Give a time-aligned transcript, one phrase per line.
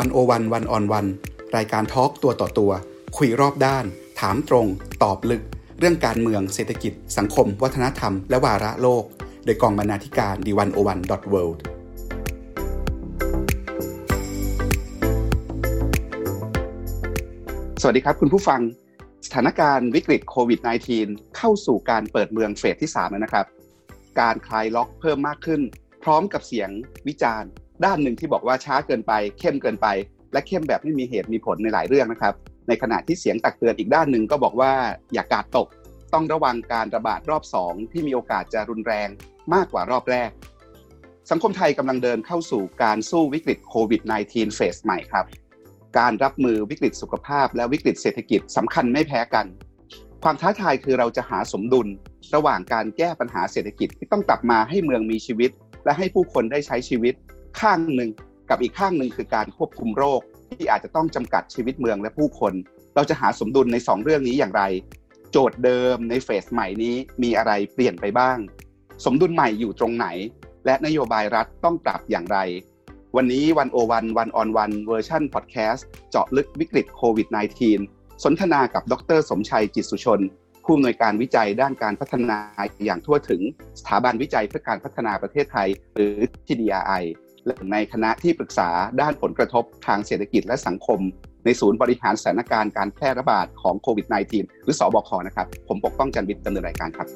[0.00, 1.06] วันโอวันวันออนวัน
[1.56, 2.72] รายการทอล์กตัวต่อตัว
[3.16, 3.84] คุยรอบด้าน
[4.20, 4.66] ถามตรง
[5.02, 5.42] ตอบลึก
[5.78, 9.04] เรื่องการเมืองเศรษฐกิจ สังคม วัฒนธรรม และวาระโลก
[9.44, 11.62] โดยกองบรรณาธิการดีวันโอวันดอทเวิลด์
[17.80, 18.60] สวัสดีครับคุณผู้ฟัง
[19.26, 20.60] สถานการณ์วิกฤตโควิด
[20.98, 23.46] -19 เข้าสู่การเปิดเมืองเฟสที่ 3 แล้วนะครับ
[24.20, 25.60] การคลายล็อกเพิ่มมากขึ้น
[26.02, 26.70] พร้อมกับเสียง
[27.08, 27.50] วิจารณ์
[27.84, 29.86] ด้านหนึ่งที่บอกว่าช้าเกินไป เข้มเกินไป
[30.32, 32.34] และเข้มแบบไม่มีเหตุมีผลในหลายเรื่องนะครับ
[32.68, 34.72] ในขณะที่เสียงตักเตือนอีกด้านหนึ่งก็บอกว่า
[35.14, 35.68] อย่ากาดตก
[36.12, 39.08] ต้องระวังการระบาดรอบ 2 ที่มีโอกาสจะรุนแรง
[39.54, 40.30] มากกว่ารอบแรก
[41.30, 45.26] สังคมไทยกำลังเดินเข้าสู่การสู้วิกฤตโควิด -19 เฟสใหม่ครับ
[45.98, 49.46] การรับมือวิกฤตสุขภาพ และวิกฤตเศรษฐกิจสำคัญไม่แพ้กัน
[50.22, 51.88] ความท้าทายคือเราจะหาสมดุล
[52.34, 55.50] ระหว่างการแก้ปัญหาเศรษฐกิจที่ต้องกลับมาให้เมืองมีชีวิต
[55.84, 57.14] และให้ผู้คนได้ใช้ชีวิต
[57.60, 58.10] ข้างหนึ่ง
[58.50, 62.52] กับอีกข้างหนึ่งคือการควบคุมโรค ที่อาจจะต้องจำกัดชีวิตเมืองและผู้คน
[62.94, 64.62] เราจะหาสมดุลใน 2 เรื่องนี้อย่างไร
[65.32, 68.38] โจทย์เดิมในเฟสใหม่นี้มีอะไรเปลี่ยนไปบ้าง
[69.04, 70.06] สมดุลใหม่อยู่ตรงไหน
[70.66, 72.38] และนโยบายรัฐต้องปรับอย่างไร
[73.16, 77.28] วันนี้ One O One One on One เวอร์ชันพอดแคสต์เจาะลึกวิกฤตโควิด
[77.74, 80.20] -19 สนทนากับดร สมชัยจิตสุชน
[80.64, 82.38] ผู้อำนวยการวิจัยด้านการพัฒนา
[82.84, 83.42] อย่างทั่วถึง
[83.78, 87.04] สถาบันวิจัยเพื่อการพัฒนาประเทศไทย หรือ TDRI
[87.46, 88.68] และในคณะที่ปรึกษา
[89.00, 91.00] ด้านผลกระทบทางเศรษฐกิจและสังคม
[91.44, 97.08] ในศูนย์บริหารสถานการณ์การแพร่ระบาดของโควิด -19 หรือสอบคนะครับ ผมปกป้องจันทร์วิทย์ดำเนินรายการครับ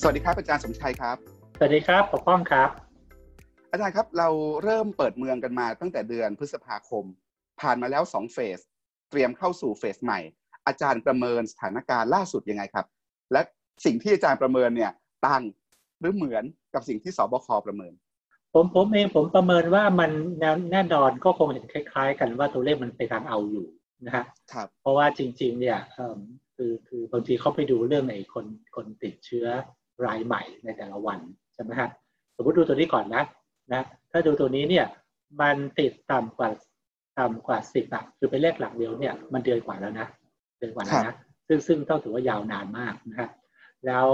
[0.00, 1.16] สวัสดีครับอาจารย์สมชัยครับ
[1.58, 2.70] สวัสดีครับปกป้องครับ
[3.72, 4.28] อาจารย์ครับเรา
[4.64, 7.04] เริ่มเปิดเมืองกันมาตั้งแต่เดือนพฤษภาคม
[7.60, 8.60] ผ่านมาแล้วสองเฟส
[9.10, 10.20] เตรียมเข้าสู่เฟสใหม่
[10.66, 12.86] อาจารย์ประเมินสถานการณ์ล่าสุดยังไงครับ
[13.32, 13.42] และ
[13.84, 14.92] สิ่งที่อาจารย์ประเมินเนี่ย
[15.26, 15.42] ต่าง
[16.00, 17.92] หรือเหมือนกับสิ่งที่สบคประเมิน
[18.54, 20.10] ผมผมเองผมประเมินว่ามัน
[20.72, 23.66] แน่นอนก็คงเห็นคล้าย ๆ กันว่าตัวเลขมันไปทางเอาอยู่
[24.06, 25.78] นะฮะครับเพราะว่าจริง ๆ เนี่ย
[26.56, 28.46] คือคือบางทีเขาไปดูเรื่องไอ้คน
[28.76, 29.46] คนติดเชื้อ
[30.06, 31.18] รายใหม่ในแต่ละวัน
[31.54, 31.88] ใช่ไหมฮะ
[32.36, 33.24] สมมติดูตัวนี้ก่อนนะ
[33.72, 34.86] นะถ้าดูตัวนี้เนี่ย
[35.40, 36.50] มันติดต่ำกว่า
[37.18, 40.06] ต่ำกว่าสิบอะคือเป็นเลขหลักเดียวเนี่ยมันเดือนกว่าแล้วนะ
[40.58, 41.14] เดือนกว่าแล้วนะ
[41.48, 43.28] ซึ่งซึ่งต้องถือว่ายาวนานมากนะฮะ
[43.86, 44.06] แล้ว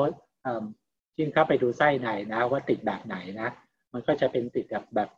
[1.19, 3.49] ยิ่งเข้าไปดูไส้ในนะว่าติดแบบไหนนะ
[3.93, 5.11] มันก็จะเป็นติดแบบแบบ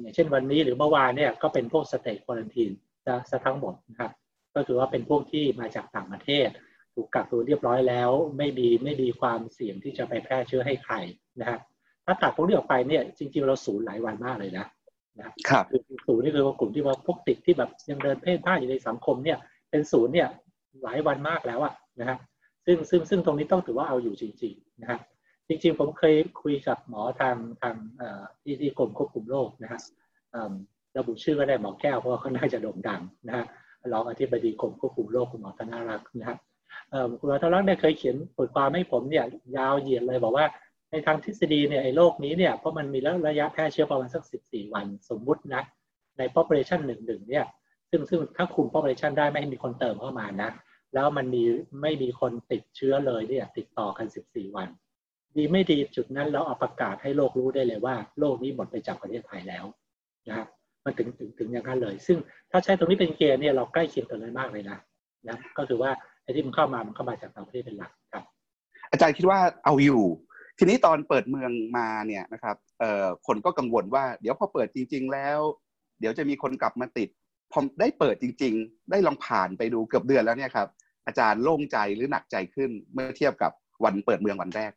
[0.00, 2.70] อย่างเช่นวันนี้หรือเมื่อวานเนี่ยก็เป็นพวก state quarantine
[3.06, 4.12] จะทั้งหมดนะครับ
[4.54, 6.48] ก็คือว่าเป็นพวกที่มาจากต่างประเทศ
[6.94, 10.94] ถูกกักตัวเรียบร้อยแล้ว ไม่มีไม่มีความเสี่ยงที่จะไปแพร่เชื้อให้ใคร
[11.40, 11.60] นะครับ
[12.04, 14.66] ถ้าตัดพวกนี้ออกไปเนี่ยจริงๆเราศูนย์หลายวันมากเลยนะ
[15.18, 19.38] นะครับคือศูนย์นี่คือกลุ่มที่ว่าพวกติดที่แบบยังเดินเพ่นพ่านอยู่ในสังคมเนี่ย
[19.70, 20.28] เป็นศูนย์เนี่ย
[20.84, 22.18] หลายวันมากแล้วอะนะฮะ
[22.70, 24.98] ซึ่งซึ่งซึ่งตรงนี้ต้องถือว่าเอาอยู่จริงๆนะฮะ
[25.48, 27.74] จริงๆผมเคยคุยกับหมอทางทาง
[28.42, 29.80] ที่ที่กรมควบคุมโรคนะฮะ
[30.96, 33.44] ระบุชื่อก็ได้หมอแก้วเพราะเขาน่าจะโด่งดังนะฮะ
[33.92, 36.36] รองอธิบดีกรมควบคุมโรคคุณหมอธนารักษ์นะฮะ
[37.18, 39.24] คุณหมอธนารักษ์เนี่ยเคยเขียนบทความให้ผมเนี่ย
[39.56, 40.46] ยาวเหยียดเลยบอกว่า
[40.90, 42.98] ในทางทฤษฎีเนี่ยไอ้โรคนี้เนี่ยเพราะมันมี
[43.28, 45.62] ระยะแพร่เชื้อประมาณสัก 14 วันสมมุตินะ
[46.18, 47.44] ใน population หนึ่งหนึ่งเนี่ย
[47.90, 50.50] ซึ่งซึ่งถ้าคุม population ได้ไม่ให้มีคนเติมเข้ามานะ
[50.94, 51.42] แล้วมันมี
[51.82, 54.68] ไม่มีคนติดเชื้อเลยเนี่ยติดต่อกัน 14 วัน
[55.36, 59.64] ดีไม่ดีจุดนั้นเราเอาประกาศให้โลกรู้ได้เลยว่า โลกนี้หมดไปจากประเทศไทยแล้ว
[60.28, 60.48] นะครับ
[60.84, 62.18] มันถึงถึงถึงอย่างนั้นเลย ซึ่ง
[62.50, 64.78] ถ้าใช้ตรงนี้เป็นเกณฑ์เนี่ยเราใกล้เคียงกันเลยมากเลยนะ
[65.28, 65.90] นะก็คือว่า
[66.22, 68.24] ไอ้ที่มันเข้ามามันเข้ามาจากต่างประเทศเป็นหลักครับ
[68.90, 70.04] อาจารย์คิดว่าเอาอยู่
[70.58, 75.38] ทีนี้ตอนเปิดเมืองมาเนี่ยนะครับเอ่อคนก็กังวลว่า เดี๋ยวพอเปิดจริง ๆ แล้ว
[76.00, 77.08] เดี๋ยวจะมีคนกลับมาติด
[77.52, 80.68] พอได้เปิดจริง ๆ ได้ลองผ่านไปดูเกือบเดือนแล้วเนี่ยครับ
[81.06, 83.52] อาจารย์โล่งใจหรือหนักใจขึ้นเมื่อเทียบกับ
[83.84, 84.72] วันเปิดเมืองวันแรก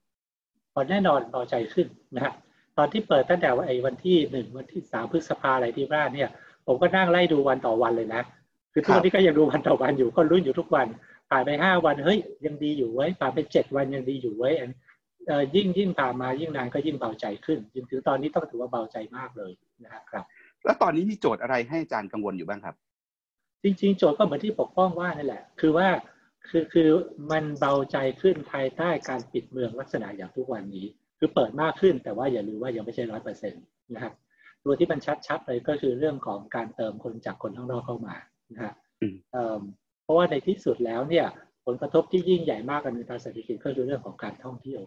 [0.73, 2.33] พอแน่นอนพอใจขึ้นนะฮะ
[2.77, 6.29] ตอนที่เปิดตั้งแต่วันไอ้วันที่หนึ่งวันที่สามพฤษภาอะไรที่ว่านเนี่ย
[6.67, 8.21] ผมก็นั่งไล่ดูวันต่อวันเลยนะ
[8.73, 10.87] คือทุกวันนี้ก็ยังดูวันต่อวันอยู่ก็รุ่นอยู่ทุกวัน
[11.29, 14.49] ผ่านไปห้าวันเฮ้ยยังดีอยู่ไว้ผ่านไปเจ็ดวันยังดีอยู่ไว้
[15.55, 19.51] ยิ่งยิ่งผ่านมายิ่งนานก็ยิ่งเบาใจขึ้นจนถึงตอนนี้ต้องถือว่าเบาใจมากเลย
[19.83, 20.25] นะครับ
[20.65, 22.75] แล้วตอนนี้มีโจทย์อะไรให้อาจารย์กังวลอยู่บ้างครับ
[23.63, 25.87] จริง ๆ โจทย์ก็เหมือนที่ปกป้องว่านั่นแหละ คือว่า
[26.49, 26.89] คือคือ
[27.31, 30.85] มันเบาใจขึ้นภายใต้การปิดเมืองลักษณะอย่างทุกวันนี้
[31.19, 33.63] คือเปิดมากขึ้นแต่ว่าอย่าลืมว่ายังไม่ใช่ร้อยเปอร์เซ็นต์
[33.93, 34.13] นะครับ
[34.63, 38.15] ตัวที่มันชัดๆเลยก็คือเรื่องของการเติมคนจากคนข้างนอกเข้ามา
[38.53, 38.73] นะฮะ
[40.03, 41.25] เพราะว่าในที่สุดแล้วเนี่ย
[41.65, 44.81] ผลกระทบที่ยิ่งใหญ่มากกันในทางเศรษฐกิจก็คือเรื่องของการท่องเที่ยว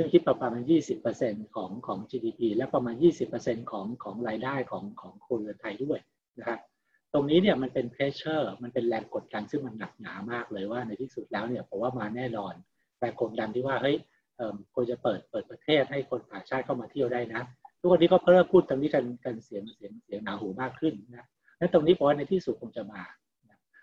[0.00, 0.62] ซึ่งคิดประมาณ
[1.06, 2.94] 20%ของของ GDP และประมาณ
[3.32, 5.98] 20%ของของรายได้ของของคนไทยด้วย
[6.38, 6.60] นะครับ
[7.12, 12.52] ตรงนี้เนี่ยมันเป็นเพรสเชอร์มันเป็นแรงกดดันซึ่งมันหนักหนามากเลยว่าในที่สุดแล้วเนี่ยผมว่ามาแน่นอน
[12.98, 13.96] แรงกดดันที่ว่าเฮ้ย
[14.74, 17.42] ควรจะเปิดเปิดประเทศให้คนต่างชาติเข้ามาเที่ยวได้นะ
[17.80, 21.26] ทุกวันนี้ก็เริ่มพูดตรงนี้กันกันเสียงเสียงเสียงหนาหูมากขึ้นนะ
[21.58, 23.02] นั้นตรงนี้ผมว่าในที่สุดคงจะมา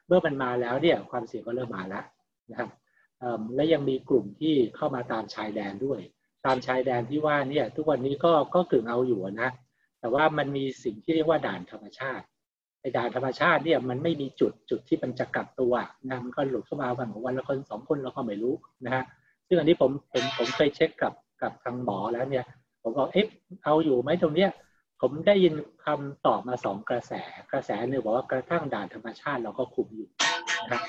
[0.08, 2.04] เมื่อมันมาแล้วเนี่ยความเสี่ยงก็เริ่มมาแล้ว
[2.52, 2.70] นะครับ
[3.56, 6.00] และยังมีกลุ่มที่เข้ามาตามชายแดนด้วย
[6.46, 9.50] ตามชายแดนที่ว่าเนี่ยทุกวันนี้ก็ก็กึ่งเอาอยู่นะ
[10.00, 12.26] แต่ว่ามันมีสิ่งที่เรียกว่าด่านธรรมชาติ
[12.82, 15.74] ไอ้ด่านธรรมชาติเนี่ยมันไม่มีจุดจุดที่มันจะกักตัว
[16.10, 18.54] นะมันก็หลุดเข้ามาวันของวันละคนสองคนเราก็ไม่รู้
[18.86, 19.04] นะฮะ
[19.48, 22.46] ซึ่งอันนี้ผมผมผมเคยเช็คกับกับทางหมอแล้วเนี่ย
[22.82, 23.28] ผมบอกเอ๊ะ
[23.64, 24.52] เอาอยู่ไหมตรงเนี้ย
[25.02, 25.54] ผมได้ยิน
[25.86, 27.14] คำตอบมาสองกระแส
[27.52, 30.10] กระแสหนึ่งบอกว่ากระทั่งด่านธรรมชาติเราก็คุมอยู่
[30.62, 30.82] นะครับ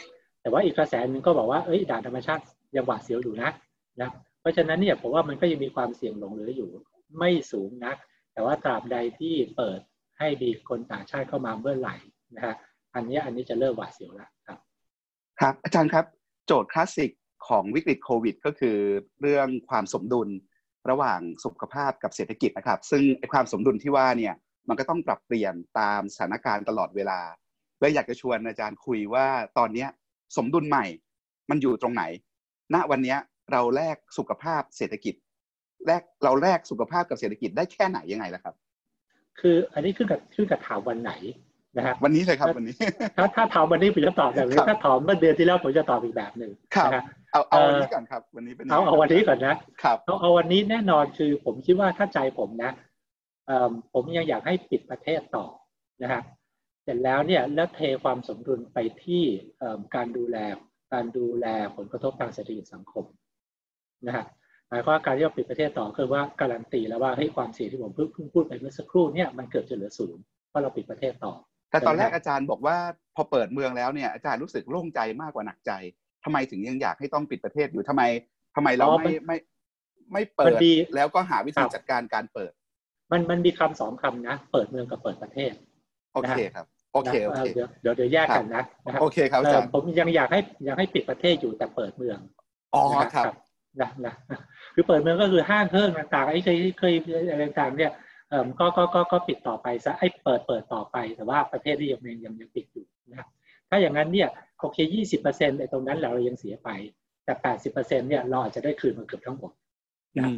[0.49, 2.43] แต่ว่าอีกกระแสหนึ่งก็บอกว่าเอ้ยด่านธรรมชาติ
[2.77, 3.51] ยังหวาดเสียวอยู่นะ
[4.01, 4.11] นะ
[4.41, 6.71] เพราะฉะนั้นเนี่ยผมว่ามันก็ยังมีความเสี่ยงหลงเหลืออยู่
[7.19, 7.97] ไม่สูงนัก
[8.33, 9.81] แต่ว่าตราบใดที่เปิด
[10.19, 11.97] ให้มีคนต่างชาติเข้ามาเมื่อไหร่
[12.37, 12.55] นะฮะ
[12.95, 14.59] อันนี้อันนี้จะเริ่มหวาดเสียวแล้วครับ
[15.41, 16.05] ครับ อาจารย์ครับ
[16.47, 17.11] โจทย์คลาสสิก
[17.49, 18.77] ของวิกฤตโควิด ก็คือ
[19.21, 20.29] เรื่องความสมดุล
[20.91, 23.03] ระหว่างสุขภาพกับเศรษฐกิจนะครับ ซึ่ง
[23.33, 24.35] ความสมดุลที่ว่าเนี่ย
[24.69, 27.21] มันก็ต้องปรับเปลี่ยนตามสถานการณ์ตลอดเวลา
[27.79, 29.27] เลยอยากจะชวนอาจารย์คุยว่า
[29.59, 29.87] ตอนนี้
[30.37, 30.85] สมดุลใหม่
[31.51, 32.03] มันอยู่ตรงไหน
[32.75, 33.17] ณวันนี้
[33.53, 35.15] เราแลกสุขภาพเศรษฐกิจ
[35.87, 38.55] แลกเราแลกสุขภาพกับเศรษฐกิจได้แค่ไหนยังไงล่ะครับ
[39.41, 41.13] คืออันนี้ขึ้นกับขึ้นกับถามวันไหน
[41.77, 42.77] นะครับวันนี้เลยครับวันนี้
[43.17, 46.91] ถ้าถ้าถามวันนี้ผมจะตอบแบบนี้ถ้าถามเมื่อเดือนที่แล้วผมจะตอบอีกแบบหนึ่งครับ
[47.33, 52.73] เอาเอาวันนี้ก่อนครับ วันนี้เป็นเอาเอาวันนี้ก่อนนะครับเอาเอาวันนี้แน่นอนคือผมคิดว่าถ้าใจผมนะ
[53.93, 55.47] ผมยังอยากให้ปิดประเทศต่อ
[56.03, 56.38] นะครับเส
[56.89, 59.23] ร็จแล้วเนี่ยแล้วเทความสมดุลไปที่
[59.97, 60.37] การดูแล
[60.93, 61.47] การดูแล
[61.77, 63.05] ผลกระทบทางเศรษฐกิจสังคม
[64.07, 64.27] นะฮะ
[64.69, 71.35] หมายความว่าการที่เราปิดประเทศต่อคือว่าการันตีแล้วว่าให้ความเสี่ยงที่ผมเพิ่งพูดไปเมื่อสักครู่เนี่ยมันเกิดจะเหลือศูนย์เพราะเราปิดประเทศต่อ
[71.71, 72.77] แต่ตอนแรกอาจารย์บอกว่า
[73.15, 75.73] พอเปิดเมืองแล้วเนี่ยอาจารย์รู้สึกโล่งใจมากกว่าหนักใจ
[76.25, 78.03] ทำไมถึงยังอยากให้ต้องปิดประเทศอยู่ทำไม
[78.57, 79.37] ทำไมเราไม่ไม่
[80.13, 80.61] ไม่เปิด
[80.95, 82.53] แล้วก็หาวิธีจัดการการเปิด
[83.13, 85.53] มันมันมีคำสองคำนะ เปิดเมืองกับเปิดประเทศ
[86.15, 86.67] โอเคครับ
[86.99, 88.65] โอเคโอเคเดี๋ยวเดี๋ยวเดี๋ยวแยกกันนะ
[89.01, 92.19] โอเคครับอาจารย์ผมยังอยากให้ยังให้ปิดประเทศอยู่แต่เปิดเมือง
[92.75, 92.83] อ๋อ
[93.15, 93.35] ครับ
[93.81, 94.15] นะนะ
[94.75, 96.95] คือเปิดเมืองก็คือห้างเครื่องต่างๆไอ้เคยเคย
[97.31, 97.93] อะไรต่างเนี่ย
[98.31, 103.29] เอ่อก็ก็ก็ก็ปิดต่อไปซะไอ้เปิดเปิดต่อไป แต่ว่าประเทศที่ยังยังยังปิดอยู่นะครับ
[103.71, 104.29] ถ้าอย่างนั้นเนี่ย
[104.61, 106.69] โอเคยี่สิบเปอร์เซ็นต์ไอ้ตรงนั้นเรายังเสียไป
[107.25, 109.53] แต่แปดสิบเปอร์เซ็นต์เนี่ยเราอาจจะได้คืนมาเกือบทั้งหมด
[110.19, 110.29] นะ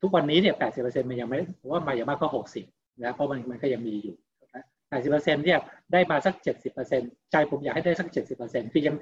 [0.00, 1.38] ทุกวันนี้เนี่ยแปดสิบเปอร์เซ็นต์มันยังไม่
[1.70, 2.64] ว่ามาอย่างมากก็หกสิบ
[3.04, 4.16] นะเพราะมันมันก็ยังมีอยู่
[4.92, 5.60] แปดสิบเปอร์เซ็นต์เนี่ย
[5.92, 8.94] ได้มาสักเจ็ดสิบเปอร์เซ็นต์ใจผมอยากให้ได้สักเจ็ดสิบเปอร์เซ็นต์คือยัง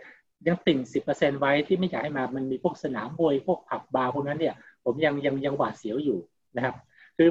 [0.47, 4.55] ยังติ่งสิบเปอร์เซ็นต์ไว้ที่ไม่อยากให้มามันมีพวกสนามมวยพวกผับบาร์พวกนั้นเนี่ย
[4.85, 6.19] ผมยังยังยังหวาดเสียวอยู่
[6.57, 6.75] นะครับ
[7.17, 7.29] คือ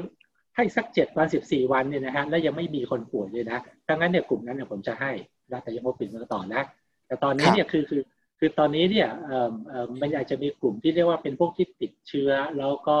[0.56, 3.58] ให้สักเจ็ดวันสิบสี่วันเนี่ยนะฮะแล้วยังไม่มีคนป่วยเลยนะ
[3.88, 5.12] ดังนั้นเนี่ยกลุ่มนั้นเนี่ยผมจะให้
[5.52, 6.62] นะแต่ยังไม่ปิดมาต่อนะ
[7.06, 8.02] แต่ตอนนี้เนี่ยคือคือ
[8.38, 12.96] คือตอนนี้เนี่ยเอ่อเอ่อมันอาจจะมีกลุ่มที่เรียกว่าเป็นพวกที่ติดเชื้อแล้วก็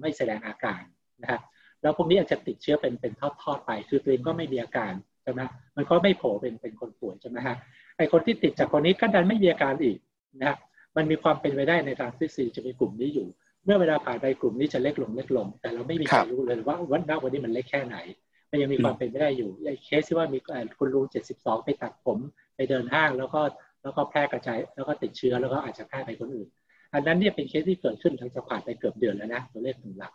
[0.00, 0.82] ไม่แสดงอาการ
[1.22, 1.40] นะครับ
[1.84, 4.92] แล้วพวกนี้อาจจะติดเชื้อเป็นเป็นทอดๆไป คือตัวเองก็ไม่มีอาการ
[5.22, 5.40] ใช่ไหม
[5.76, 7.56] มันก็ไม่โผล่เป็นเป็นคนป่วยใช่ไหมฮะ
[7.96, 9.96] ไอคนที่ติดจากคนนี้ก็ดันไม่มีอาการอีก
[10.42, 10.56] นะ
[10.96, 13.26] มันมีความเป็นไปได้ในทางทฤษฎีจะมีกลุ่มนี้อยู่
[13.64, 17.96] เมื่อเวลาผ่านไปกลุ่มนี้จะเล็กลงเล็กลง แต่เราไม่มีใครรู้เลยว่าวันน้าวันนี้มันเล็กแค่ไหน
[18.50, 20.38] มันยังมีความเป็นไปได้อยู่ไอ้เคสที่ว่ามี
[20.78, 22.18] คุณลุงเจ็ดสิบสองไปตัดผม
[22.56, 23.40] ไปเดินห้างแล้วก็
[23.82, 26.48] แล้วก็แพร่กระจายแล้วก็ติดเชื้อแล้วก็อาจจะแพร่ไปคนอื่น
[26.94, 30.12] อันนั้นเนี่ยเป็นเคสที่เกิดขึ้นตั้งแต่ผ่านไปเกือบเดือนแล้วนะตัวเลขถึงหลัก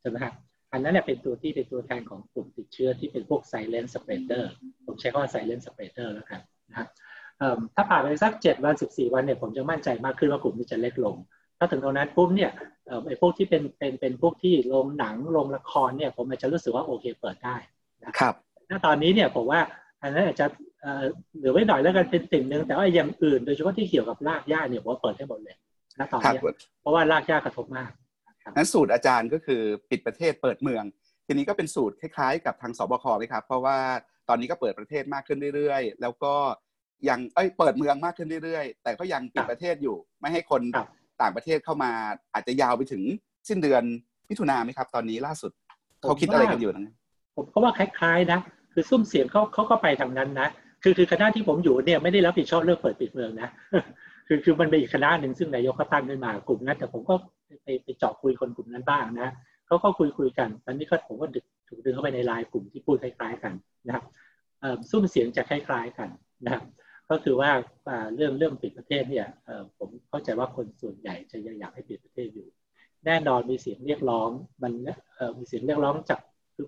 [0.00, 0.34] ใช่ไหมครับ
[0.72, 4.44] อันนั้นเนี่ยเป็นตัวที่เป็นตัวแทนของกลุ่มติดเชื้อที่เป็นพวก silent spreader
[4.86, 6.88] ผมใช้คำว่า silent spreader แล้วกันนะครับ
[7.74, 11.16] ถ้าผ่านไปสักเจ็ดวันสิบสี่วันเนี่ยผมจะมั่นใจมากขึ้นว่ากลุ่มนี้จะเล็กลง
[11.58, 12.50] ถ้าถึงตรงนั้นปุ๊บเนี่ย
[13.06, 17.56] ไอ้พวกที่เป็นเป็นเป็นพวกที่ลงหนังลงละครเนี่ยผมอาจจะรู้สึกว่าโอเคเปิดได้
[18.04, 18.34] นะครับ
[18.68, 19.60] ถ้าตอนนี้เนี่ยผมว่า
[20.02, 20.46] อันนั้นอาจจะ
[21.36, 25.56] เหลือไว้หน่อยแล้วกันเป็นติ่งนึงแต่ว่าอย่างอื่นโดยเฉพาะที่เกี่ยวกับรากหญ้าเนี่ยผมว่าเปิดให้หมดเลย
[25.98, 26.38] ณตอนนี้
[26.80, 27.90] เพราะว่ารากหญ้ากระทบมาก
[28.56, 30.84] นั้นสูตรอาจารย์ก็คือปิดประเทศเปิดเมือง
[31.26, 33.78] ทีนี้ก็เป็นสูตรคล้ายๆ กับทางสบคไหมครับ เพราะว่า
[34.28, 36.34] ตอนนี้ก็เปิดประเทศมากขึ้นเรื่อยๆ แล้วก็
[37.08, 40.62] ยังเอ้ยเปิดเมืองมากขึ้นเรื่อยๆ แต่ก็ยังปิดประเทศอยู่ ไม่ให้คน
[41.22, 41.92] ต่างประเทศเข้ามา
[42.34, 43.02] อาจจะยาวไปถึง
[43.48, 43.82] สิ้นเดือน
[44.30, 45.52] มิถุนาไหมครับ ตอนนี้ล่าสุด
[46.00, 46.94] เขาคิดอะไรกันอยู่นะ
[47.36, 48.38] ผมก็ว่าคล้ายๆนะ
[48.72, 50.48] คือซุ้มเสียงเขาเขาก็ไปทางนั้นนะ
[50.82, 53.48] คือคือคณะที่ผมอยู่เนี่ยไม่ได้รับผิดชอบเรื่องเปิดปิดเมืองนะ
[54.26, 57.14] คือคือมันเป็นอีกคณะหนึ่งซึ่งนายกเขาตั้งขึ้นมากลุ่มนั้นแต่ผมก็
[57.62, 59.32] ไปไปเจาะคุยคนกลุ่มนั้นบ้างนะ
[59.66, 63.52] เขาก็คุยคุยกันตอนนี้ก็ผมก็ดึกถูกดึงเข้าไปในไลน์กลุ่มที่พูดคล้ายๆกัน
[63.86, 64.04] นะครับ
[64.90, 66.08] ซุ้มเสียงจะคล้ายๆกัน
[66.44, 66.62] นะครับ
[67.10, 67.50] ก็คือว่า
[68.16, 69.26] เรื่องเรื่องปิดประเทศเนี่ย
[69.78, 72.46] ผมเข้าใจว่าคนส่วนใหญ่จะยังอยากให้ปิดประเทศอยู่
[73.06, 74.30] แน่นอนมีเสียงเรียกร้อง
[74.62, 74.72] มัน
[75.38, 76.20] มีเสียงเรียกร้องจาก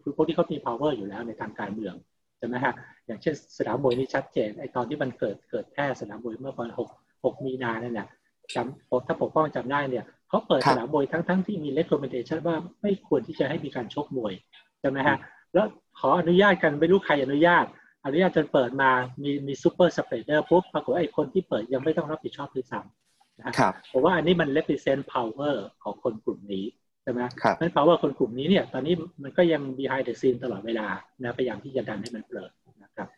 [0.03, 1.95] คือพวกที่เขามี power อยู่แล้วในทางการเมือง
[2.39, 2.75] ใช่ไหมฮะ
[3.07, 6.89] อย่างเช่นสนามมวยนี่ชัดเจนไอตอนที่มันเกิดเกิดแพร่สนามมวยเมื่อประมาณหก
[7.25, 8.09] หกมีนาเนี่ย
[8.55, 14.33] จำถ้าปกป้องจำได้เนี่ย เขเขาเปิดสนามมวยทั้งทั้งที่มี recommendation ว่าไม่ควรที่จะให้มีการชกมวย
[14.81, 15.17] ใช่ไหมฮะ
[15.55, 15.67] แล้ว
[15.99, 17.65] ขออนุญาตกันไม่รู้ใครอนุญาต
[18.05, 18.91] อนุญาตจนเปิดมา
[19.23, 26.65] มีมี super spreader ปุ๊บปรากฏไอ้คนที่เปิดยังไม่ต้องรับผิดชอบด้วยซ้ำนะครับผมว่าอันนี้มัน represent power ของคนกลุ่มนี้
[27.03, 30.87] ใช่ไหมครับนั้น power คนกลุ่มนี้เนี่ยตอนนี้มันก็ยัง behind the scene ตลอดเวลา
[31.23, 32.51] นะพยายามที่จะดันให้มันเปิด
[32.83, 33.09] นะครับ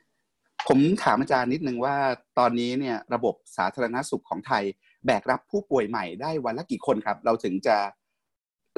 [0.69, 1.97] ผมถามอาจารย์นิดนึงว่า
[2.39, 4.65] ตอนนี้เนี่ยระบบสาธารณสุขของไทย
[5.07, 7.77] แบกรับผู้ป่วยใหม่ได้วันละกี่คนครับ เราถึงจะ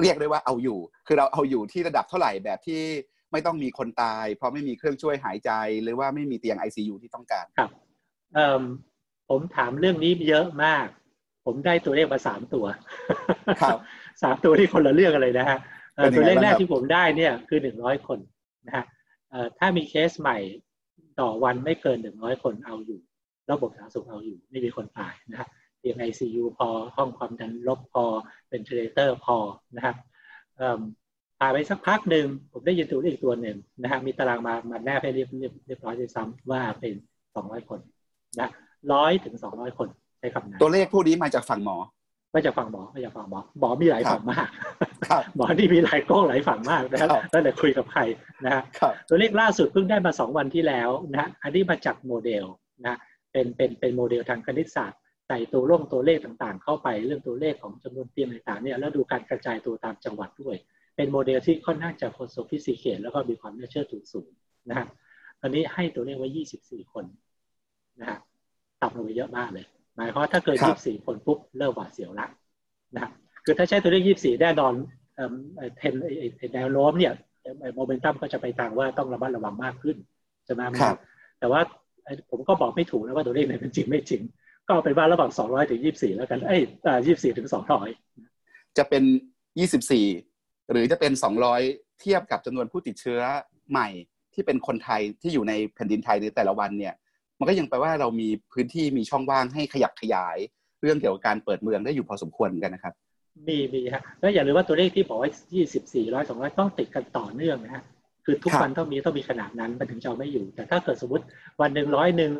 [0.01, 2.81] เรียกได้ว่าเอาอยู่ คือเราเอาอยู่ที่ระดับเท่าไหร่แบบที่
[3.31, 5.51] ไม่ต้องมีคนตาย เพราะไม่มีเครื่องช่วยหายใจ
[5.83, 7.69] หรือว่าไม่มีเตียง ICU ที่ต้องการครับ
[9.29, 10.87] ผมถามเรื่องนี้เยอะมาก
[11.45, 12.65] ผมได้ตัวเลขมาสามตัว
[13.61, 13.77] ครับ
[14.21, 15.59] สามตัวที่คนละเรื่องอะไรนะฮะ
[16.15, 18.19] ตัวเลขแรกที่ผมได้เนี่ยคือหนึ่งร้อยคน
[18.67, 18.85] นะฮะ
[19.59, 20.37] ถ้ามีเคสใหม่
[21.19, 22.99] ต่อวันไม่เกินหนึ่งร้อยคนเอาอยู่
[23.51, 25.47] ระบบสาธารณสุขเอาอยู่ไม่มีคนตายนะฮะ
[25.79, 28.03] เตียงไอซียูพอ ห้องความดันลบพอ
[28.49, 29.37] ventilator พอ
[29.75, 29.95] นะครับ
[31.39, 36.93] ผ่านไปสักพักหนึ่งผมได้ยินตัวเลขอีกตัวหนึ่งนะฮะมีตารางมามาแนบให้เรียบเรียบเรียบร้อยด้วยซ้ำว่าเป็น
[37.35, 37.79] สองร้อยคน
[38.39, 38.49] นะ
[38.93, 39.87] ร้อยถึงสองร้อยคน
[40.19, 41.77] ใช้คำนั้นตัวเลขพวกนี้มาจากฝั่งหมอ
[42.33, 44.47] มาจากฝั่งหมอมาจากฝั่งหมอหมอมีหลายฝั่งมาก
[45.35, 48.01] หมอที่มีหลายกล้องหลายฝั่งมากนะครับตั้งแต่คุยกับใคร
[48.45, 48.63] นะฮะ
[49.09, 52.45] ตัวเลขล่าสุดเพิ่งได้มาสองวันที่แล้วนะอันนี้มาจากโมเดล
[52.85, 52.97] นะ
[53.31, 54.99] เป็นเป็นเป็นโมเดลทางคณิตศาสตร์
[55.31, 60.55] ใส่ตัวร่องตัวเลขต่างๆ เข้าไปเรื่องตัวเลขของจำนวนเตียงต่างๆเนี่ยแล้วดูการกระจายตัวตามจังหวัดด้วย
[60.95, 64.29] เป็นโมเดลที่ค่อนข้างจะ sophisticated แล้วก็มีความน่าเชื่อถือสูง
[64.69, 64.87] นะฮะ
[65.41, 66.29] อันนี้ให้ตัวเลขไว้
[66.61, 67.05] 24 คน
[67.99, 68.19] นะฮะ
[68.81, 72.27] ต่ำลงไปเยอะมากเลย หมายความว่าถ้าเกิน 24 คนปุ๊บเริ่มหวาดเสียวละ
[72.95, 73.09] นะ
[73.45, 74.73] คือถ้าใช้ตัวเลข 24 แน่นอน
[75.77, 75.93] เทน
[76.55, 77.13] แนวโน้มเนี่ย
[77.75, 79.97] โมเมนตัมก็จะไปทางว่าต้องระมัดระวังมากขึ้น
[80.45, 80.97] ใช่ไหมครับ
[81.39, 81.61] แต่ว่า
[82.29, 84.21] ผมก็บอกไม่ถูกนะว่าตัวเลขไหนเป็นจริงไม่จริง
[84.69, 86.61] ก็เป็นว่าระหว่างสองร้อยถึงยี่สี่แล้วกันเอ้ย
[87.05, 87.89] ยี่สี่ถึงสองร้อย
[88.77, 89.03] จะเป็น
[89.59, 90.05] ยี่สิบสี่
[90.71, 91.61] หรือจะเป็นสองร้อย
[91.99, 93.21] เทียบกับจำนวนผู้ติดเชื้อ
[93.71, 93.87] ใหม่
[94.33, 96.93] ที่เป็นคนไทยที่อยู่ในแผ่นดินไทยในแต่ละวันเนี่ย
[97.39, 100.37] มันก็ยังแปลว่าเรามีพื้นที่มีช่องว่างให้ขยับขยาย
[100.81, 102.93] เรื่องเกี่ยวกับการเปิดเมืองได้อยู่พอสมควรกันนะครับ
[103.47, 107.83] มีมีฮะแล้วอย่าลืมว่าตัวเลขที่บอกว่ายี่สิบสี่ร้อยสองร้อยต้องติดกันต่อเนื่องนะฮะ
[108.25, 111.25] คือทุกวันต้องมีต้องมีขนาดนั้นมันถึงจะไม่อยู่ แต่ถ้าเกิดสมมติ
[111.61, 112.31] วันหนึ่งร้อยหนึ่ง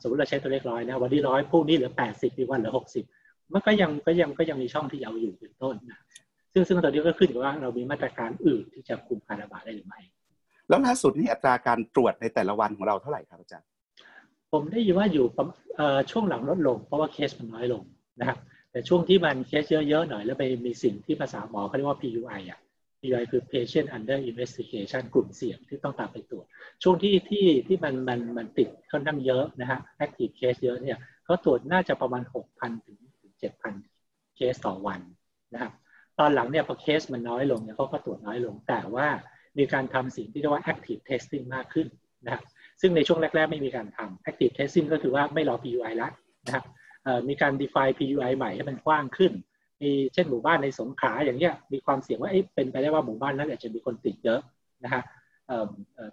[0.00, 3.04] สมมติเราใช้ตัวเลขร้อยนะวันที่ร้อยพรุ่งนี้เหลือแปดสิบอีกวันเหลือหกสิบ
[3.52, 6.00] มันก็ยังก็ยังก็ยังมีช่องที่ยาวอยู่เป็นต้นนะ
[6.52, 10.00] ซึ่งซึ่งตอนนี้ก็ขึ้นอยู่ว่าเรามีมาตรการอื่นที่จะคุมการระบาดได้หรือไม่
[10.68, 13.68] แล้วล่าสุดนี่อัตราการตรวจในแต่ละวันของเราเท่าไหร่ครับอาจารย์
[14.52, 15.24] ผมได้ยินว่าอยู่
[16.10, 17.82] ช่วงหลังลดลง เพราะว่าเคสมันน้อยลง
[18.20, 18.38] นะครับ
[18.70, 22.58] แต่ช่วงที่มันเคสเยอะๆหน่อยแล้วไปมีสิ่งที่ภาษาหมอเขาเรียกว่า PUI อะ
[23.04, 26.46] PI คือ patient under investigation กลุ่มเสี่ยงที่ต้องตามไปตรวจ
[26.82, 32.22] ช่วงที่ที่ที่มันมันมันติดค่อนข้างเยอะนะฮะ active case เยอะเนี่ยเขาตรวจน่าจะประมาณ
[32.54, 32.98] 6,000 ถึง
[33.62, 35.00] 7,000 เคสต่อวัน
[35.54, 35.72] นะครับ
[36.18, 39.08] ตอนหลังเนี่ยพอเคสมันน้อยลงเนี่ยเขาก็ตรวจน้อยลง แต่ว่า
[39.58, 41.86] มีการทำสิ่งที่เรียกว่า active testing มากขึ้น
[42.24, 42.44] นะครับ
[42.80, 46.12] ซึ่งในช่วงแรก ๆ ไม่มีการทำ active testing ก็คือว่าไม่รอ PUI ล้ว
[46.46, 46.64] นะครับ
[47.28, 49.32] มีการ define PUI ใหม่ให้มันกว้างขึ้น
[49.84, 54.40] มีเช่นหมู่บ้านในสงขลาอย่างเงี้ยมีความเสี่ยงว่าเป็นไปได้ว่าหมู่บ้านนั้นอาจจะมีคนติดเยอะ
[54.84, 55.02] นะฮะ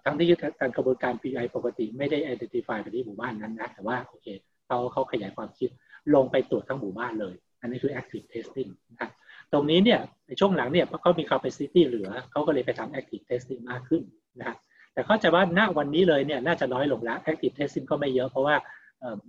[0.04, 0.28] ทั้งที่
[0.60, 4.26] การกระบวนการ PI ปกติไม่ได้ identify ไปที่หมู่บ้านนั้นนะแต่ว่าโอเค
[4.66, 5.70] เขาเขาขยายความคิด
[6.14, 9.10] ลงไปตรวจทั้งหมู่บ้านเลย อันนี้คือ active testing นะ
[9.52, 14.02] ตรงนี้เนี่ยในช่วงหลังเนี่ยเพราะเขามี capacity เหลือเขาก็เลยไปทำ active testing มากขึ้น
[14.38, 14.56] นะฮะ
[14.92, 18.56] แต่เข้าใจว่าณวันนี้เลยเนี่ยน่าจะน้อยลงแล้ว active testing ก็ไม่เยอะเพราะว่า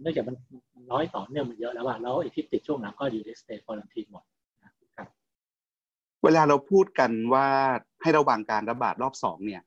[0.01, 0.35] เนื่องจากมัน
[0.91, 4.23] น้อยต่อเนื่องมันเยอะแล้วว่าแล้วไอ้ที่ติดช่วงหลังก็อยู่ในสเตจควอลันทีหมด
[6.23, 7.47] เวลาเราพูดกันว่า
[8.01, 9.61] ให้ระวังการระบาดรอบสองเนี่ย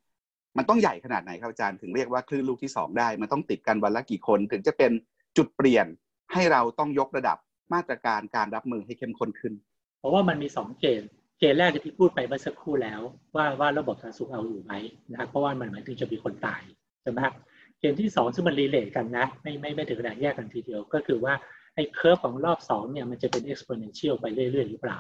[0.57, 4.93] มันต้องใหญ่ขนาดไหนครับอาจารย์ถึงเรียกว่าคลื่นลูกที่สองได้ มันต้องติดกันวันละกี่คน ถึงจะเป็น
[5.37, 5.87] จุดเปลี่ยน
[6.33, 7.39] ให้เราต้องยกระดับ
[7.75, 9.55] มาตรการการรับมือให้เข้มข้นขึ้น
[10.01, 13.01] เพราะว่ามันมีสองเกณฑ์เกณฑ์แรกที่พูดไปเมื่อสักครู่แล้ว
[13.37, 14.73] ว่าว่าระบบสาธารณสุขเอาอยู่ไหม
[15.11, 16.63] นะครับเพราะว่ามันหมายถึงจะมีคนตาย
[17.03, 17.35] ใช่ไหมครับ
[17.81, 21.35] เกณฑ์ที่สองซึ่งมัน relate กันนะไม่ไม่ไม่ถึงขนาดแยกกันทีเดียว ก็คือว่า
[21.75, 24.99] ไอ้ curve ของรอบสองเนี่ยมันจะเป็น exponential ไปเรื่อยๆ หรือเปล่า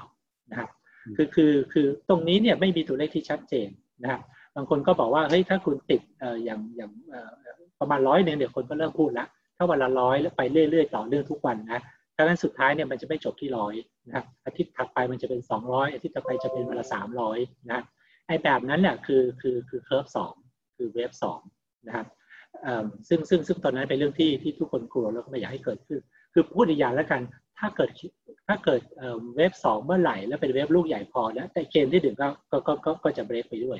[0.50, 0.70] นะครับ
[1.16, 3.68] คือคือคือตรงนี้เนี่ยไม่มีตัวเลขที่ชัดเจน
[4.02, 4.20] นะครับ
[4.56, 6.90] บางคนก็บอกว่าเฮ้ยถ้าคุณติดเอ่ออย่างอย่าง
[7.80, 11.80] ประมาณร้อยหนึ่งเดี๋ยวคนก็เริ่มพูดละถ้าวันละร้อยแล้วไปเรื่อยๆ ต่อเนื่องทุกวันนะ
[12.16, 13.74] ดังนั้นสุดท้ายเนี่ยมันจะไม่จบที่ร้อย
[14.06, 16.86] นะครับอาทิตย์ถัดไปมันจะเป็น 200 อาทิตย์ต่อไปจะเป็นวันละ
[17.28, 17.84] 300นะ
[18.26, 20.34] ไอแบบนั้นเนี่ยคือคือคือเคอร์ฟสอง
[20.76, 21.40] คือเวฟสอง
[21.86, 22.06] นะครับ
[23.08, 26.00] ซึ่งซึ่งซึ่งตอนนั้นเป็นเรื่องที่ที่ทุกคนกลัวแล้วก็ไม่อยากให้เกิดขึ้น
[26.32, 27.20] คือพูดอีกอย่างแล้วกัน
[27.58, 27.90] ถ้าเกิด
[28.48, 28.80] ถ้าเกิด
[29.36, 32.28] เวฟสองเมื่อไหร่แล้วเป็นเวฟลูกใหญ่พอแล้วแต่เกณฑ์ที่หนึ่งก็
[32.66, 33.78] ก็ก็ก็จะเบรกไปด้วย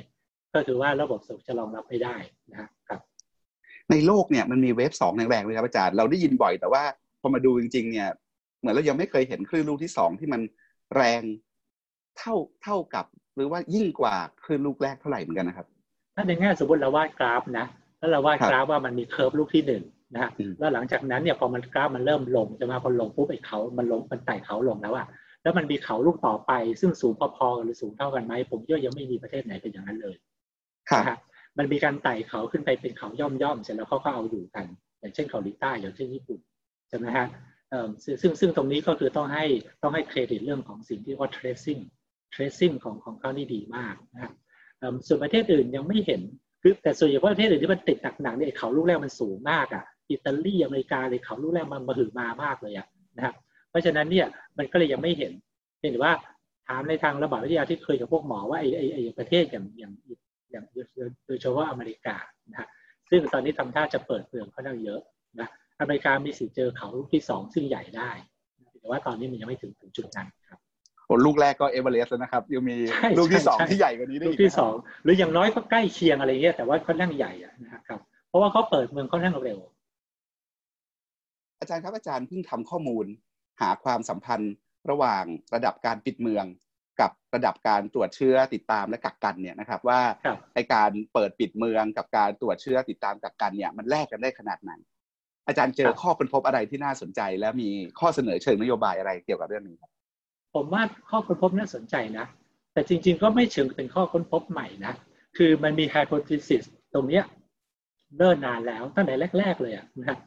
[0.53, 2.15] ก็คือว่าระบบสุขจะรองรับไม่ได้
[2.51, 2.99] นะครับ
[3.91, 6.83] ในโลกเนี่ยมันมีเวฟสองแรงๆเลยครับอาจารย์เราได้ยินบ่อยแต่ว่า
[7.21, 8.09] พอมาดูจริง ๆ เนี่ย
[8.59, 10.41] เหมือนเรายังไม่เคยเห็นคลื่นลูกที่สองที่มัน
[10.95, 11.21] แรง
[12.17, 13.05] เท่าเท่ากับ
[13.35, 15.67] หรือว่ายิ่งกว่าคลื่นลูกแรกเท่าไหร่เหมือนกันนะครับ
[16.15, 17.65] ถ้าในแง่สมมติเราวาดกราฟนะ
[17.99, 19.83] แล้วเราวาดกราฟว่ามันมีเคอร์ฟลูกที่หนึ่ง
[20.13, 25.07] นะฮะแล้วหลังจากนั้นเนี่ยพอมันกราฟมันเริ่มลงจะมาพอลงปุ๊บไอ้เขามันลงมันไต่เขาลงแล้วอะ
[25.43, 30.15] แล้วมันมีเขาลูกต่อไป ซึ่งสูงพอๆหรือสูงเท่ากันไหมผมเชื่อยังไม่มีประเทศไหนเป็นอย่างนั้นเลย
[30.89, 31.19] ครับ
[31.57, 34.65] มันมีการไต่เขาขึ้นไปเป็นเขาย่อมย่อมเสร็จแล้วเขาก็เอาอยู่กัน
[34.99, 36.39] อย่างเช่นเกาหลีใต้อย่างเช่นญี่ปุ่น
[36.89, 37.27] ใช่ไหมฮะ
[38.21, 39.45] ซึ่งซึ่งตรงนี้ก็คือต้องให้
[39.81, 41.81] ต้องให้เครดิตเรื่องของสิ่งที่ว่า tracing
[42.33, 44.33] tracing ของของเขานี่ดีมากนะครับ
[45.07, 46.21] ส่วนประเทศอื่นยังไม่เห็น
[46.61, 52.87] คือแต่ส่วนใหญ่ประเทศอื่นที่มันติดหนักๆเนี่ยเขาลูกแรกมันสูงมากอะ อิตาลีอเมริกาเลยเขาลูกแรกมันมาหือมามากเลยอะ
[53.17, 53.35] นะครับ
[53.69, 55.33] เพราะฉะนั้นเนี่ยมันก็เลยยังไม่เห็น
[55.81, 56.11] เห็นว่า
[56.67, 59.91] ถามในทางระบาดวิทยาที่เคยกับพวกหมอว่าไอ้ไอ้ไอ้ประเทศอย่างอย่าง
[60.51, 60.65] อย่าง
[61.27, 62.15] โดยเฉพาะอเมริกา
[62.51, 62.67] นะฮะ
[63.09, 65.01] ซึ่งตอนนี้ทำท่าจะเปิดเปลืองค่อนข้างเยอะ
[65.39, 65.47] นะ
[65.79, 68.11] อเมริกามีสิทธิ์เจอเขาลูกที่สองซึ่งใหญ่ได้
[68.79, 70.59] แต่ว่าตอนนี้มันยังไม่ถึงถึงจุดนั้นครับ
[71.09, 72.75] ผลลูกแรกก็เอเวอเรสต์แล้วนะครับยังมี
[73.17, 74.73] ลูกที่สองที่ใหญ่กว่านี้ได้ลูกที่สอง
[75.03, 77.31] หรืออย่างน้อยก็ใกล้เคียงอะไรเงี้ยแต่ว่าค่อนข้างใหญ่
[77.63, 77.99] นะครับ
[78.29, 79.59] เพราะว่าเขาเปิดเมืองค่อนข้างเร็ว
[81.59, 83.05] อาจารย์ครับอาจารย์เพิ่งทำข้อมูล
[83.61, 84.53] หาความสัมพันธ์
[84.89, 85.23] ระหว่าง
[85.53, 86.45] ระดับการปิดเมือง
[87.01, 90.01] กับระดับการตรวจเชื้อติดตามและกักกันเนี่ยนะครับ ว่า
[90.55, 94.71] ในการเปิดปิดเมืองกับการตรวจเชื้อติดตามกักกันเนี่ยมันแลกกันได้ขนาดไหน
[95.47, 99.91] อาจารย์เจอข้อค้นพบอะไรที่น่าสนใจ และมีข้อเสนอเชิงนโยบายอะไรเกี่ยวกับเรื่องนี้ครับ
[100.55, 102.25] ผมว่าข้อค้นพบน่าสนใจนะ
[102.73, 104.93] แต่จริง ๆ ก็ไม่เชิงเป็นข้อค้นพบใหม่นะ
[105.37, 107.23] คือมันมีไฮโพทีซิสตรงเนี้ย
[108.17, 110.17] เนิ่นนานแล้วตั้งแต่แรก ๆ เลยอะนะ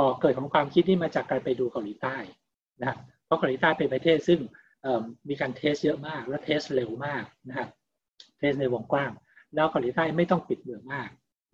[0.00, 2.16] บอเกิดของความคิดนี่มาจากการไปดูเกาหลีใต้
[2.82, 4.40] นะเพราะเกาหลีใต้เป็นประเทศซึ่ง
[5.28, 7.68] มีการเทสเยอะมากและเทสเร็วมากนะครับ
[8.38, 9.10] เทสในวงกว้าง
[9.54, 11.08] แล้วเกาหลีใต้ไม่ต้องปิดเมืองมาก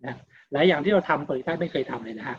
[0.05, 0.17] นะ
[0.51, 2.37] หลายอย่างที่เราทำเกาหลีใต้ไม่เคยทำเลยนะฮะ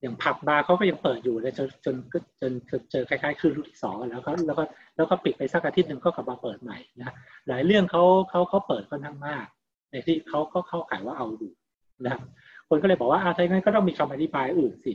[0.00, 1.96] อย่างผับบาร์เขาก็ยังเปิดอยู่เลยจนจน
[2.40, 4.64] จนจนเจอคล้ายๆคลื่นลูกที่สองแล้วก็แล้วก็
[4.96, 7.14] แล้วก็ปิดไปสักอาทิตย์หนึ่งก็กลับมาเปิดใหม่นะ
[7.48, 9.46] หลายเรื่องเขาเขาเขาเปิดค่อนข้างมาก
[9.90, 11.52] ในที่เขาก็เข้าขายว่าเอาอยู่
[12.04, 12.20] นะครับ
[12.68, 14.92] คนก็เลยบอกว่าอาถ้างั้นก็ต้องมีคำอธิบายอื่นสิ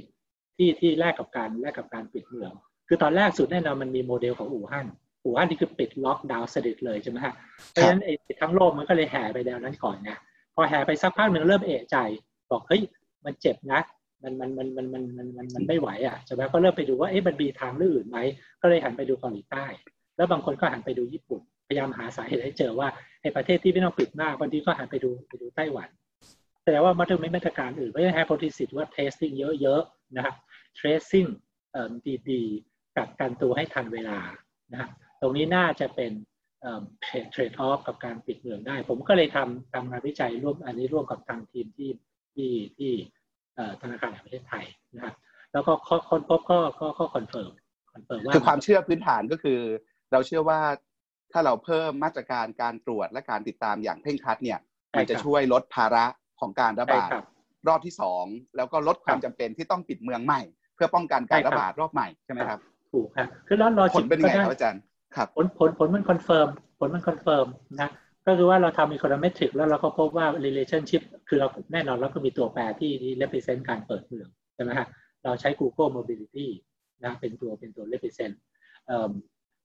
[0.57, 2.51] ที่ที่แลกกับการแลกกับการปิดเมือง
[2.87, 4.87] คือตอนแรกสุดแน่นอนมันมีโมเดลของอู่ฮั่น
[5.23, 7.33] อู่ฮั่นที่คือปิดล็อกดาวน์สนิทเลยใช่ไหมฮะ
[7.69, 10.11] เพราะฉะนั้นไอ้ทั้งโลกมันก็เลยแห่ไปแนวนั้นก่อนไง
[10.55, 11.97] พอแห่ไปสักพักหนึ่งเริ่มเอะใจ
[12.51, 12.81] บอกเฮ้ย
[13.25, 13.81] มันเจ็บนะ
[14.23, 18.17] มันมันมันมันมันมันมันมันไม่ไหวอะใช่ไหมก็เริ่มไปดูว่าเอ๊ะมันมีทางเลือกอื่นไหม
[18.61, 19.65] ก็เลยหันไปดูเกาหลีใต้
[20.17, 22.87] แล้วบางคนก็หันไปดูญี่ปุ่นพยายามหาสาเหตุให้เจอว่า
[23.21, 25.89] ไอ้ประเทศที่ไม่ต้องปิดมากบางทีก็หันไปดูไปดูไต้หวัน
[26.65, 30.35] แต่ว่ามันถึงไม่มาตรการอื่นเพราะฉะนั้นไฮโพทีซิสว่า testing เยอะๆ นะครับ
[30.79, 31.29] tracing
[31.71, 31.91] เอ่อ
[32.29, 34.19] ดีๆกักกันตัวให้ทันเวลา
[34.73, 34.89] นะ
[35.21, 36.11] ตรงนี้น่าจะเป็น
[37.01, 41.91] เทรดออฟกับการปิดเมืองได้ ผมก็เลยทำทำงานวิจัยร่วมอันนี้ร่วมกับทางทีมที่
[42.35, 42.91] ที่ที่
[43.81, 44.65] ธนาคารแห่งประเทศไทย
[44.95, 45.15] นะครับ
[45.53, 45.73] แล้วก็
[46.09, 47.51] ค้นพบก็ก็ก็ confirm
[47.93, 49.59] confirm ว่าคือความเชื่อพื้นฐานก็คือ
[50.11, 50.59] เราเชื่อว่า
[51.31, 54.59] ถ้าเราเพิ่มมาตรการการตรวจและการติดตามอย่างเคร่งครัดเนี่ย
[54.97, 56.05] มันจะช่วยลดภาระ
[56.39, 57.09] ของการระบาด
[57.67, 58.25] รอบที่สอง
[58.55, 60.41] แล้วก็ลดความจำเป็นที่ต้องปิดเมืองใหม่
[60.75, 62.59] เพื่อป้องกันการระบาดรอบใหม่ใช่ไหมครับ
[62.91, 64.81] ถูกครับคือแล้วรอผลเป็นยังไงครับอาจารย์
[65.15, 66.47] ครับผลผลผลมัน confirm
[66.79, 67.47] ผลมัน confirm
[67.81, 67.89] นะ
[68.25, 74.87] ก็คือว่าเราทำ econometric แล้วเราก็พบว่า relationship คือเราแน่นอนเราก็มีตัวแปรที่ที่ represent การเปิดเมืองใช่ไหมฮะ
[75.23, 76.47] เราใช้ Google Mobility
[77.03, 78.35] นะเป็นตัวเป็นตัว represent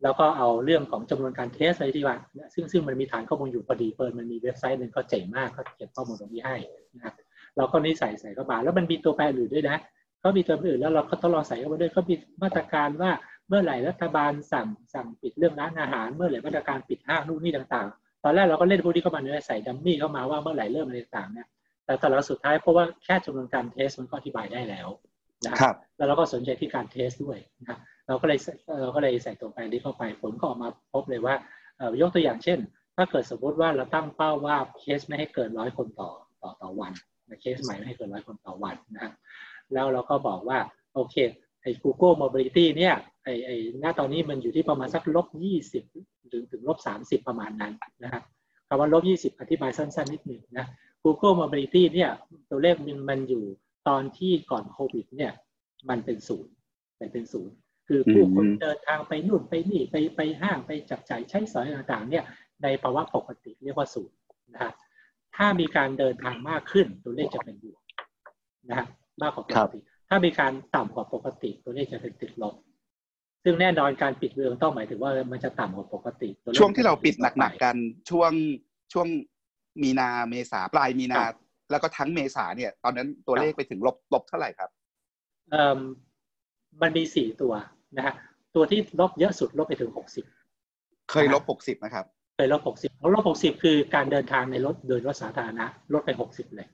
[0.02, 2.16] แล้วก็เอาเรื่องของจำนวนการเทสอะไรที่ว่า
[2.54, 6.56] ซึ่งซึ่งมันมีฐานข้อมูลอยู่พอดีเปิดมันมีเว็บไซต์หนึ่งก็เจ๋งมากเขาเก็บข้อมูลตรงนี้ให้
[6.94, 7.14] นะครับ
[7.56, 9.76] เราก็นี่ใส่ใส่เข้ามาแล้วมันมีตัวแปรอื่นด้วยนะ
[10.20, 13.10] เขามีตัวแปรอื่นแล้วเราก็ต้องลองใส่เข้ามาด้วยเขามีมาตรการว่า
[13.48, 21.48] เมื่อไหร่รัฐบาลสั่งสั่งปิดเรื่องร้านอาหาร เมื่อไหร่มาตรการปิดห้างนู่นนี่ต่างๆ ตอนแรกเราก็เล่นพวกนี้เข้ามาเนื้อใส่ดัมมี่เข้ามาว่าเมื่อไหร่เริ่มอะไรต่างเนี่ย
[21.84, 24.88] แต่ตอนหลังสุดท้ายเพราะว่าแค่จำนวนการเทสมันก็อธิบายได้แล้ว
[25.46, 28.38] นะครับแล้วเราก็สนใจที่การเทสด้วยนะเราก็เลย
[28.80, 31.34] เราก็เลยใส่ตัวแปรนี้เข้าไปผลก็ออกมาพบเลยว่า
[32.00, 32.58] ยกตัวอย่างเช่น
[32.96, 36.10] ถ้าเกิดสมมติว่าเราตั้งเป้าว่าเคสไม่ให้เกินร้อยคนต่อ
[36.42, 36.92] ต่อต่อวัน
[37.40, 39.12] เคสใหม่ไม่ให้เกินร้อยคนต่อวันนะ
[39.72, 40.58] แล้วเราก็บอกว่า
[40.94, 41.16] โอเค
[41.62, 45.82] ไอ้ Google Mobility เนี่ยไอ้ไอ้หน้าตอนนี้มันอยู่ที่ประมาณสักลบยี่สิบ
[46.32, 47.72] ถึงถึงลบสามสิบประมาณนั้น
[48.04, 48.22] นะครับ
[48.68, 50.66] คำว่าลบยี่สิบอธิบายสั้นๆ นิดหนึ่งนะ
[51.04, 52.10] Google Mobility เนี่ย
[52.50, 53.44] ตัวเลขมันมันอยู่
[53.88, 55.32] ตอนที่ก่อนโควิดเนี่ย
[55.88, 56.52] มันเป็นศูนย์
[57.12, 57.54] เป็นศูนย์
[57.88, 62.24] คือผู้คนเดินทางไปนู่นไปนี่ไปไปห้างไปจับจ่ายใช้สอยต่างๆเนี่ย
[62.62, 64.16] ในภาวะปกติเรียกว่าศูนย์
[64.52, 64.72] นะฮะ
[65.40, 67.80] ถ้ามีการเดินทางมากขึ้นตัวเลขจะเป็นบวก
[68.68, 68.86] นะฮะ
[69.22, 72.54] มากกว่าปกติ ถ้ามีการต่ำกว่าปกติตัวเลขจะเป็นติดลบ
[73.44, 77.76] ซึ่งแน่นอนการปิดเมืองต้องหมายถึงว่ามันจะต่ำกว่าปกติ ช่วงที่เราปิดหนักๆกัน
[78.10, 78.32] ช่วง
[78.92, 79.06] ช่วง
[79.82, 81.22] มีนาเมษาปลายมีนา
[81.70, 84.70] แล้วก็ทั้งเมษาเนี่ย ตอนนั้นตัวเลขไปถึงลบลบเท่าไหร่ครับ
[85.50, 85.80] เอ่อ
[86.82, 87.52] มันมีสี่ตัว
[87.96, 88.14] นะฮะ
[88.54, 90.24] ตัวที่ลบเยอะสุดลบไปถึงหกสิบ
[91.10, 92.06] เคยลบหกสิบนะครับ
[92.40, 96.68] เคยลบหกสิบลบหกสิบคือการเดินทางในรถโดยรถสาธารณะลดไปหกสิบเลย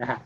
[0.00, 0.18] นะฮะ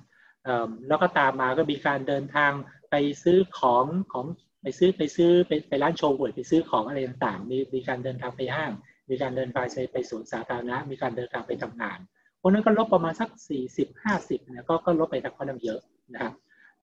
[0.88, 2.52] แล้วก็ตามมาก็มีการเดินทาง
[2.90, 4.24] ไปซื้อของของ
[4.62, 8.72] ไปซื้อไปซื้อไปไปร้านโชว์หวยไปซื้อของอะไรต่างๆ มีมีการเดินทางไปห้าง
[9.10, 11.98] มีการเดินทางไปไปสวนสาธารณะ มีการเดินทางไปทำงาน
[12.40, 15.80] พวกนั้นก็ลบประมาณสักสี่สิบห้าสิบเนี่ยก็ก็ลบไปทักค่อนข้างเยอะ
[16.14, 16.32] นะครับ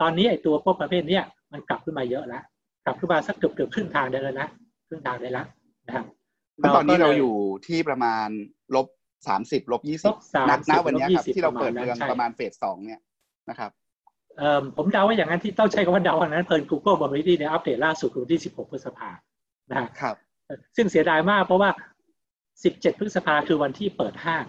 [0.01, 2.43] ตอนนี้ไอ้ตัวพวกประเภทเนี้ยมันกลับขึ้นมาเยอะแล้ว
[2.85, 4.47] กลับขึ้นมาสักเกือบเกือบครึ่งทางได้แล้วนะ
[4.87, 5.45] ครึ่งทางได้แล้ว
[5.87, 6.05] นะครับ
[6.75, 7.33] ตอนนี้เราอยู่
[7.67, 8.27] ที่ประมาณ
[8.75, 8.87] ลบ
[9.27, 10.15] สามสิบลบยี่สิบ
[10.49, 13.01] นักณวันนี้ครับที่เราเปิดเมืองประมาณเฟสสองเนี่ย
[13.49, 13.71] นะครับ
[14.77, 19.09] ผมเดาว่าอย่างนั้นที่ต้องใช้คำว่าเดาอันนั้นเพลิน Google บอกว่าที่ในอัปเดตล่าสุดคือวันที่ 16 พฤษภา
[19.71, 20.15] นะครับ
[20.75, 21.69] ซึ่งเสียดายมากเพราะว่า
[22.35, 24.45] 17 พฤษภาคือวันที่เปิดห้าง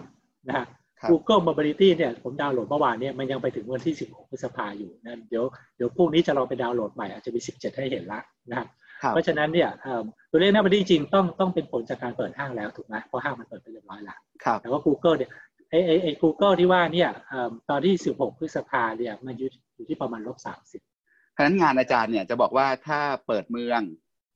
[0.47, 0.65] นะฮะ
[1.09, 5.43] Google Mobility เนี่ยผมดาวน์โหลดเมื่อวานเนี่ยมันยังไปถึงวันที่ 16 พฤษภาอยู่นะเดี๋ยว
[5.77, 8.19] เดี๋ยวพรุ่งนี้จะลองไปดาวน์โหลดใหม่อาจจะมี 17 ให้เห็นละ
[8.49, 8.67] นะครับ
[9.09, 9.69] เพราะฉะนั้นเนี่ย
[10.31, 14.17] ตัวเลขนับวันที่จริงต้องต้องเป็นผลจากการเปิดห้างแล้วถูกไหมเพราะห้างมันเปิดไปเรียบร้อยแล้ว
[14.61, 15.29] แต่ว่า Google เนี่ย
[15.69, 17.09] ไอไอไอ Google ที่ว่าเนี่ย
[17.69, 23.81] ตอนที่ 16 พฤษภาเนี่ยมันอยู่อยู่ที่ประมาณลบ 30เพราะนั้นงานอาจารย์เนี่ยจะบอกว่าถ้าเปิดเมือง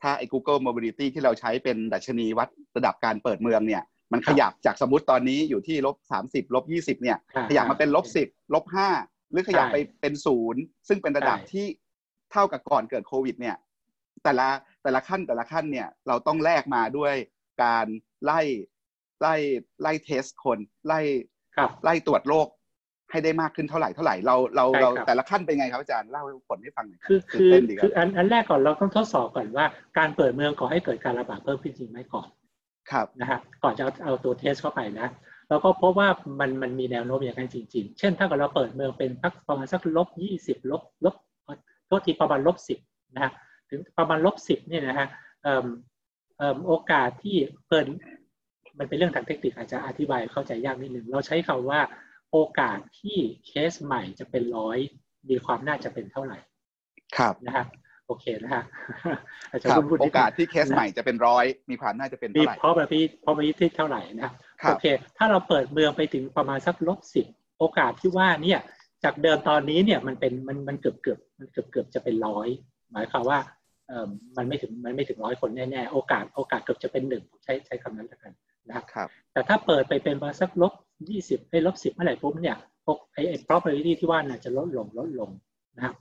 [0.02, 7.18] ถ้าไอ้ Google Mobility ที่เราใช้เป็นดัชนีวัดระดับการเปิดเมืองเนี่ยมันขยับจากสมมติตอนนี้อยู่ที่ลบสามสิบลบยี่สิบเนี่ย
[7.50, 8.90] ขยับมาเป็นลบสิบลบห้า
[9.32, 11.66] หรือขยับไปเป็นศูนย์ซึ่งเป็นระดับที่
[12.32, 13.56] เท่ากับก่อนเกิดโควิดเนี่ย
[14.26, 14.50] แต่ละ
[14.84, 17.14] แต่ละขั้นแต่ละขั้นเนี่ยเราต้องแลกมาด้วย
[17.64, 17.86] การ
[18.26, 18.42] ไล่
[19.22, 19.36] ไล่
[19.82, 21.00] ไล่เทสคนไล่
[21.84, 22.48] ไล่ตรวจโรค
[23.12, 29.66] ให้ได้มากขึ้นเท่าไหร่เท่าไหร่เราเราเราแต่ละขั้นเป็นไงครับอาจารย์เล่าผลให้ฟังหน่อยคือคือคืออันอันแรกก่อนเราต้องทดสอบก่อนว่า
[29.98, 32.28] การเปิดเมืองก่อให้เกิดการระบาดเพิ่มขึ้นจริงไหมก่อน
[32.92, 35.08] ครับนะฮะก่อนจะเอาตัวเทสเข้าไปนะ
[35.50, 36.10] เราก็พบว่า
[36.40, 41.16] มันมันมีแนวโน้มอย่างนั้นจริง ๆ เช่นถ้าเกิดเราเปิดเมืองเป็นสักประมาณสักลบยี่สิบลบลบ
[41.88, 42.80] โทษทีประมาณลบสิบ
[43.16, 43.32] นะฮะ
[43.76, 45.08] ถึงประมาณลบสิบเนี่ยนะฮะ
[46.68, 47.86] โอกาสที่เปิด
[48.80, 51.80] มันเป็นเรื่องทางเทคนิคอาจจะอธิบายเข้าใจยากนิดนึงเราใช้คำว่า
[52.32, 54.78] โอกาสที่เคสใหม่จะเป็นร้อย
[55.30, 56.38] มีความน่าจะเป็นเท่าไหร่
[57.18, 57.66] ครับนะฮะ
[58.08, 58.64] โอเคนะฮะ
[59.50, 64.32] อาจจะพูดโอกาสที่เคสใหม่จะเป็นร้อยมีความน่าจะเป็นเท่าไหร่เพราะแบบพี่เพราะพี่ที่เท่าไหร่นะ
[64.70, 64.86] โอเค
[65.18, 67.26] ถ้าเราเปิดเมืองไปถึงประมาณสักลบสิบ
[67.60, 68.60] โอกาสที่ว่าเนี่ย
[69.04, 72.48] จากเดิมตอนนี้เนี่ยมันเป็นมันมันเกือบเกือบมันเกือบเกือบจะเป็นร้อย
[72.92, 73.65] หมายความว่าเอ่อ
[74.38, 78.34] มันไม่ถึงมันไม่ถึงร้อยคนแน่ๆโอกาสโอกาสเกือบจะเป็นหนึ่งใช้ใช้คำนั้นแล้วกัน
[78.68, 80.74] นะครับ แต่ถ้าเปิดไปเป็นมาสักลบ
[81.10, 85.30] ยี่สิบไอ้ลบสิบเมื่อไหร่ปุ๊บเนี่ยพวกไอ้ไอ้ probability ที่ว่าน่ะจะลดลงลดลง
[85.76, 85.94] นะครับ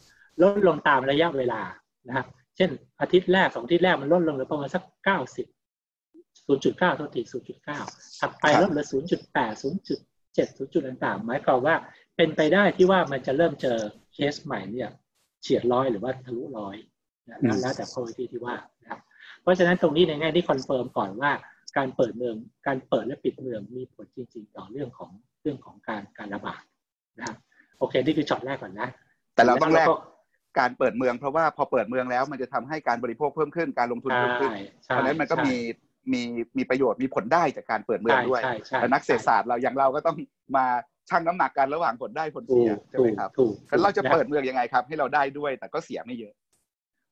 [0.43, 1.61] ลดลงตามระยะเวลา
[2.09, 2.71] นะครับ เช่น
[3.01, 5.47] อาทิตย์แรกสองอาทิตย์แรกมันลดลงเหลือประมาณสักเก้าสิบ
[6.47, 7.81] ศูนย์จุดเก้าตัวทีศูนย์จุดเก้า
[8.21, 9.99] ถัดไปลดเหลือศูนย์จุดแปดศูนย์จุด
[10.35, 11.75] เจ็ดศูนย์จุดต่างๆหมายความว่า
[12.17, 13.79] เป็นไปได้ที่ว่ามันจะเริ่มเจอ
[14.15, 14.91] เคสใหม่เนี่ย
[15.43, 16.77] เฉียดร้อยหรือว่าทะลุร้อย
[17.29, 19.01] นั่นแล้วแต่ probability ที่ว่านะครับ
[19.43, 21.31] เพราะฉะนั้นตรงนี้ในแง่ที่ confirm ก่อนว่า
[21.77, 22.35] การเปิดเมือง
[22.67, 25.11] การเปิดและปิดเมืองมีผลจริง ๆ ต่อเรื่องของ
[25.43, 26.63] เรื่องของการการระบาด
[27.19, 27.37] นะครับ
[27.79, 28.89] โอเคนี่คือช็อตแรกก่อนนะ
[29.35, 29.89] แต่เราต้องแลก
[30.59, 34.53] การเปิดเมืองเพราะว่าพอเปิดเมืองแล้วมันจะทำให้การบริโภคเพิ่มขึ้นการลงทุนเพิ่มขึ้น
[34.85, 35.55] เพราะนั้นมันก็มี
[36.13, 36.23] มี
[36.59, 38.43] มีประโยชน์มีผลได้จากการเปิดเมืองด้วย
[38.81, 40.17] แต่นักเศรษฐศาสตร์เราอย่างเราก็ต้อง
[40.57, 40.67] มา
[41.11, 43.31] ชั่งน้ำหนักกันระหว่างผลได้ผลเสียใช่ไหมครับ
[43.69, 46.35] แล้วเราจะเปิดเมืองยังไงครับ ให้เราได้ด้วยแต่ก็เสียไม่เยอะ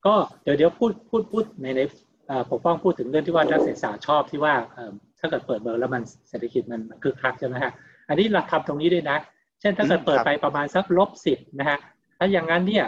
[0.06, 1.80] ก็เดี๋ยวเดี๋ยวพูดพูดพูดในใน
[2.50, 4.54] ปกป้องพูดถึงเรื่องที่ว่านักเศรษฐศาสตร์ชอบที่ว่า
[5.20, 7.72] ถ้าเกิดเปิดเบอร์แล้วมันเศรษฐกิจมันคึกคักใช่ไหมฮะ
[8.08, 9.18] อันนี้เราทำตรงนี้ด้วยนะ
[9.60, 11.78] เช่นถ้าเกิดเปิดไปประมาณสักลบสิบนะฮะ
[12.18, 12.86] ถ้าอย่างนั้นเนี่ย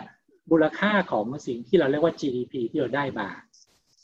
[0.51, 3.29] มูลค่าของสิ่งที่เราเรียกว่า GDP ที่เราได้มา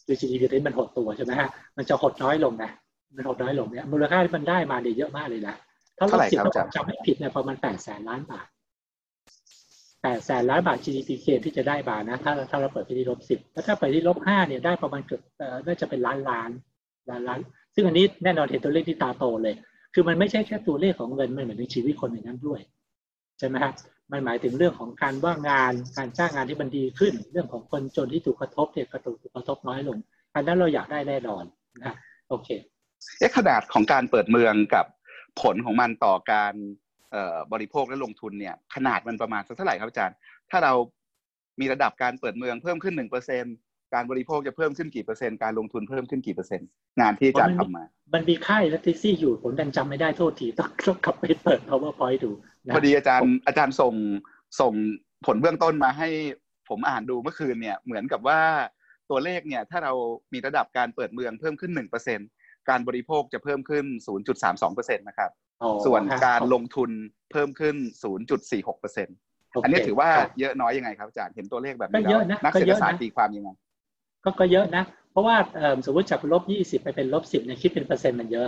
[0.06, 2.70] คือ GDP ที่มันหดตัวใช่ไหมฮะมันจะหดน้อยลงนะ
[3.16, 5.54] มันหดน้อยลงเนี่ยมูลค่าที่มันได้มาเนี่ยเยอะมากเลยนะ
[5.98, 8.46] ถ้าลบสิบต้องจำไม่ผิดเนี่ยประมาณแปดแสนล้านบาท
[10.02, 15.22] แปดแสนล้านบาท GDP เคที่จะได้บาทนะ ถ้าถ้าเราเปิดไปที่ลบสิบแล้วถ้าไปที่ลบห้าเนี่ยได้ประมาณเกือบ
[15.66, 16.50] น่าจะเป็นล้านล้าน
[17.10, 17.40] ล้านล้าน
[17.74, 19.54] ซึ่งอันนี้แน่นอนเห็นตัวเลขที่ตาโตเลย
[19.94, 22.60] คือมันไม่ใช่แค่ตัวเลขของเงินมันเหมือนในชีวิตคนในนั้นด้วย
[23.38, 23.74] ใช่ไหมครับ
[24.12, 29.98] มันหมายถึงเรื่องของการว่างงานการจ้างงานที่มันดีขึ้น เรื่องของคนจนที่ถูกกระทบเนี่ยกระตุกกระทบน้อยลง
[30.34, 31.44] อันนั้นเราอยากได้แน่นอน
[31.84, 31.94] นะ
[32.28, 32.48] โอเค
[33.18, 34.86] เอ๊ะขนาดของการเปิดเมืองกับ
[35.40, 36.54] ผลของมันต่อการ
[37.52, 40.16] บริโภคและลงทุนเนี่ยขนาดมันประมาณสักเท่าไหร่ครับอาจารย์
[40.50, 40.72] ถ้าเรา
[41.60, 43.44] มีระดับการเปิดเมืองเพิ่มขึ้นหนึ่งเปอร์เซ็น
[43.94, 46.68] การบริโภคจะเพิ่มขึ้นกี่เปอร์เซ็นต์การลงทุนเพิ่มขึ้นกี่เปอร์เซ็นต์
[47.00, 52.30] งานที่อาจารย์ทำมา มันมีค่ายและทิซี่อยู่ผมดันจำไม่ได้โทษทีต้องต้องกลับไปเปิด powerpoint ดู
[52.74, 53.94] พอดีอาจารย์อาจารย์ส่ง
[54.60, 54.72] ส่ง
[55.26, 56.08] ผลเบื้องต้นมาให้
[56.68, 58.40] ผมอ่านดูเมื่อคืนเนี่ยเหมือนกับว่า
[59.10, 59.92] ตัวเลขเนี่ยถ้าเรา
[60.32, 62.20] มีระดับการเปิดเมืองเพิ่มขึ้นหนึ่งเปอร์เซ็น
[62.68, 63.84] การบริโภคจะเพิ่มขึ้น
[64.42, 65.30] 0.32%นะครับ
[65.86, 66.90] ส่วนการลงทุน
[67.30, 67.76] เพิ่มขึ้น
[68.44, 73.50] 0.46%อันนี้ถือว่าเยอะน้อยยังไงครับอาจารย์เห็นตัวเลขแบบนี้แล้วนักเศรษฐศาสตร์ตีความยังไง
[74.24, 75.36] ก็ก็เยอะนะ เพราะราะว่า
[75.86, 78.46] สมมติจากลบยี่สิบไปเป็นลบสิบเนี่ยคิดเป็นเปอร์เซ็นต์มันเยอะ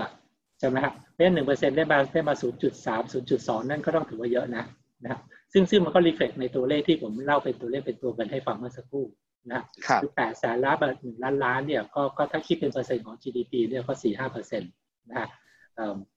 [0.58, 4.64] ใช่ไหมครับเพราะฉะนั้นหนึ่งเปอร์เซ็นต์ได้มาได้มาศูนย์จุดสามศูนย์จุดสองนั่นก็ต้องถือว่าเยอะนะ
[5.02, 5.20] นะครับ
[5.52, 9.04] ซึ่งซึ่งมันก็ reflect ในตัวเลขที่ผมเล่าเป็นตัวเลขเป็นตัวกันให้ฟังเมื่อสักครู่
[9.52, 9.62] นะ
[10.02, 14.70] คือแปดแสนล้านหนึ่งล้านล้านเนี่ยก็ก็ถ้าคิดเป็นเปอร์เซ็นต์ของ GDP เนี่ยก็สี่ห้าเปอร์เซ็นต์
[15.10, 15.28] นะฮะ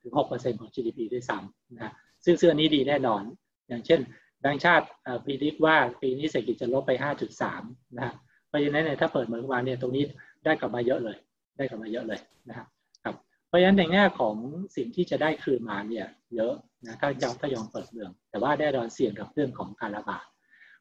[0.01, 1.93] ถึงหกเปอร์เซ็นต์ของ GDP ด้วยซ้ำนะ
[2.25, 3.23] ซึ่งเสื้อนี้ดีแน่นอน
[3.69, 3.99] อย่างเช่น
[4.41, 4.87] แบงก์ชาติ
[5.25, 6.91] predict ว่าปีนี้เศรษฐกิจจะลบไป
[7.43, 8.13] 5.3 นะฮะ
[8.47, 10.03] เพราะฉะนั้นเนี่ยถ้าเปิดเมืองวันเนี่ยตรงนี้
[10.45, 11.17] ได้กลับมาเยอะเลย
[11.57, 12.67] ได้กลับมาเยอะเลยนะครับ
[13.03, 13.15] ครับ
[13.47, 14.35] เพราะฉะนั้นในแง่ของ
[14.75, 16.53] สิ่งที่จะได้คืนมาเนี่ยเยอะ
[16.85, 20.25] นะถ้ายอมถ้ายอมเปิดเมือง แต่ว่าได้รอนเสี่ยงกับเรื่องของการระบาด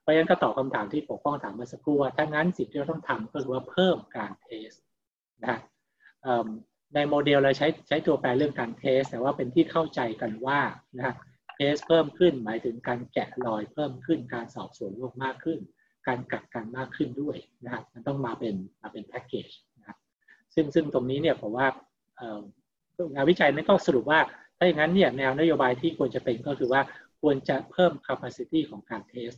[0.00, 4.70] เพราะฉะนั้นก็ตอบคำถามที่ปกป้องถามเมื่อสักครู่ว่าถ้างั้นสิ่งที่เราต้องทำก็คือว่าเพิ่มการ test
[5.42, 5.58] นะ
[6.94, 10.60] ในโมเดลเราใช้ใช้ตัวแปรเรื่องการ test แต่ว่าเป็นที่เข้าใจกันว่า
[10.96, 11.14] นะ
[11.56, 15.58] test เพิ่มขึ้นหมายถึงการแกะรอยเพิ่มขึ้นการสอบสวนโรคมากขึ้น
[16.08, 19.96] การกักกันมากขึ้นด้วยนะครับมันต้องมาเป็นมาเป็นแพ็กเกจนะครับ
[20.54, 21.66] ซึ่งซึ่งตรงนี้เนี่ยผมว่า
[23.14, 24.20] งานวิจัยนั้นก็สรุปว่า
[24.58, 26.82] ถ้าอย่างนั้นเนี่ยแนวนโยบายที่ควรจะเป็นก็คือว่า
[27.20, 29.32] ควรจะเพิ่ม capacity ของการเทส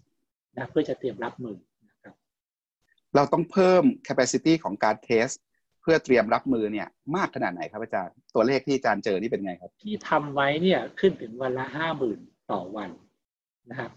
[0.55, 1.57] นะเพื่อจะเตรียมรับมือ
[1.89, 2.15] นะครับ
[3.15, 5.29] เราต้องเพิ่ม capacity ของการเทส
[5.87, 12.19] พื่อเตรียมรับมือเนี่ยมากขนาดไหนครับอาจารย์ตัวเลขที่อาจารย์เจอนี่เป็นไงครับ ที่ทำไว้เนี่ยขึ้นถึงวันละห้าหมื่น
[12.53, 12.91] ต่อวัน
[13.71, 13.91] นะครับ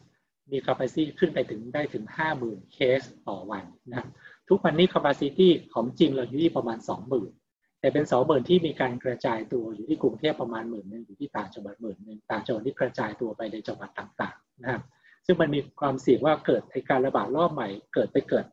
[0.52, 4.08] มี capacity ขึ้นไปถึงได้ถึงห้าหมื่นเคสต่อวันนะครับ
[4.50, 7.32] ทุกวันนี้ capacity ของจริงเราอยู่ที่ประมาณสองหมื่น
[7.80, 14.84] แต่เป็นสองหมื่นที่มีการกระจายตัวอยู่ที่กรุงเทพประมาณหมื่นนึงอยู่ที่ต่างจังหวัดหมื่นนึงต่างจังหวัดที่กระจายตัวไปในจังหวัดต่างๆนะครับ
[15.26, 18.46] ซึ่งมันมีความเสี่ยงว่าเกิดการระบาดรอบใหม่ เกิดไปเกิด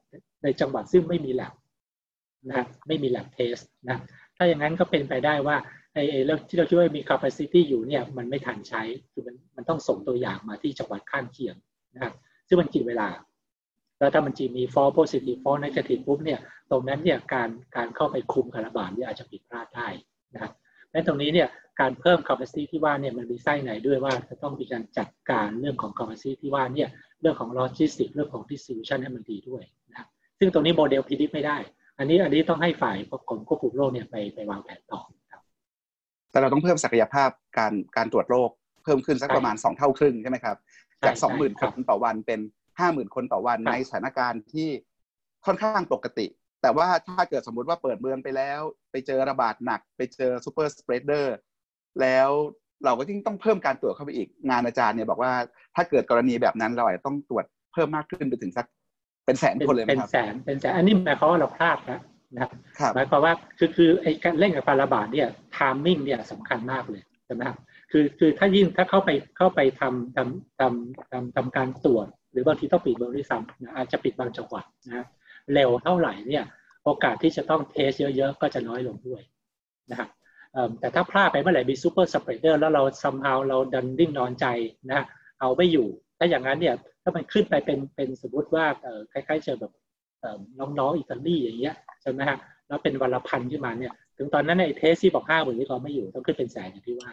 [0.42, 1.53] ในจังหวัดซึ่งไม่มีแหลบ
[2.50, 3.56] นะไม่มีแลบเทส
[3.88, 3.98] นะ
[4.37, 5.56] ถ้าอย่างนั้นก็เป็นไปได้ว่า
[5.94, 8.82] ไอ้เรื่องที่เราคิดว่ามี capacity อยู่เนี่ยมันไม่ทันใช้
[9.12, 11.56] คือมันมันต้องส่งตัวอย่างมาที่จังหวัดข้างเคียง
[11.94, 12.14] นะครับ
[12.48, 13.09] ซึ่งมันกินเวลา
[13.98, 19.88] แล้วถ้ามันจีมี false positive false negative ปุ๊บเนี่ยตรงนั้นเนี่ยการการเข้าไปคุมการระบาดเนี่ยอาจจะผิดพลาดได้
[20.35, 20.52] นะครับ
[20.92, 21.48] และตรงนี้เนี่ย
[21.80, 26.88] การเพิ่ม capacity ที่ว่าเนี่ยมันมีไส้ไหนด้วยว่าจะต้องมีการจัดการเรื่องของ capacity ที่ว่าเนี่ย
[27.20, 31.56] เรื่องของ logistics เรื่องของ distribution ให้มันดีด้วยนะครับซึ่งตรงนี้โมเดลพิจิตไม่ได้
[31.98, 32.96] อันนี้อันนี้ต้องให้ฝ่าย
[33.28, 35.00] กรมควบคุมโรคเนี่ยไปไปวางแผนต่อ
[35.32, 35.42] ครับ
[36.30, 38.50] แต่เราต้องเพิ่มศักยภาพการการตรวจโรค
[38.85, 40.56] เพิ่มขึ้นสักประมาณสองเท่าครึ่งใช่ไหมครับ
[41.06, 42.40] จากสองหมื่นคนต่อวันเป็น
[42.78, 44.68] ห้าหมื่นคนต่อวันในสถานการณ์ที่
[45.46, 46.26] ค่อนข้างปกติ
[46.62, 51.37] แต่ว่าถ้าเกิดสมมุติว่าเปิดเมืองไปแล้ว ไปเจอระบาดหนัก ไปเจอ superspreader
[52.00, 52.30] แล้ว
[52.85, 55.32] เราก็ยิ่งต้องเพิ่มการตรวจเข้าไปอีกงานอาจารย์เนี่ยบอกว่า
[55.74, 58.66] ถ้าเกิดกรณีแบบนั้นเราอาจจะต้องตรวจเพิ่มมากขึ้นไปถึงสัก
[59.26, 62.00] เป็นแสนคนเลยไหมครับเป็นแสนเป็นแสนอันนี้หมายความว่าเราพลาดนะ
[62.34, 62.50] นะครับ
[62.94, 67.58] หมายความว่าคือคือไอ้การเล่นกับการระบาดเนี่ย timing เนี่ยสำคัญมากเลยใช่ไหมครับ
[67.90, 75.06] คือคือถ้ายิ่งถ้าเข้าไปเข้าไปทำทำทำทำทำการตรวจ หรือบางทีต้องปิดเมืองด้วยซ้ำนะอาจจะปิดบางจังหวัดนะ
[75.54, 76.44] เร็วเท่าไหร่เนี่ย
[76.84, 79.22] โอกาสที่จะต้อง test เยอะๆ ก็จะน้อยลงด้วย
[79.90, 80.08] นะครับ
[80.80, 84.46] แต่ถ้าพลาดไปเมื่อไหร่มี superspreader แล้วเรา somehow เราดันนิ่งนอนใจ
[84.90, 85.04] นะ
[85.40, 88.64] เอาไม่อยู่ ถ้าอย่างนั้นเนี่ยถ้ามันขึ้นไปเป็นเป็นสมมติว่า
[89.12, 89.72] คล้ายๆเจอแบบ
[90.61, 97.11] น้องๆอิตาลีอย่างเงี้ยใช่ไหมฮะแล้วเป็นวันละพันขึ้นมาเนี่ย ถึงตอนนั้นไอ้เทสที่บอกห้าหมื่นนี่ก็ไม่อยู่ต้องขึ้นเป็นแสนอย่างที่ว่า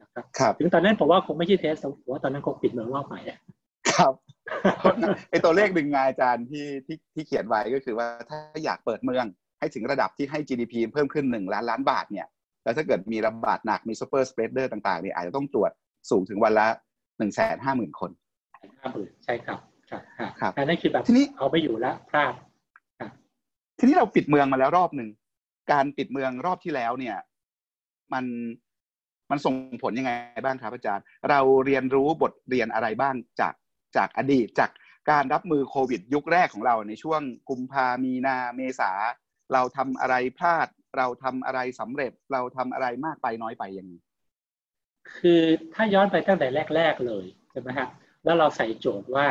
[0.00, 0.08] นะ
[0.38, 3.20] ครับ ถึงตอนนั้นผมว่าคงไม่ใช่เทสผมว่าตอนนั้นคงปิดเมืองรอบใหม่
[3.96, 4.12] ครับ
[5.30, 9.24] ไอตัวเลขหนึ่งงานอาจารย์ที่ที่ที่เขียนไว้ก็คือว่าถ้าอยากเปิดเมือง
[9.58, 12.26] ให้ถึงระดับที่ให้ GDP เพิ่มขึ้นหนึ่งล้านล้านบาทเนี่ย
[12.64, 15.70] แล้วถ้าเกิดมีระบาดหนักมี superspreader ต่างๆเนี่ยอาจจะต้องตรวจ
[16.10, 16.66] สูงถึงวันละ
[17.18, 18.10] หนึ่งแสนห้าหมื่นคน
[18.78, 19.58] ห้าหมื่นใช่ครับ
[19.90, 20.02] ครับ
[20.40, 22.34] ครับนั่นคือแบบทีนี้เอาไม่อยู่แล้วพลาด
[23.78, 25.08] ทีนี้เราปิดเมืองมาแล้วรอบหนึ่ง
[25.72, 27.16] การปิดเมืองรอบที่แล้วเนี่ย
[28.12, 28.24] มัน
[29.30, 30.12] มันส่งผลยังไง
[30.44, 33.54] บ้างครับอาจารย์ เราเรียนรู้บทเรียนอะไรบ้างจาก
[33.96, 34.70] จากอดีตจาก
[35.10, 38.90] การรับมือโควิด ยุคแรกของเราในช่วงกุมภามีนาเมษา
[39.52, 43.92] เราทำอะไรพลาด เราทำอะไรสำเร็จ เราทำอะไรมากไปน้อยไปยังไง
[45.18, 45.42] คือ
[45.74, 47.88] ถ้าย้อนไปตั้งแต่แรก ๆ เลยใช่ไหมฮะ
[48.24, 49.26] แล้วเราใส่โจทย์ว่า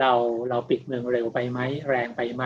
[0.00, 0.12] เรา
[0.50, 2.44] เราปิดเมืองเร็วไปไหมแรงไปไหม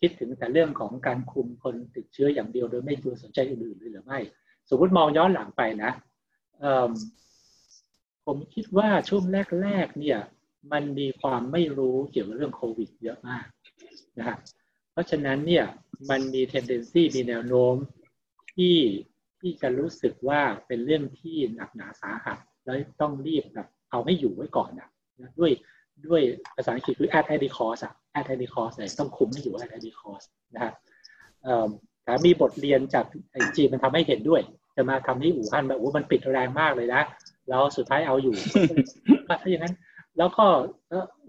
[0.00, 4.18] คิดถึงแต่เรื่องของการคุมคนติดเชื้ออย่างเดียวโดยไม่ดูสนใจอื่นๆหรือไม่
[4.70, 5.90] สมมติมองย้อนหลังไปนะ
[8.26, 9.24] ผมคิดว่าช่วง
[9.62, 10.18] แรกๆเนี่ย
[10.72, 13.46] มันมีความไม่รู้เกี่ยวกับเรื่องโควิดเยอะมาก
[14.18, 14.36] นะฮะ
[14.92, 15.64] เพราะฉะนั้นเนี่ย
[16.10, 17.74] มันมี tendency มีแนวโน้ม
[18.54, 18.76] ที่
[19.40, 24.88] ที่จะรู้สึกว่าเป็นเรื่องที่หนักหนาสาหัสแล้วต้องรีบแบบเอาไม่อยู่ไว้ก่อนนะ
[25.40, 25.52] ด้วย
[26.06, 26.22] ด้วย
[26.56, 30.72] ภาษาอังกฤษคือ at any cost อะ at any cost เลยต้องคุมไม่อยู่ at any cost นะฮะ
[32.04, 33.04] แต่มีบทเรียนจาก
[33.56, 34.40] จีนมันทำให้เห็นด้วย
[34.76, 37.02] จะมาทำที่อู่ฮั่นแบบโอ้มันปิดแรงมากเลยนะ
[37.48, 38.34] แล้วสุดท้ายเอาอยู่
[39.28, 39.74] ถ้าอย่างนั้น
[40.18, 40.46] แล้วก็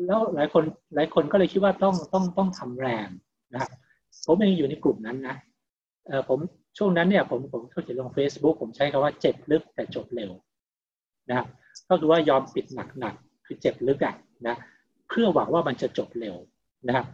[0.06, 0.63] แล้วหลายคน
[0.95, 3.08] หลายคนก็เลยคิดว่าต้องต้องต้องทำแรง
[3.54, 3.71] นะครับ
[4.25, 5.36] ผมเองอยู่ในกลุ่มนั้นนะ
[6.08, 6.39] เออผม
[6.78, 10.32] ช่วงนั้นเนี่ย ผมผมเขาเขียนลง Facebook ผมใช้คำว่าเจ็บลึกแต่จบเร็ว
[11.30, 11.47] นะครับ
[11.89, 12.65] ก็คือว่ายอมปิด
[12.99, 14.15] หนักๆ คือเจ็บลึกอะ
[14.47, 14.55] นะ
[15.09, 16.35] เพื่อหวังว่ามันจะจบเร็ว
[16.88, 17.05] นะครับ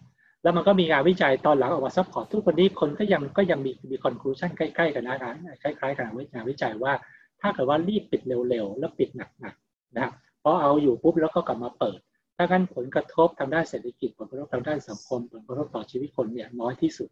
[0.44, 5.16] แล้วมันก็มีงานวิจัยตอนหลังออกมา support ทุกวันนี้คนก็ยังก็ยังมีมี conclusion ใกล้ๆกันนะ
[5.62, 6.94] คล้ายๆกันงานวิจัยว่า
[7.42, 10.12] ถ้าเกิดว่ารีบปิดเร็วๆแล้วปิดหนักๆนะครับ
[10.44, 12.00] พอเอาอยู่ปุ๊บแล้วก็กลับมาเปิด
[12.38, 17.10] ถ้างั้นผลกระทบทางด้านเศรษฐกิจผลกระทบทางด้านสังคม ผลกระทบต่อชีวิตคนเนี่ยน้อยที่สุด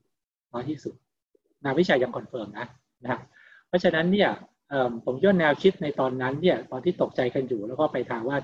[0.54, 0.94] น้อยที่สุด
[1.64, 2.68] งานวิจัยยัง confirm นะ
[3.04, 3.22] นะครับ
[3.68, 4.30] เพราะฉะนั้นเนี่ย
[5.06, 8.38] ผมย้อนแนวคิดในตอนนั้นเนี่ยตอนที่ตกใจกันอยู่แล้วก็ไปทางว่า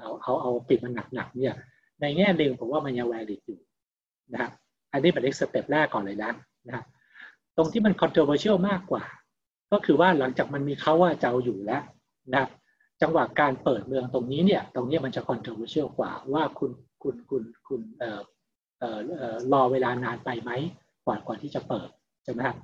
[0.00, 1.54] เอาเอาเอาปิดมันหนักๆเนี่ย
[2.00, 3.58] ในแง่หนึ่งผมว่ามันยัง valid อยู่
[4.32, 4.52] นะครับ
[4.92, 6.32] อันนี้เป็นเล็ก step แรกก่อนเลยนะ
[6.68, 6.84] นะ
[7.56, 9.04] ตรงที่มัน controversial มากกว่า
[9.72, 11.82] ก็คือว่าหลังจากมันมีเขาว่าจะเอาอยู่แล้ว
[12.34, 12.44] นะ
[13.02, 16.70] จังหวะการเปิดเมืองตรงนี้เนี่ยตรงนี้มันจะ controversial กว่าว่าคุณ
[17.02, 18.20] คุณคุณคุณเอ่อ
[18.78, 18.90] เอ่
[19.34, 20.50] อรอเวลานานไปไหม
[21.04, 21.88] กว่ากว่าที่จะเปิด
[22.24, 22.56] ใช่ไหมครับ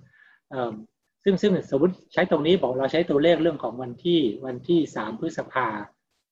[1.24, 5.68] ซึ่งซึ่งสมมติใช้ตรงนี้บอกเราใช้ตัวเลขเรื่องของวันที่วันที่สามพฤษภา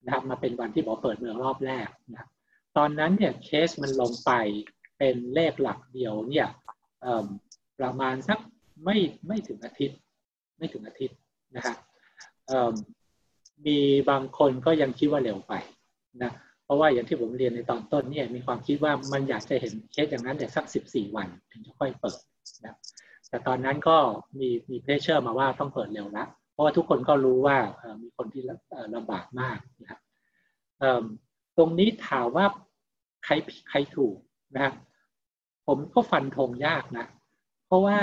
[0.05, 2.29] นะครับมาเป็นวันที่บอกเปิดเมืองรอบแรกนะ
[2.77, 4.31] ตอนนั้นเนี่ยเคสมันลงไป
[4.99, 6.47] เป็นเลขหลักเดียวเนี่ย
[7.81, 8.39] ประมาณสัก
[8.85, 8.97] ไม่
[9.27, 9.99] ไม่ถึงอาทิตย์
[10.59, 11.17] ไม่ถึงอาทิตย์
[11.57, 11.77] นะครับ
[13.67, 13.79] มี
[14.11, 15.55] บางคนก็ยังคิดว่าเร็วไป
[16.23, 16.33] นะ
[16.65, 22.21] เพราะว่าอย่างที่ผมเรียนในตอนต้นเนี่ยมีความคิดว่ามันอยากจะเห็นเคสอย่างนั้นแต่สักสิบสี่วันถึงจะค่อยเปิด
[22.65, 22.75] นะ
[23.29, 23.97] แต่ตอนนั้นก็
[24.39, 27.57] มีมี pressure มาว่าต้องเปิดเร็วละเพราะว่าทุกคนก็รู้ว่า
[28.03, 28.43] มีคนที่
[28.95, 30.01] ลำบากมากนะครับ
[31.57, 32.47] ตรงนี้ถามว่า
[33.25, 33.33] ใคร
[33.69, 34.17] ใครถูก
[34.55, 34.75] นะครับ
[35.67, 37.07] ผมก็ฟันธงยากนะ
[37.67, 37.99] เพราะว่า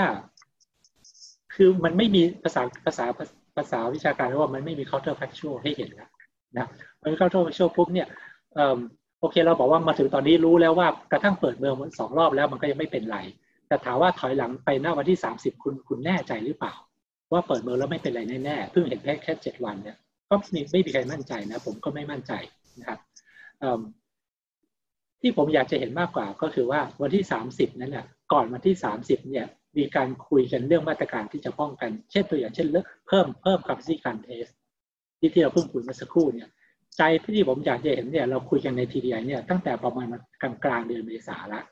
[1.54, 3.06] คือมันไม่มีภาษาภาษา
[3.56, 6.10] ภาษาวิชาการว่ามันไม่มี counter factual ให้เห็นแล้ว
[6.56, 6.66] นะ
[7.00, 8.08] มันมี counter factual ปุ๊บเนี่ย
[9.20, 13.18] โอเคเราบอกว่ามาถึงตอนนี้รู้แล้วว่ากระทั่งเปิดเมืองสองรอบแล้วมันก็ยังไม่เป็นไร
[13.68, 16.74] แต่ถามว่าถอยหลังไปหน้าวันที่สามสิบคุณคุณแน่ใจหรือเปล่า
[17.32, 19.96] ว่าเปิดเมืองแล้วไม่เป็นไรแน่ๆเพิ่งเห็นแค่แค่เจ็ดวันเนี่ย
[20.28, 22.32] ก็ไม่ไม่มีใครมั่นใจนะ ผมก็ไม่มั่นใจ
[22.80, 23.00] นะครับ
[25.20, 32.68] ที่ผมอยากจะเห็นมากกว่าก็คือว่าวันที่ 30 นั้นน่ะก่อนวันที่ 30 เนี่ยมีการคุยกันเรื่องมาตรการที่จะป้องกัน เช่นตัวอย่างเช่น
[33.08, 34.46] เพิ่มเพิ่ม capacity การเทส
[35.18, 36.48] ที่ที่เราเพิ่งคุยเมื่อสักครู่เนี่ย
[36.96, 37.02] ใจ
[37.34, 40.06] ที่ผมอยากจะเห็นเนี่ยเราคุยกันในทีดีเนี่ยตั้งแต่ประมาณ
[40.42, 41.64] กลางกลางเดือนเมษาแล้ว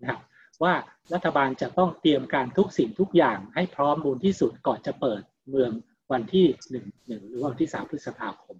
[0.00, 0.20] นะครับ
[0.62, 0.74] ว่า
[1.14, 5.70] รัฐบาลจะต้องเตรียมการทุกสิ่งทุกอย่างให้พร้อมบูรที่สุดก่อนจะเปิดเมือง
[6.12, 8.56] วันที่หนึ่งหนึ่งหรือวันที่สามพฤษภาคม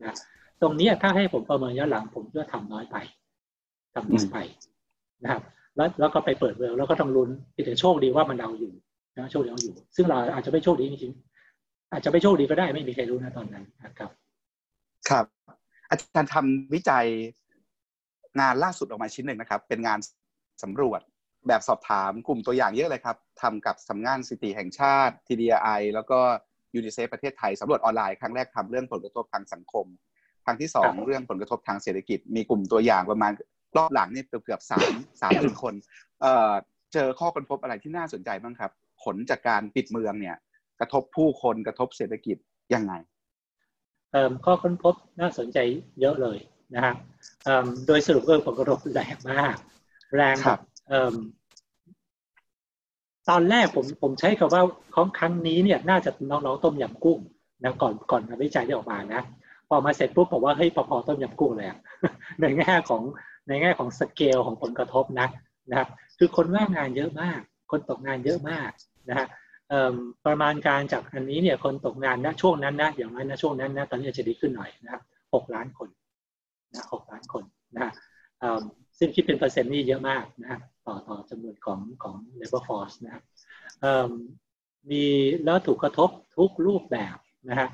[0.00, 0.16] นะ
[0.60, 2.96] ตรงนี้ถ้าให้ผมประเมินย้อนหลังผมก็ทำน้อยไป
[3.94, 4.38] ทำน้อยไป
[5.22, 5.42] นะครับ
[5.76, 7.30] แล้วแล้วก็ไปเปิดเมืองแล้วก็ต้องลุ้น
[7.64, 8.72] แต่โชคดีว่ามันเอาอยู่
[9.16, 14.10] นะโชคดีเอาอยู่ ซึ่งเราอาจจะไม่โชคดีจริงๆอาจจะไม่โชคดีก็ได้ไม่มีใครรู้นะตอนนั้นนะครับ
[15.08, 15.24] ครับ
[15.90, 17.06] อาจารย์ทำวิจัย
[18.40, 19.98] งานล่าสุดออกมาชิ้นหนึ่งนะครับ เป็นงาน
[20.62, 21.00] สำรวจ
[21.48, 26.18] แบบสอบถามกลุ่มตัวอย่างเยอะเลยครับทำกับสำนักงานสถิติแห่งชาติ TDI แล้วก็
[26.74, 29.86] ยูนิเซฟประเทศไทยสำรวจออนไลน์ครั้งแรกทำเรื่องผลกระทบทางสังคม
[30.44, 33.32] ครั้งที่สองเรื่องผลกระทบทางเศรษฐกิจ มีกลุ่มตัวอย่างประมาณ
[33.76, 35.74] รอบหลังนี่เกือบสามสามหมื่นคน
[36.20, 36.52] เอ่อ
[36.92, 38.70] เจอข้อค้นพบอะไรที่น่าสนใจบ้างครับ
[39.02, 40.36] ผลจากการปิดเมืองเนี่ย
[40.80, 42.36] กระทบผู้คนกระทบเศรษฐกิจ
[42.74, 42.92] ยังไง
[44.12, 45.58] เอ่อข้อค้นพบน่าสนใจ
[46.00, 46.38] เยอะเลย
[46.74, 46.94] นะฮะ
[47.86, 49.56] โดยสรุปก็ผลกระทบแรงมาก
[50.16, 50.60] แรงครับ
[53.28, 54.62] ตอนแรกผมผมใช้คำว่า
[54.94, 57.18] ของครั้งนี้เนี่ย น่าจะน้องๆต้มยำกุ้ง
[57.64, 59.22] นะก่อนก่อนวิจัยที่ออกมานะ
[59.68, 61.68] พอมาเสร็จปุ๊บบอกว่าเฮ้ยพอๆต้มยำกุ้งเลย
[62.40, 63.02] ในแง่ของ
[63.48, 65.28] ในแง่ของสเกลของผลกระทบนะ
[65.70, 68.70] นะครับ คือคนว่างงานเยอะมาก คนตกงานเยอะมาก
[69.08, 69.26] นะฮะ
[70.26, 75.02] ประมาณการจากอันนี้เนี่ยคนตกงานนะช่วงนั้นนะอย่างนั้นนะช่วงนั้นนะตอนนี้จะดีขึ้นหน่อยนะครับ
[75.34, 75.88] หกล้านคน
[76.74, 77.44] นะหกล้านคน
[77.76, 77.92] นะ
[78.98, 83.22] ซึ่งคิดเป็นเปอร์เซ็นต์นี่เยอะมากนะ ต่อต่อจำนวนของของ labor force นะครับ
[84.90, 85.04] มี
[85.44, 87.16] แล้วถูกกระทบทุกรูปแบบ
[87.50, 87.68] นะฮะ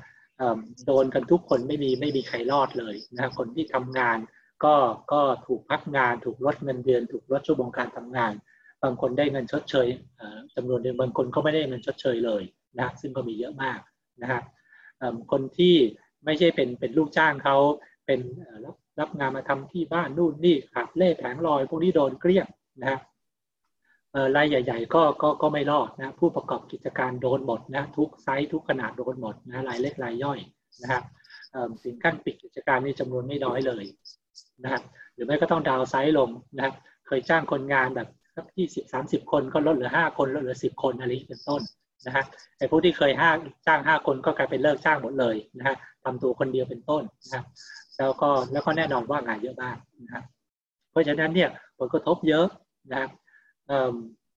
[0.85, 4.17] โดนกันทุกคนไม่มีไม่มีใครรอดเลยนะคคนที่ทำงาน
[4.63, 4.75] ก็
[5.11, 8.33] ก็ถูกพักงาน ถูกลดเงินเดือน ถูกลดชั่วโมงการทำงาน
[8.83, 9.87] บางคนได้เงินชดเชย
[10.55, 12.43] จำนวนหนึ่งบางคนก็ไม่ได้เงินชดเชยเลย
[12.79, 13.79] นะซึ่งก็มีเยอะมาก
[14.21, 14.41] นะฮะ
[15.31, 15.75] คนที่
[16.25, 17.57] ไม่ใช่เป็นเป็นลูกจ้างเขา
[18.05, 18.19] เป็น
[18.65, 22.47] รับรับงานมาทำที่บ้านนู่นนี่ขับเล่แผงลอย พวกนี้โดนเกลี้ยง
[22.81, 22.99] นะ
[24.35, 30.39] รายใหญ่ ๆ ก็ก็ก็ไม่รอดนะผู้ประกอบกิจการโดนหมดนะทุกไซส์ทุกขนาดโดนหมดนะรายเล็กรายย่อย
[30.81, 31.03] นะครับ
[31.85, 33.83] สินค้าปิดกิจการนี่จำนวนไม่น้อยเลย
[34.63, 36.73] นะครับหรือไม่ก็ต้องดาวไซส์ลงนะครับ
[37.07, 41.61] เคยจ้างคนงานแบบสักยี่สิบสามสิบคนก็ลดเหลือห้าคนลดเหลือสิบคนอะไรเป็นต้น
[42.05, 42.23] นะฮะ
[42.57, 43.31] ไอ้ผู้ที่เคยห้า
[43.67, 47.45] จ้างห้าคนก็กลายเป็นเลิกจ้างหมดเลยนะฮะทำตัวคนเดียวเป็นต้นนะครับ
[47.97, 50.23] แล้วก็แล้วก็แน่นอนว่างานเยอะมากนะครับ
[50.91, 52.45] เพราะฉะนั้นเนี่ยผลกระทบเยอะ
[52.91, 53.09] นะครับ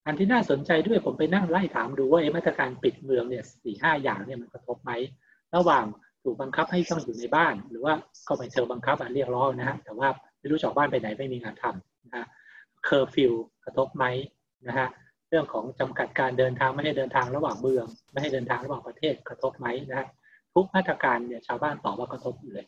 [0.06, 4.92] อันที่น่าสนใจด้วยผมไปนั่งไล่ถามดูว่ามาตรการปิดเมืองเนี่ยสี่ห้าอย่างเนี่ยมันกระทบไหม
[5.56, 5.84] ระหว่าง
[6.22, 7.94] ถูกบังคับให้ต้องอยู่ในบ้าน หรือว่า
[8.28, 12.26] ก็ไม่เชิงบังคับอะเรียกร้องนะฮะแต่ว่าไม่รู้จอกบ้านไปไหนไม่มีงานทำนะฮะ
[12.84, 13.32] เคอร์ฟิว
[13.64, 14.04] กระทบไหม
[14.68, 14.88] นะฮะ
[15.28, 20.06] เรื่องของจำกัดการเดินทางไม่ให้เดินทางระหว่างเมือง ไม่ให้เดินทางระหว่างประเทศกระทบไหมนะฮะ
[20.54, 22.66] ทุกมาตรการเนี่ยชาวบ้านตอบว่ากระทบอยู่เลย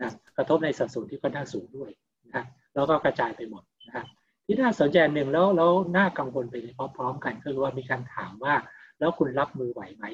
[0.00, 1.90] นะกระทบในสัดส่วนที่ค่อนข้างสูงด้วย
[2.26, 2.44] นะ
[2.74, 4.04] แล้วก็กระจายไปหมดนะฮะ
[4.46, 6.54] ที่น่าสนใจหนึ่งแล้วแล้วน่ากังวลไป
[6.96, 8.54] พร้อมๆกันก็คือว่ามีการถามว่า
[8.98, 10.04] แล้วคุณรับมือไหวไหม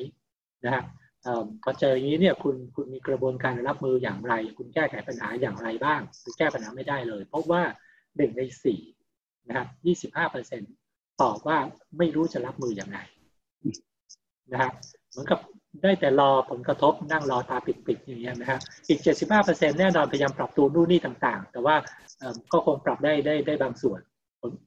[0.64, 0.82] นะฮะ
[1.62, 7.62] พอเจออย่างนี้เนี่ยคุณคุณมีกระบวนการรับมืออย่างไร คุณแก้ไขปัญหาอย่างไรบ้างหรือแก้ปัญหาไม่ได้เลย เพราะว่า
[8.16, 8.80] หนึ่งในสี่
[9.48, 10.62] นะครับยี่สิบห้าเปอร์เซ็น
[11.22, 11.58] ตอบว่า
[11.98, 12.98] ไม่รู้จะรับมืออย่างไร
[14.52, 14.70] นะฮะ
[15.10, 15.40] เหมือนกับ
[15.82, 18.58] ได้แต่รอผลกระทบนั่งรอตาปิดๆอย่างเงี้ยนะฮะ
[18.88, 21.76] อีกเจ็ดสิบห้าเปอร์เซ็นแน่นอนพยายามปรับตัวนู่นนี่ต่างๆ แต่ว่า
[22.52, 24.00] ก็คงปรับได้ได้ได้บางส่วน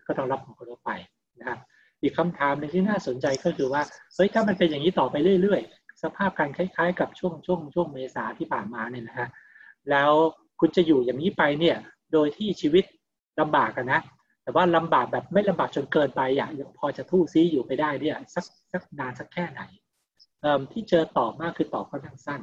[0.07, 0.91] ก็ต้องรับผลกระทบไป
[1.39, 1.57] นะฮะ
[2.01, 3.81] อีกคำถามหนึ่งที่น่าสนใจก็คือว่า
[4.15, 9.27] เฮ้ยถ้ามันเป็นอย่างนี้ต่อไปเรื่อย ๆ สภาพการคล้าย ๆ กับช่วงช่วงช่วงเมษาที่ผ่านมาเนี่ยนะฮะ
[9.89, 10.11] แล้ว
[10.59, 11.77] คุณจะอยู่อย่างนี้ไปเนี่ย
[12.13, 12.83] โดยที่ชีวิต
[13.39, 14.01] ลำบากกันนะ
[14.43, 19.61] แต่ว่าลำบากแบบไม่ลำบากจนเกินไปอย่างพอจะทู่ซีอยู่ไปได้เนี่ยสักสักนานสักแค่ไหน
[20.71, 22.41] ที่เจอตอบมากคือตอบค่อนข้างสั้น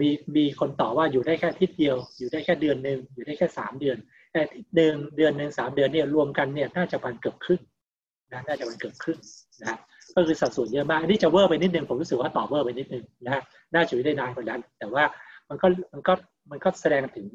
[0.00, 3.96] มีมีคนตอบว่าอยู่ได้แค่ทิศเดียว อยู่ได้แค่เดือนหนึ่งอยู่ได้แค่สามเดือน
[4.32, 7.60] แต่ทิศเดือนเดือนหนึ่งสามเดือนเนี่ยรวมกันเนี่ยน่าจะมันเกือบครึ่ง
[8.32, 9.18] นะน่าจะมันเกือบครึ่ง
[9.62, 9.78] นะ
[10.14, 13.42] ก็คือสัดส่วนเยอะมากอันนี้จะเวอร์ไปนิดนึงผมรู้สึกว่าต่อเวอร์ไปนิดนึงนะ
[13.74, 15.04] น่าจะอยู่ได้นานกว่านั้น แต่ว่า
[15.48, 16.12] มันก็มันก็
[16.50, 17.26] มันก็แสดงถึง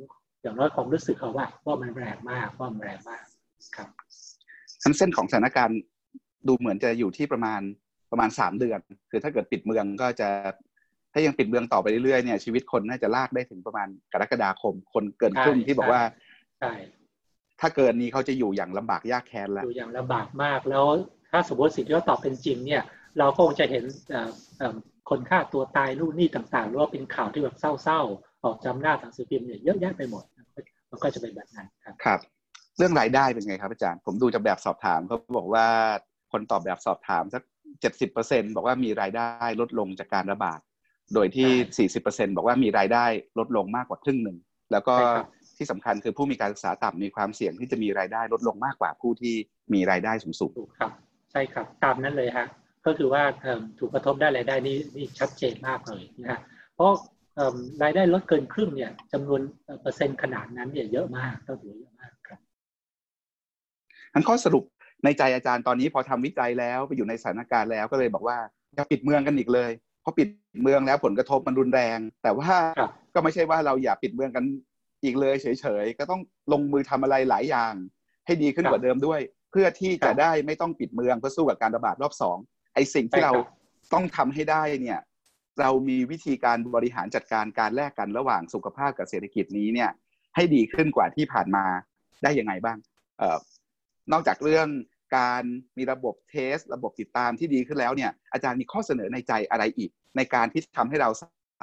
[0.41, 3.23] อย่างน้อยความรู้สึกเขาว่า ว่ามันแรงมากว่ามันแรงมาก
[3.75, 3.89] ครับ
[4.83, 5.79] ทั้งเส้นของสถานการณ์
[6.47, 7.61] ดูเหมือนจะอยู่ที่ประมาณ
[8.11, 8.79] ประมาณสามเดือน
[9.09, 10.29] คือถ้าเกิดปิดเมืองก็จะ
[11.13, 16.01] ถ้ายังปิดเมืองต่อไปเรื่อยๆเนี่ยชีวิตคนน่าจะลากได้ถึงประมาณกรกฎาคม คนเกินครึ่งที่บอกว่า
[16.59, 16.73] ใช่
[17.61, 20.85] ถ้าเกินนี้เขาจะอยู่อย่างลำบากยากแค้นแล้วอยู่อย่างลำบากมากแล้ว
[21.31, 22.83] ถ้าสมมติสิ่งที่เขาตอบเป็นจริงเนี่ย
[23.19, 23.83] เราก็คงจะเห็น
[25.09, 30.23] คนฆ่าตัวตายนู่นนี่ต่างๆหรือว่าเป็นข่าวที่แบบเศร้าๆออกจำหน้าทางสื่อพิมพ์เนี่ยเยอะแยะไปหมด
[30.91, 32.19] มันก็จะเป็นแบบนั้นครับครับ
[32.77, 35.65] เรื่องรายได้เป็นไงครับอาจารย์ ผมดูจากแบบสอบถามเขาบอกว่า
[36.31, 37.43] คนตอบแบบสอบถามสัก
[37.81, 39.27] เจ็ดสิบเปอร์เซ็นบอกว่ามีรายได้
[39.61, 40.59] ลดลงจากการระบาด
[41.13, 43.05] โดยที่สี่สิบเปอร์เซ็นบอกว่ามีรายได้
[43.39, 44.37] ลดลงมากกว่าครึ่งหนึ่ง
[44.71, 44.95] แล้วก็
[45.57, 49.35] ที่สำคัญคือผู้มีการศึกษาต่ำมีความเสี่ยงที่จะมีรายได้ลดลงมากกว่าผู้ที่
[49.73, 50.91] มีรายได้สูงสูงครับ
[51.31, 52.47] ใช่ครับตามนั้นเลยฮะ
[52.85, 53.23] ก็คือว่า
[53.79, 56.39] ถูกกระทบได้รายได้นี่นี่ชัดเจนมากเลยนะฮะ
[56.75, 56.91] เพราะ
[57.83, 59.41] รายได้ลดเกินครึ่งเนี่ยจำนวน
[59.81, 62.39] เปอร์เซ็นต์ขนาดนั้นเนี่ยเยอะมากต้องถือเยอะมากครับ
[64.13, 64.63] ทั้นข้อสรุป
[65.03, 68.37] ในใจอาจารย์ตอนนี้พอทำวิจัยแล้วไปอยู่ในสถานการณ์แล้วก็เลยบอกว่า
[68.75, 70.27] อย่าปิดเมืองกันอีกเลยเพราะปิด
[70.61, 72.53] เมืองแล้วผลกระทบมันรุนแรง แต่ว่า
[73.13, 74.45] ก็ไม่ใช่ว่าเราอย่าปิดเมืองกัน
[75.03, 76.21] อีกเลยเฉยๆ ก็ต้อง
[76.53, 77.73] ลงมือทำอะไรหลายอย่าง
[78.25, 79.19] ให้ดีขึ้นกว่าเดิมด้วย
[79.51, 82.37] เพื่อที่จะได้ไม่ต้องปิดเมืองเพื่อสู้กับการระบาดรอบสอง
[82.73, 83.33] ไอ้สิ่งที่เรา
[83.93, 84.99] ต้องทำให้ได้เนี่ย
[85.59, 89.89] เรามีวิธีการบริหารจัดการการแลกกันระหว่างสุขภาพกับเศรษฐกิจนี้เนี่ย
[90.35, 91.65] ให้ดีขึ้นกว่าที่ผ่านมา
[92.23, 92.77] ได้ยังไงบ้าง
[93.17, 93.37] เอ่อ
[94.11, 94.67] นอกจากเรื่อง
[95.17, 95.43] การ
[95.77, 101.09] มีระบบเทส ระบบติดตามที่ดีขึ้นแล้วเนี่ย อาจารย์มีข้อเสนอในใจอะไรอีก ในการที่ทำให้เรา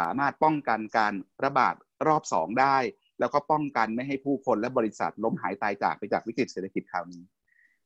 [0.01, 1.15] สามารถป้องกันการ
[1.45, 1.75] ระบาด
[2.07, 2.77] รอบสองได้
[3.21, 7.23] แล้วก็ป้องกันไม่ให้ผู้คนและบริษัทล้มหายตายจากไปจากวิกฤตเศรษฐกิจคราวนี้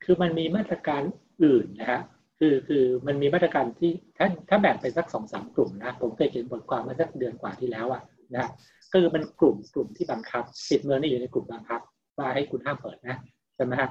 [0.04, 1.02] คือมันมีมาตรการ
[1.44, 2.00] อื่นนะฮะ
[2.38, 8.02] คือคือมันมีมาตรการที่ถ้าถ้าแบ่งเป็นสักสองสามกลุ่มนะผมเคยเขียนบทความมาสักเดือนกว่าที่แล้วอะ
[8.34, 8.50] นะ
[8.92, 11.80] ก็คือมันกลุ่มกลุ่มที่บังคับปิดเมืองนี่อยู่ในกลุ่มบังคับ
[12.18, 13.16] ว่าให้คุณห้ามเปิดนะ
[13.56, 13.90] ใช่ไหมฮะ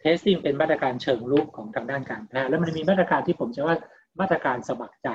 [0.00, 3.76] testing เป็นมาตรการเชิงรุกของทางด้านการแพทย์แล้วมันมีมาตรการที่ผมจะว่า
[4.20, 5.08] มาตรการสมัครใจ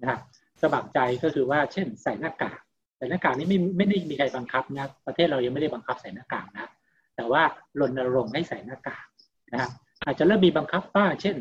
[0.00, 0.20] นะครับ
[0.62, 2.58] สมัครใจก็คือว่าเช่นใส่หน้ากาก
[3.02, 6.70] ใส่หน้ากากนี่ไม่ไม่ได้มีใครบังคับนะประเทศเรายังไม่ได้บังคับใส่หน้ากากนะ
[7.16, 7.42] แต่ว่า
[7.80, 9.04] รณรงค์ให้ใส่หน้ากาก
[9.52, 9.70] นะครับ
[10.04, 11.36] อาจจะเริ่มมีบังคับบ้างเช่น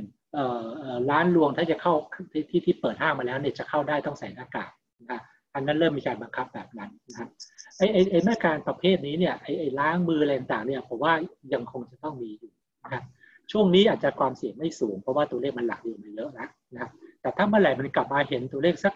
[1.10, 1.94] ร้านรวงถ้าจะเข้า
[2.32, 4.72] ที่ที่ที่เปิดห้างมาแล้วเนี่ยจะเข้าได้ต้องใส่หน้ากาก
[5.12, 5.22] นะ
[5.56, 7.30] อันนั้นเริ่มมีการบังคับแบบนั้นนะครับ
[7.78, 11.14] ไอ้ไอ้ไอ้มาตรการประเภทนี้เนี่ยไอ้ไอ้ล้างมืออะไรต่างเนี่ยผมว่า
[11.54, 12.52] ยังคงจะต้องมีอยู่
[12.84, 13.04] นะครับ
[13.52, 16.92] ช่วงนี้อาจจะความเสี่ยงไม่สูงเพราะว่าตัวเลขมันหลักอยู่มันเยอะนะนะครับ
[17.22, 18.94] แต่ถ้าเมื่อไหร่มันกลับมาเห็นตัวเลขสัก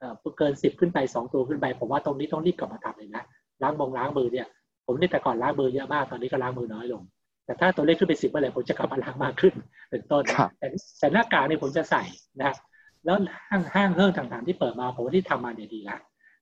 [0.00, 3.22] เอ่อเกินสิบขึ้นไปสองตัวขึ้นไป ผมว่าตรงนี้ต้องรีบกลับมาทำเลยนะ
[3.62, 4.46] ล้างมองล้างมือเนี่ย
[4.86, 7.02] ผมนี่แต่ก่อนล้างมือเยอะมากตอนนี้ก็ล้างมือน้อยลง
[7.44, 9.54] แต่ถ้าตัวเลขขึ้นไปสิบเมื่อไหร่ผมจะกลับมาล้างมากขึ้น
[9.90, 10.22] เป็นต้น
[10.58, 10.66] แต่
[10.98, 12.02] แต่หน้ากากเนี่ยผมจะใส่
[12.38, 12.56] นะครับ
[13.04, 13.16] แล้ว
[13.50, 15.96] ห้างห้างเพิ่มต่างๆที่เปิดมาผมว่าที่ทำมาเนี่ยดีละ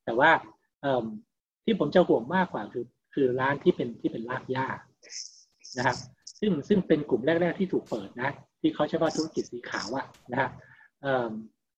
[0.04, 0.30] แต่ว่า
[1.64, 2.84] ที่ผมจะห่วงมากกว่าคือ
[3.14, 4.66] คือร้านที่เป็นที่เป็นรากหญ้า
[5.76, 5.96] นะครับ
[6.40, 8.30] ซึ่งซึ่งเป็นกลุ่มแรก ๆที่ถูกเปิดนะ
[8.60, 10.50] ที่เขาใช้ว่าธุรกิจสีขาวอะนะครับ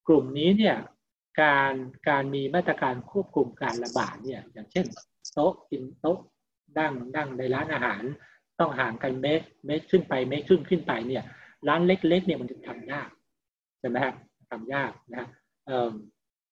[0.08, 0.76] กลุ่มนี้เนี่ย
[1.40, 1.74] การ
[2.08, 4.86] การมีมาตรการควบคุมการระบาดเนี่ยอย่างเช่น
[5.32, 6.18] โต๊ะกินโต๊ะ
[6.78, 8.02] ดั้งดั้งในร้านอาหาร
[8.60, 11.24] ต้องห่างกันเมตรเมตรขึ้นไปเมตรครึ่งขึ้นไปเนี่ย
[11.68, 13.08] ร้านเล็ก ๆ เนี่ยมันจะทำยาก
[13.80, 14.14] ใช่ไหมฮะ
[14.50, 15.26] ทำยากนะ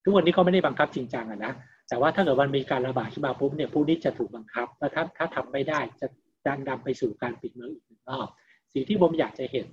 [0.04, 1.52] ทุกวันนี้ก็ไม่ได้บังคับจริงจังอะนะ
[1.88, 6.06] แต่ว่าถ้าเกิดมันมีการระบาดขึ้นมาปุ๊บเนี่ยผู้นี้จะถูกบังคับแล้วถ้าถ้าทำไม่ได้จะ
[6.46, 8.28] ดันนำไปสู่การปิดเมืองอีกหนึ่งรอบ
[8.72, 9.66] สิ่งที่ผมอยากจะเห็น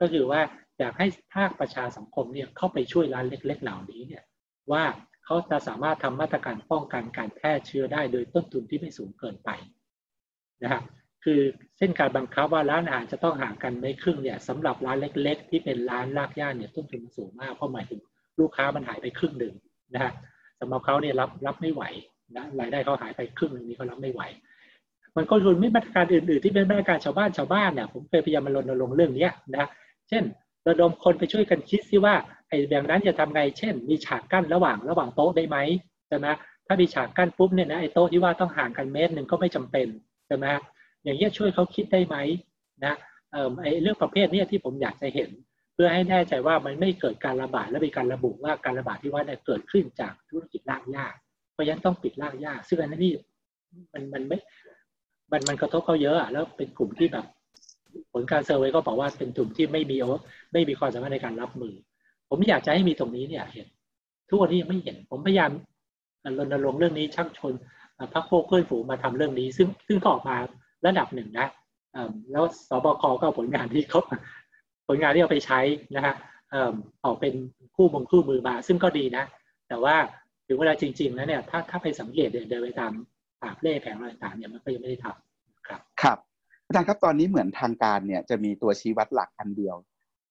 [0.00, 0.40] ก็คือว่า
[0.78, 4.22] อยากให้ภาคประชาสังคมเนี่ยเข้าไปช่วยร้านเล็ก ๆ เหล่านี้เนี่ย
[4.72, 4.84] ว่า
[5.24, 9.50] เขาจะสามารถทำมาตรการป้องกันการแพร่เชื้อได้โดยต้นทุนที่ไม่สูงเกินไป
[10.62, 10.82] นะครับ
[11.24, 11.40] คือ
[11.78, 18.00] เส้นการบังคับว่าร้านอาหารจะต้องห่างกันไม่ครึ่งเนี่ยสำหรับร้านเล็ก ๆ ที่เป็นร้านลากย่านเนี่ยต้นทุนมันสูงมากเพราะหมายถึง
[18.40, 19.54] ลูกค้ามันหายไปครึ่งหนึ่ง
[19.94, 20.12] นะฮะ
[20.60, 21.82] สำหรับเขาเนี่ยรับรับไม่ไหว
[22.36, 24.22] นะรายได้เขาหายไปครึ่งนึงนี้เขารับไม่ไหว
[25.16, 29.66] มันก็รุนไม่มาตรการอื่นๆ ที่เป็นมาตรการชาวบ้านชาวบ้านเนี่ยผมเคยพยายามมารณรงค์เรื่องนี้นะ
[30.08, 30.24] เช่น
[30.68, 32.14] ระดมคนไปช่วยกันคิดซิว่า
[32.48, 35.58] ไอ้แบบนั้นจะทำไง เช่น มีฉากกั้นระหว่างระหว่างโต๊ะได้ไหม
[36.08, 36.26] ใช่ไหม
[36.66, 39.88] ถ้ามีฉากกั้นปุ๊บเนี่ยนะไอ้โต๊ะที่ว่าต้องห่างกันเมตรหนึ่งก็ไม่จำเป็น
[40.26, 40.46] ใช่ไหม
[41.04, 42.16] อย่างเงี้ยช่วยเขาคิดได้ไหม
[42.84, 42.94] นะ
[43.32, 45.30] เออไอ้เรื่องประเภทนี้ที่ผมอยากจะเห็น
[45.74, 51.14] เพื่อให้แน่ใจว่ามันไม่เกิดการระบาดและมีการระบุว่าการระบาดที่ว่าเนี่ยเกิดขึ้นจากธุรกิจลากยาก
[51.52, 53.12] เพราะฉะนั้นต้องปิดลากยากซึ่งอันนี้
[53.92, 54.38] มันมันไม่
[55.32, 57.26] มันมันกระทบเขาเยอะแล้วเป็นกลุ่มที่แบบ
[58.12, 59.96] ผลการเซอร์เวยก็บอกว่าเป็นกลุ่มที่ไม่มี
[60.52, 61.74] ไม่มีความสามารถในการรับมือ
[62.28, 63.66] ผมอยากจะให้มีตรงนี้เนี่ยเห็น
[64.28, 65.50] ทุกวันนี้ยังไม่เห็น ผมพยายาม
[66.38, 67.52] รณรงค์เรื่องนี้ชักชวน
[68.12, 70.36] พักโคเพื่อนฝูงมาทำเรื่องนี้ ซึ่งซึ่งก็ออกมา
[70.86, 71.48] ระดับหนึ่งนะ
[72.32, 74.00] แล้วสบคก็ผลงานที่เขา
[74.88, 75.60] ผลงานที่เอาไปใช้
[75.96, 76.14] นะฮะ
[77.04, 77.34] ออกเป็น
[77.76, 79.24] คู่มงคู่มือมา ซึ่งก็ดีนะ
[79.68, 79.96] แต่ว่า
[80.46, 82.92] ถึงเวลาจริงๆแล้วเนี่ยถ้าถ้าไปสังเกตเดินไปตาม
[83.42, 86.18] ปากเล่แผงอะไรต่างเนี่ยมันก็ยังไม่ได้ทำครับครับ
[86.66, 89.76] อาจารย์ครับตอนนี้เหมือนทางการเนี่ยจะมีตัวชี้วัดหลักอันเดียว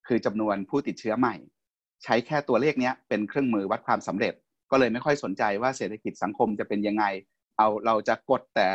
[0.07, 1.35] คือจำนวนผู้ติดเชื้อใหม่
[2.03, 4.33] ใช้แค่ตัวเลขนี้เป็นเครื่องมือวัดความสำเร็จ
[4.71, 7.05] ก็เลยไม่ค่อยสนใจว่าเศรษฐกิจสังคมจะเป็นยังไง
[7.57, 8.67] เอาเราจะกดแต่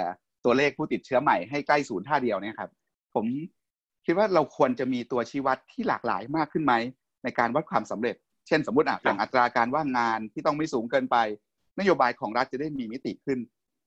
[0.44, 2.70] ตัวเลขผู้ติดเชื้อใหม่ให้ใกล้ศูนย์ท่าเดียวเนี่ยครับ
[3.14, 3.26] ผม
[4.06, 6.74] คิดว่าเราควรจะมีตัวชี้วัดที่หลากหลายมากขึ้นไหม
[7.24, 8.16] ในการวัดความสำเร็จ
[8.46, 11.16] เช่นสมมติอะอย่างอัตราการว่างงานที่ต้องไม่สูงเกินไป
[11.78, 13.38] นโยบายของรัฐจะได้มีมิติขึ้น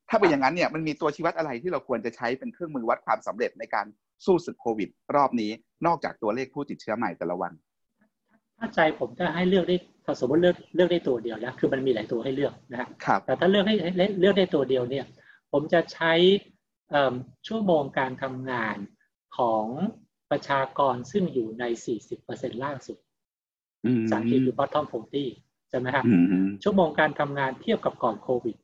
[0.09, 3.85] ถ้าเป็นอย่างนั้นเนี่ยมันมีตัวชี้วัดอะไรที่เราควรจะใช้เป็นเครื่องมือวัดความสำเร็จในการ
[4.25, 5.51] สู้ศึกโควิด รอบนี้
[5.85, 7.53] นอกจากตัวเลขผู้ติดเชื้อใหม่แต่ละวัน
[8.57, 13.75] ถ้าใจผมจะให้เลือกได้ถ้าสมมติเลือกเลือกได้ตัวเดียวนะคือมันมีหลายตัวให้เลือกนะครับแต่ถ้าเลือกให้
[14.19, 15.05] เลือกได้ตัวเดียวเนี่ย
[15.51, 16.13] ผมจะใช้
[17.47, 18.77] ชั่วโมงการทำงาน
[19.37, 19.65] ของ
[20.31, 21.63] ประชากรซึ่งอยู่ใน
[22.13, 22.97] 40%ล่างสุด
[24.11, 24.85] สารคีคือ bottom
[25.27, 26.05] 40 ใช่ไหมครับ
[26.63, 28.55] ชั่วโมงการทำงานเทียบกับก่อนโควิด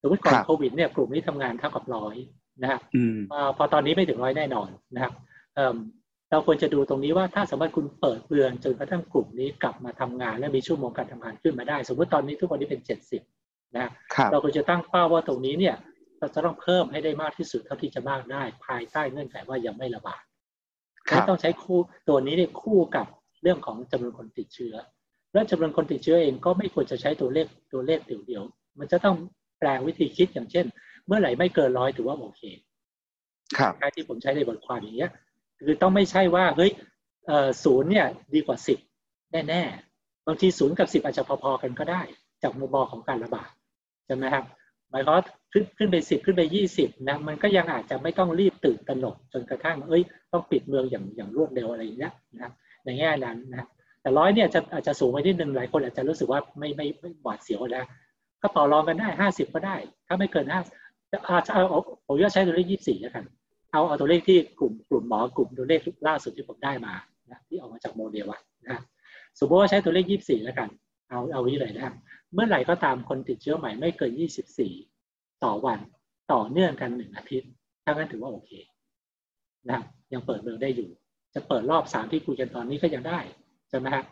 [0.00, 2.16] สมมติก่อนโควิดเนี่ยกลุ่มนี้ทำงานเท่ากับร้อย
[2.62, 2.80] นะฮะ
[3.56, 5.12] พอตอนนี้ไม่ถึงร้อยแน่นอนนะครับ
[6.36, 13.22] เราควรจะดูตรงนี้ว่าถ้าสมมติคุณเปิดเบือนจนกระทั่งกลุ่มนี้กลับมาทำงาน และมีชั่วโมงการทำงานขึ้นมาได้ สมมติตอนนี้ทุกคนนี้เป็นเจ็ดสิบ
[13.76, 13.88] นะ
[14.30, 15.76] เราควรจะตั้งเป้าว่าตรงนี้เนี่ย
[16.18, 20.22] เราจะต้องเพิ่มให้ได้มากที่สุดเท่าที่จะมากได้ ภายใต้เงื่อนไขว่ายังไม่ระบาด
[21.04, 21.78] และต้องใช้คู่
[22.08, 23.06] ตัวนี้เนี่ยคู่กับ
[23.42, 24.74] เรื่องของจำนวนคนติดเชื้อ
[25.32, 29.16] และจำนวนคนติดเชื้อเองก็ไม่ควรจะใช้ตัวเลขตัวเลขเดียวๆมันจะต้อง
[29.58, 30.66] แปลงวิธีคิดอย่างเช่น
[31.06, 32.42] เมื่อไหร่ไม่เกินร้อยถือว่าโอเค
[33.58, 35.10] ครับที่ผมใช้ในบทความอย่างเงี้ย
[35.58, 36.72] คือต้องไม่ใช่ว่าเฮ้ย
[37.64, 38.78] ศูนย์เนี่ยดีกว่าสิบ
[39.32, 42.02] แน่ๆบางทีศูนย์กับสิบอาจจะพอๆกันก็ได้
[42.42, 43.50] จากมุมมองของการระบาด
[44.06, 44.44] ใช่ไหมครับ
[44.90, 45.14] หมายความ
[45.52, 50.02] ขึ้นขึ้นไปสิบขึ้นไปยี่สิบนะมันก็ยังอาจจะไม่ต้องรีบตื่นตระหนกจนกระทั่งเอ้ย
[50.32, 52.50] ต้องปิดเมืองอย่างอย่างรวดเร็วอะไรอย่างเงี้ยนะ
[52.84, 53.66] ในแง่นั้นนะ
[54.00, 57.84] แต่ร้อยเนี่ยจะอาจจะสูงไปนิดนึงหลายคนอาจจะรู้สึกว่าไม่ไม่ไม่หวาดเสียวนะ
[58.42, 59.76] ก็ต่อรองกันได้ห้าสิบก็ได้
[60.06, 60.60] ถ้าไม่เกินห้า
[61.28, 63.24] อาจจะเอาผมจะใช้ตัวเลขยี่สี่แล้วกัน
[63.76, 66.94] เอาเอาตัวเลขที่กลุ่มกลุ่มหมอกลุ่มตัวเลขล่าสุดที่ผมได้มา
[67.30, 68.26] นะที่ออกมาจากโมเดล
[68.68, 68.78] นะ
[69.38, 70.68] สมมติว่าใช้ตัวเลขยี่สี่แล้วกัน
[71.10, 71.94] เอาเอาวิเลยนะ
[72.34, 74.72] เมื่อไหร่ก็ตามคนติดเชื้อใหม่ไม่เกินยี่สิบสี่
[75.44, 75.78] ต่อวัน
[76.32, 77.50] ต่อเนื่องกันหนึ่งอาทิตย์
[77.84, 78.50] ถ้างั้นถือว่าโอเค
[79.70, 79.80] นะ
[80.12, 80.90] ยังเปิดเมืองได้อยู่
[81.34, 83.18] จะเปิดรอบสามที่คุยกันตอนนี้ก็ยังได้
[83.68, 84.04] ใช่ไหมครับ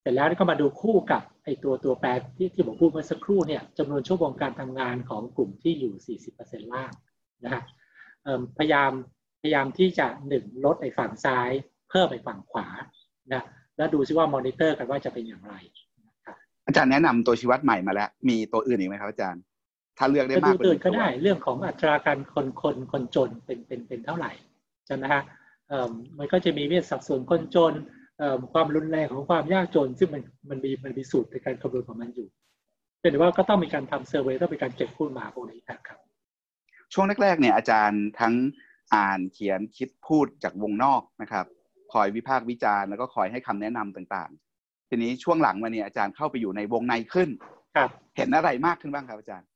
[0.00, 6.92] เสร็จแล้วก็มาดูคู่กับไอตัวตัวแปรที่ที่ผมพูดเมื่อสักครู่เนี่ยจำนวนชั่วโมงการทำงานของกลุ่มที่อยู่ 40%ล่าง
[7.44, 7.62] นะฮะ
[8.58, 8.90] พยายาม
[9.42, 11.50] พยายามที่จะหนึ่งลดไอฝั่งซ้าย
[11.90, 12.66] เพิ่มไอฝั่งขวา
[13.32, 13.42] นะ
[13.76, 15.54] แล้วดูซิว่ามอนิเตอร์กันว่าจะเป็นอย่างไร
[16.66, 19.42] อาจารย์แนะนำตัวชี้วัดใหม่มาแล้ว มีตัวอื่นอีกไหมครับอาจารย์
[19.98, 24.32] ถ้าเลือกได้มากกว่าอื่นก็ได้เรื่องของอัตราการคนคนคนจนเป็นเป็นเป็นเท่าไหร่
[24.86, 25.22] ใช่ไหมฮะ
[26.18, 27.72] มันก็จะมีเวทสัดส่วนคนจน
[28.52, 32.28] ความรุนแรงของความยากจน ซึ่งมันมันมีมันมีสูตรในการคำนวณของมันอยู่
[33.00, 35.98] เป็นว่าก็ต้องมีการทำเซอร์เวยต้องมีการเก็บข้อมูลพวกนี้ครับ
[36.92, 38.34] ช่วงแรกๆเนี่ยอาจารย์ทั้ง
[38.94, 41.46] อ่านเขียนคิดพูดจากวงนอกนะครับ
[41.92, 44.30] คอยวิพากษ์วิจารณ์แล้วก็คอยให้คำแนะนำต่าง
[44.92, 47.28] ทีนี้ช่วงหลังมาเนี่ยอาจารย์เข้าไปอยู่ในวงในขึ้น
[47.76, 49.48] ครับเห็นอะไรมากขึ้นบ้างครับอาจารย์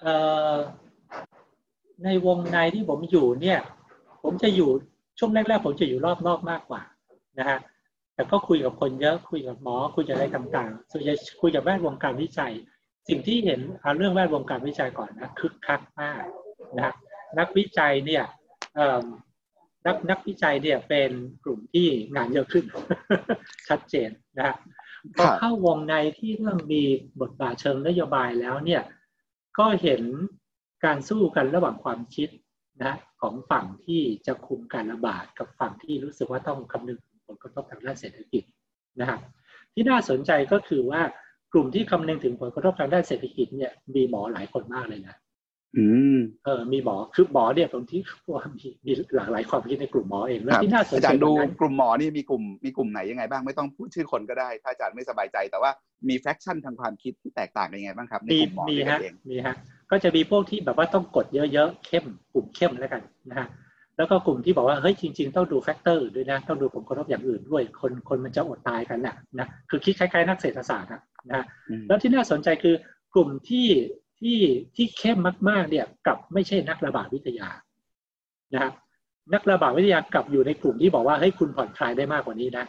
[0.00, 0.14] เอ่
[0.52, 0.54] อ
[2.04, 3.60] ในวงในที่ผมอยู่เนี่ย
[4.22, 4.70] ผมจะอยู่
[5.18, 6.82] ช่วงแรกๆผมจะอยู่รอบนอกมากกว่า
[7.38, 7.58] นะฮะ
[8.14, 12.52] แต่ก็คุยกับคนเยอะคุยกับหมอคุยกับอะไรต่างๆส่วนใหญ่คุยกับแวดวงการวิจัย
[13.08, 16.24] สิ่งที่เห็นเอาเรื่องแวดวงการวิจัยก่อนนะคึกคักมาก
[16.76, 16.94] นะ
[17.38, 18.24] นักวิจัยเนี่ย
[19.86, 21.10] นักนักวิจัยเนี่ยเป็น
[21.44, 22.64] กลุ่มที่งานเยอะขึ้น
[23.68, 24.56] ชัดเจนนะฮะ
[25.16, 26.82] พอเข้าวงในที่เรื่องมี
[27.20, 28.82] บทบาทเชิงนโยบายแล้วเนี่ย
[29.58, 30.02] ก็เห็น
[30.84, 32.28] การสู้กันระหว่างความคิด
[32.84, 38.42] นะของฝั่งที่จะคุมการระบาดกับฝั่งที่รู้สึกว่าต้องคำนึงผลกระทบทางด้านเศรษฐกิจ
[39.00, 39.20] นะครับ
[39.72, 41.02] ที่น่าสนใจก็คือว่า
[41.52, 45.16] กลุ่มที่คำนึงถึงผลกระทบทางด้านเศรษฐกิจเนี่ยมีหมอหลายคนมากเลยนะ
[45.78, 45.86] อื
[46.16, 48.00] มเออมีหมอคือหมอเนี่ยตรงที่
[48.32, 55.70] ว่ามีมีหลากหลายความคิดในกลุ่มหมอเองแล้วที่น่าสนใจอาจารย์ดูกลุ่มหมอนี่มีกลุ่มมีกลุ่มไหนยังไงบ้างไม่ต้องพูดชื่อคนก็ได้ ถ้าอาจารย์ไม่สบายใจ แต่ว่า
[56.08, 58.64] มี faction ทางความคิดที่แตกต่างยังไงบ้างครับในกลุ่มหมอ
[59.02, 59.56] เองมีฮะ
[59.90, 63.48] ก็จะมีพวกที่แบบว่าต้องกดเยอะๆเข้มกลุ่มเข้มแล้วกันนะฮะ
[64.00, 71.44] แล้วก็กลุ่มที่บอกว่าเฮ้ยจริง ๆ ต้องดู factor ด้วยนะต้องดูผลกระทบอย่างอื่นด้วย คนคนมันจะอดตายกันนะนะคือคิดคล้ายๆ นักเศรษฐศาสตร์นะ
[71.88, 72.74] แล้วที่น่าสนใจคือ
[73.14, 73.68] กลุ่มที่
[74.20, 74.38] ที่
[74.76, 77.48] ที่เข้มมากๆเนี่ยกับไม่ใช่นักระบาดวิทยา
[78.54, 78.72] นะครับ
[79.34, 82.66] นักระบาดวิทยากลับอยู่ในกลุ่มที่บอกว่าเฮ้ยคุณผ่อนคลายได้มากกว่านี้นะ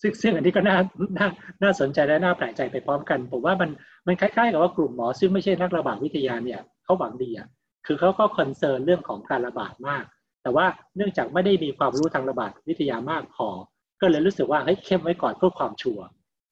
[0.00, 0.76] ซึ่งซึ่งอันนี้ก็น่า
[1.18, 1.28] น่า
[1.62, 3.70] น่าสนใจและน่าแปลกใจไปพร้อมกัน ผมว่ามัน
[4.06, 7.48] มันคล้ายๆ กับว่ากลุ่มหมอซึ่งไม่ใช่นักระบาดวิทยาเนี่ยเขาหวังดีอะ
[7.90, 10.04] คือเขาก็คอนเซิร์นเรื่องของการระบาดมาก
[10.42, 10.66] แต่ว่า
[10.96, 13.48] เนื่องจากไม่ได้มีความรู้ทางระบาดวิทยามากพอ
[14.00, 16.04] ก็เลยรู้สึกว่าเฮ้ยเข้มไว้ก่อนเพื่อความชัวร์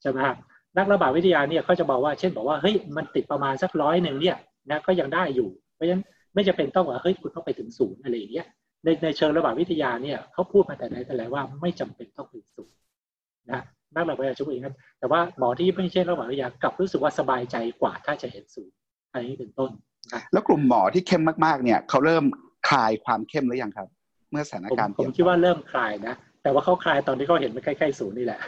[0.03, 0.37] ใช่ไหมครับ
[0.79, 4.37] นักระบาดวิทยาเนี่ยเขาจะบอกว่าเช่นบอกว่าเฮ้ยมันติดประมาณสักร้อยหนึ่งเนี่ย
[4.71, 6.03] นะก็ยังได้อยู่ เพราะฉะนั้น
[6.35, 8.47] ไม่จะเป็นต้องว่าเฮ้ยคุณต้องไปถึงศูนย์อะไรอย่างเงี้ย
[8.85, 12.77] ในในเชิงระบาดวิทยาเนี่ยเขาพูดมาแต่ไหนแต่ไรว่าไม่จำเป็นต้องถึงศูนย์
[13.51, 13.61] นะ
[13.95, 18.77] นักระบาดวิทยาชุบเองครับแต่ว่าหมอที่ไม่ใช่ระบาดวิทยากลับรู้สึกว่าสบายใจกว่าถ้าจะเห็นศูนย์
[19.17, 19.71] อันนี้เป็นต้น
[20.33, 22.25] แล้วกลุ่มหมอที่เข้มมากๆเนี่ยเขาเริ่ม
[22.69, 23.89] คลายความเข้มหรือยังครับ
[24.31, 28.41] เมื่อสถานการณ์ผมคิดว่าเริ่มคลายนะแต่ว่าเขาคลายตอนที่เขาเห็นมันใกล้ๆศูนย์นี่แหละ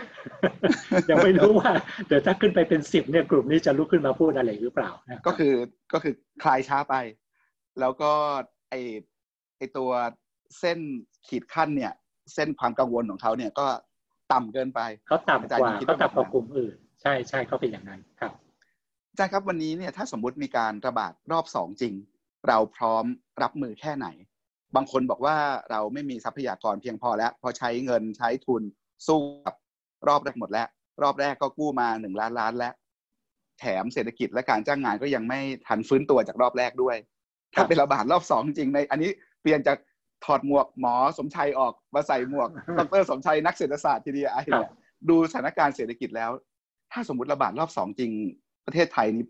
[1.11, 1.71] ยังไม่รู้ว่า
[2.07, 4.91] เดี๋ยวถ้าขึ้นไปเป็นสิบเนี่ยกลุ่มนี้จะลุกขึ้นมาพูดอะไรหรือเปล่า
[5.27, 5.53] ก็คือ
[5.93, 6.95] ก็คือคลายช้าไป
[7.81, 8.13] แล้วก็
[8.71, 8.75] ไอ
[9.59, 9.91] ไอตัว
[10.59, 10.79] เส้น
[11.29, 11.93] ขีดขั้นเนี่ย
[12.35, 13.67] เส้นความกังวลของเขาเนี่ยก็
[14.33, 18.33] ต่ำเกินไปเขาต่ำกว่าเขาต่ำกว่ากลุ่มอื่น ใช่ใช่เขาเป็นอย่างนั้นครับ
[19.11, 21.95] อาจารย์ครับวันนี้เนี่ยถ้าสมมุติมีการระบาดรอบสองจริง
[22.49, 23.05] เราพร้อม
[23.43, 24.07] รับมือแค่ไหน
[24.77, 25.37] บางคนบอกว่า
[25.71, 28.63] เราไม่มีทรัพยากรเพียงพอแล้ว พอใช้เงินใช้ทุน
[29.07, 29.55] สู้กับ
[30.09, 30.69] รอบแรกหมดแล้ว
[31.03, 32.73] รอบแรกก็กู้มาหนึ่งล้านล้านแล้ว
[33.61, 36.97] แถมเศรษฐกิจและการจ้างงานก็ยังไม่ทันฟื้นตัวจากรอบแรกด้วย
[37.55, 39.11] ถ้าเป็นระบาดรอบสองจริงใน อันนี้
[39.43, 39.79] เปลี่ยนจาก
[40.25, 42.49] ถอดหมวกหมอสมชัยออกมาใส่หมวก
[42.79, 44.31] ดรสมชัยนักเศรษฐศาสตร์ทีเดียว
[45.09, 46.31] ดูสถานการณ์เศรษฐกิจแล้ว
[46.93, 48.13] ถ้าสมมติระบาดรอบสองจริง
[48.69, 49.25] ประเทศไทยนี้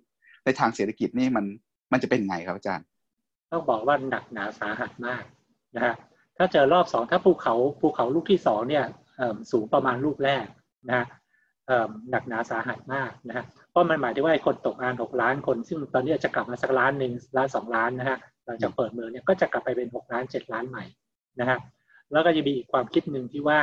[0.45, 1.45] ในทางเศรษฐกิจนี่มัน
[1.93, 2.86] มันจะเป็นไงครับอาจารย์
[3.53, 5.22] ต้องบอกว่าหนักหนาสาหัสมาก
[5.76, 5.95] นะฮะ
[6.36, 8.84] ถ้าเจอรอบสองถ้าภูเขาภูเขาลูกที่สองเนี่ย
[9.51, 10.47] สูงประมาณลูกแรก
[10.89, 11.07] นะ
[12.11, 20.84] หนักหนาสาหัสมากนะฮะเพราะมันหมายถึงว่าคนตกงานหกล้านคน ซึ่งตอนนี้จะกลับมาสักล้านหนึ่งล้านสองล้านนะฮะหลังจากเปิดเมืองเนี่ยก็จะกลับไปเป็นหกล้านเจ็ดล้านใหม่
[21.41, 21.59] นะฮะ
[22.12, 23.59] แล้วก็จะมีอีกความคิดหนึ่งที่ว่า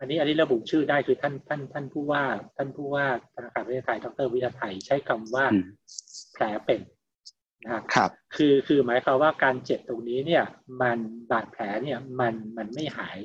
[0.00, 2.24] อันนี้อันนี้ระบุชื่อได้คือท่านท่านท่านผู้ว่า
[2.56, 5.44] ท่านผู้ว่าธนาคารประเทศไทยดรวิทยาไทยใช้คำว่า
[6.32, 6.80] แผลเป็น
[7.64, 10.44] นะครับ คือคือหมายความว่าการเจ็บตรงนี้เนี่ย
[10.82, 10.98] มัน
[11.30, 13.18] บาดแผลเนี่ยมันมันไม่หาย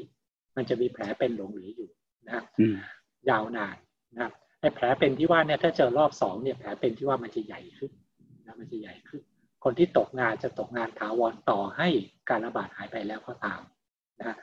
[0.56, 1.90] มันจะมีแผลเป็นหลงเหลืออยู่
[2.28, 2.44] นะ
[3.30, 3.76] ยาวนาน
[4.14, 7.92] นะครับไอ้แผลเป็นที่ว่าเนี่ยถ้าเจอรอบสองเนี่ยแผลเป็นที่ว่ามันจะใหญ่ขึ้น
[8.46, 9.22] นะมันจะใหญ่ขึ้น
[9.64, 11.88] คนที่ตกงานจะตกงานถาวรต่อให้
[12.30, 13.62] การระบาดหายไปแล้วก็ตาม
[14.20, 14.36] นะ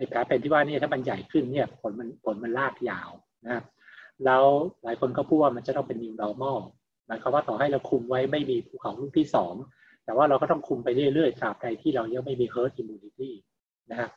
[0.00, 3.10] ไอ้แผลเป็นที่ว่านี่ถ้ามันใหญ่ขึ้นเนี่ยผลมันผลมันลากยาว
[3.48, 3.62] นะ
[4.24, 4.44] แล้ว
[4.84, 6.58] หลายคนก็พูดว่ามันจะต้องเป็น new normal
[7.06, 9.54] หมายความว่าต่อให้เราคุมไว้ไม่มีภูเขาลูกที่สอง
[10.04, 13.30] แต่ว่าเราก็ต้องคุมไปเรื่อยๆตราบใดที่เรายังไม่มี herd immunity
[13.90, 14.08] นะฮะ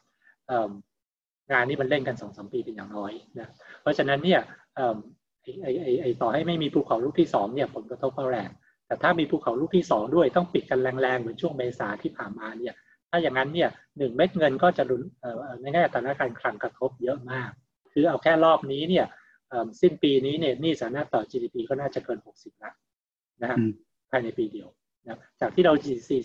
[1.52, 3.48] งานนี้มันเล่นกันสองสมปีเป็นอย่างน้อยนะ
[3.82, 4.40] เพราะฉะนั้นเนี่ย
[4.76, 8.50] ไอ้ไอ้ไอ้ไอต่อให้ไม่มีภูเขาลูกที่สองเนี่ยผลกระทบก็แรง
[8.88, 12.74] แต่ถ้ามีภูเขาลูกที่สองด้วยต้องปิดกันแรงๆเหมือนช่วงเมษาที่ผ่านมาเนี่ย
[13.16, 15.04] ถ้าอย่างนั้นเนี่ยหนึ่งเม็ดเงินก็จะรุน
[15.62, 17.50] ในแง่ฐานะการคลังกระทบเยอะมาก
[17.94, 19.06] คือเอาแค่รอบนี้เนี่ย
[19.82, 22.76] สิ้นปีนี้เนี่ยนี่สานะต่อ GDP ก็น่าจะเกิน 60ล้าน
[23.42, 23.60] นะครับ
[24.12, 24.68] ภายในปีเดียว
[25.06, 25.74] นะจากที่เรา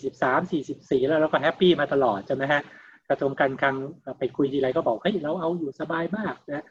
[0.07, 0.51] 43
[0.99, 2.61] 44 แล้วเราก็แฮปปี้มาตลอดใช่ไหมฮะ
[3.09, 3.75] กระทรวงการคลัง
[4.19, 6.65] ไปคุยทีไรก็บอกเฮ้ยเราเอาอยู่สบายมากนะ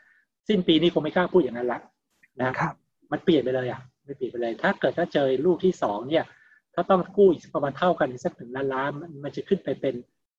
[0.48, 1.80] สิ้นปีนี้คงไม่กล้าพูดอย่างนั้นละ
[2.40, 2.74] นะครับ
[3.12, 6.24] มันเปลี่ยนไปเลยอะไม่เปลี่ยนไปเลย ถ้าเกิดถ้าเจอลูกที่สองเนี่ย
[6.80, 8.90] ถ้าต้องกู้อีกประมาณเท่ากันสักถึงล้านล้าน
[9.24, 9.94] มันจะขึ้นไปเป็น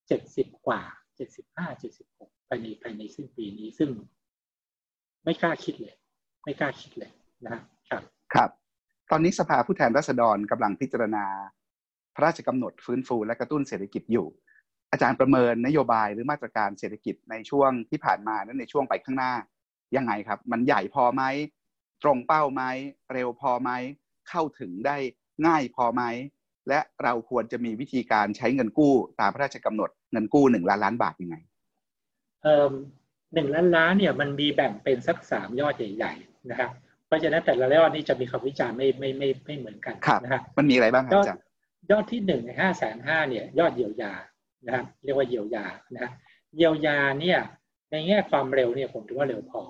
[0.07, 0.81] เจ็ดสิบกว่า
[1.15, 3.89] เจ็ดสิบห้าเจ็ดสิบหกภายในภายในสิ้นปีนี้ซึ่ง
[5.23, 5.95] ไม่กล้าคิดเลย
[6.43, 7.11] ไม่กล้าคิดเลย
[7.45, 7.59] นะ
[7.89, 8.49] ครับครับ
[9.11, 11.25] ตอนนี้สภาผู้แทนราษฎรกำลังพิจารณา
[12.15, 14.27] พระราชกำหนดฟื้นฟูและกระตุ้นเศรษฐกิจอยู่
[14.91, 19.33] อาจารย์ประเมินนโยบายหรือมาตรการเศรษฐกิจในช่วงที่ผ่านมานั้นในช่วงไปข้างหน้า
[19.95, 21.23] ยังไงครับ มันใหญ่พอไหม
[22.03, 22.63] ตรงเป้าไหม
[23.13, 23.71] เร็วพอไหม
[24.29, 24.97] เข้าถึงได้
[25.47, 26.03] ง่ายพอไหม
[26.67, 31.35] และเราควรจะมีวิธีการใช้เงินกู้ตามพระราชกำหนดเงินกู้หนึ่งล้านล้านบาทยังไง
[32.43, 32.73] เอ่อ
[33.33, 36.71] หนึ่งล้านล้านเนี่ยมันมีแบ่งเป็นสักสามยอดใหญ่ๆนะครับ
[37.07, 41.43] เพราะฉะนั้นแต่ละยอดนี่จะมีคำวิจารณ์ไม่ไม่ไม่ไม่เหมือนกันนะครับมันมีอะไรบ้างครับอาจารย์
[41.91, 44.13] ยอดที่หนึ่งในห้าแสนห้าเนี่ย ยอดเยียวยา
[44.65, 46.11] นะครับเรียกว่าเยียวยานะ
[46.55, 47.39] เยียวยาเนี่ย
[47.91, 49.61] ในแง่ความเร็วเนี่ยผมถือว่าเร็วพอ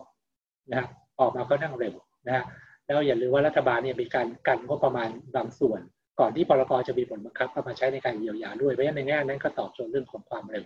[0.70, 0.90] นะครับ
[1.20, 1.94] ออกมาก็นั่งเร็ว
[2.28, 2.44] นะฮะ
[2.90, 5.82] แล้วอย่าลืมว่ารัฐบาลเนี่ยมีการกันงบประมาณบางส่วน
[6.20, 10.66] ก่อนที่พรกจะมีผลบังคับเข้ามาใช้ในการเยียวยาด้วยเพราะฉะนั้นในแง่นั้นก็ตอบโจทย์เรื่องของความเร็ว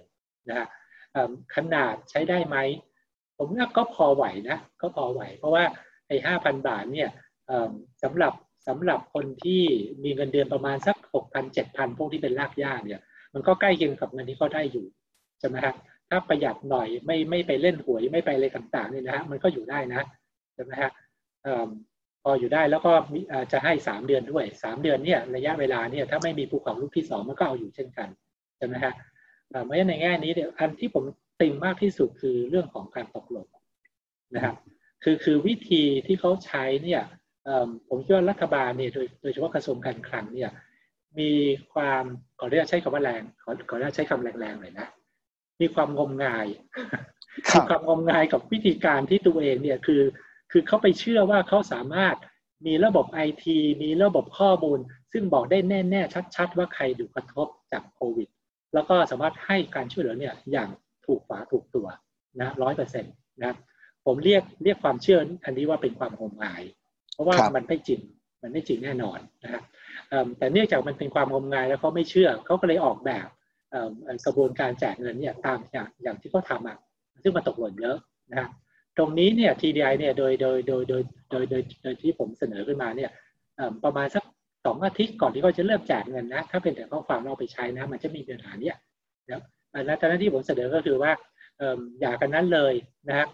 [0.50, 0.68] นะฮะ
[1.56, 2.58] ขนาดใช้ได้ไหม
[3.38, 5.64] ผมว่าก็พอไหวนะก็พอไหว เพราะว่า
[6.08, 7.10] ไอ้ห้าพันบาทเนี่ย
[8.04, 8.34] สำหรับ
[8.68, 9.64] สำหรับคนที่
[10.04, 13.02] มีเงินเดือนประมาณสักหกพันเจ็ดพันพวกที่เป็นรากหญ้าเนี่ย
[13.34, 14.86] มันก็ใกล้เคียงกับเงินที่เขาได้อยู่
[15.40, 15.76] ใช่ไหมครับ
[16.10, 20.02] ถ้าประหยัดหน่อยไม่ไม่ไปเล่นหวยไม่ไปอะไรต่างๆเนี่ยนะฮะมันก็อยู่ได้นะ
[20.56, 20.92] ใช่ไหมฮะ
[22.24, 22.92] พออยู่ได้แล้วก็
[23.52, 28.10] จะให้สามเดือนด้วยสามเดือนเนี่ยระยะเวลาเนี่ยถ้าไม่มีภูเขาลูกที่สองมันก็เอาอยู่เช่นกัน
[28.58, 28.94] ใช่ไหมฮะ
[29.64, 31.04] เพราะฉะนั้นในแง่นี้เนี่ยอันที่ผม
[31.42, 33.48] ติงมากที่สุดคือเรื่องของการตกลง
[34.36, 34.56] นะครับ
[35.04, 37.02] คือคือวิธีที่เขาใช้เนี่ย
[37.90, 40.52] ผมคิดว่ารัฐบาลเนี่ยโดยโดยเฉพาะกระทรวงการคลังเนี่ย
[41.20, 41.32] มี
[41.74, 42.04] ความ
[42.40, 44.88] ขอเรียกใช้คำว่าแรงขอขอเรียกใช้คำแรงๆหน่อยนะ
[45.62, 46.48] มีความงมงาย
[47.54, 50.02] มีความงมงายกับวิธีการที่ตัวเองเนี่ยคือ
[50.56, 52.16] คือเขาไปเชื่อว่าเขาสามารถ
[52.66, 54.80] มีระบบไอทีมีระบบข้อมูล
[55.12, 58.30] ซึ่งบอกได้แน่ ๆ ชัด ๆ ว่าใครถูกกระทบจากโควิด
[58.74, 60.70] แล้วก็สามารถให้การช่วยเหลือเนี่ยอย่าง
[61.06, 61.88] ถูกฝาถูกตัว
[62.42, 63.58] นะร้อยเปอร์เซ็นต์นะ
[64.06, 66.64] ผมเรียกเรียกความเชื่ออันนี้ว่าเป็นความงมงาย
[67.14, 68.02] เพราะว่ามันไม่จริง
[68.42, 69.64] มันไม่จริงแน่นอนนะครับ
[70.38, 73.28] แต่เนื่องจากมันเป็นความงมงายแล้วเขาไม่เชื่อเขาก็เลยออกแบบ
[74.26, 76.78] กระบวนการแจกเงินเนี่ยตามอย่างอย่างที่เขาทำอะ
[77.24, 77.98] ซึ่งมันตกหล่นเยอะ
[78.32, 78.50] นะครับ
[78.98, 83.12] ตรงนี้เนี่ย TDI เนี่ยโดยโดยโดยโดยโดยโดยโดยที่ผมเสนอขึ้นมาเนี่ย
[83.84, 84.24] ประมาณสัก
[84.66, 88.76] สองอาทิตย์ก่อนที่เขาจะเริ่มแจกเงินนะ ถ้าเป็นแต่ข้อความเราไปใช้นะ มันจะมีปัญหาเนี้ย
[89.32, 89.42] นะ
[89.86, 91.12] แล้วตอนนั้นที่ผมเสนอก็คือว่า
[92.02, 92.74] อย่ากันนั้นเลย
[93.08, 93.28] นะครับ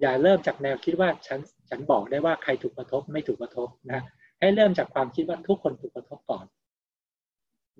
[0.00, 1.40] อย่าเริ่มจากแนวคิดว่าฉัน
[1.70, 4.00] ฉันบอกได้ว่าใครถูกกระทบไม่ถูกกระทบนะ
[4.40, 6.44] ให้เริ่มจากความคิดว่าทุกคนถูกกระทบก่อน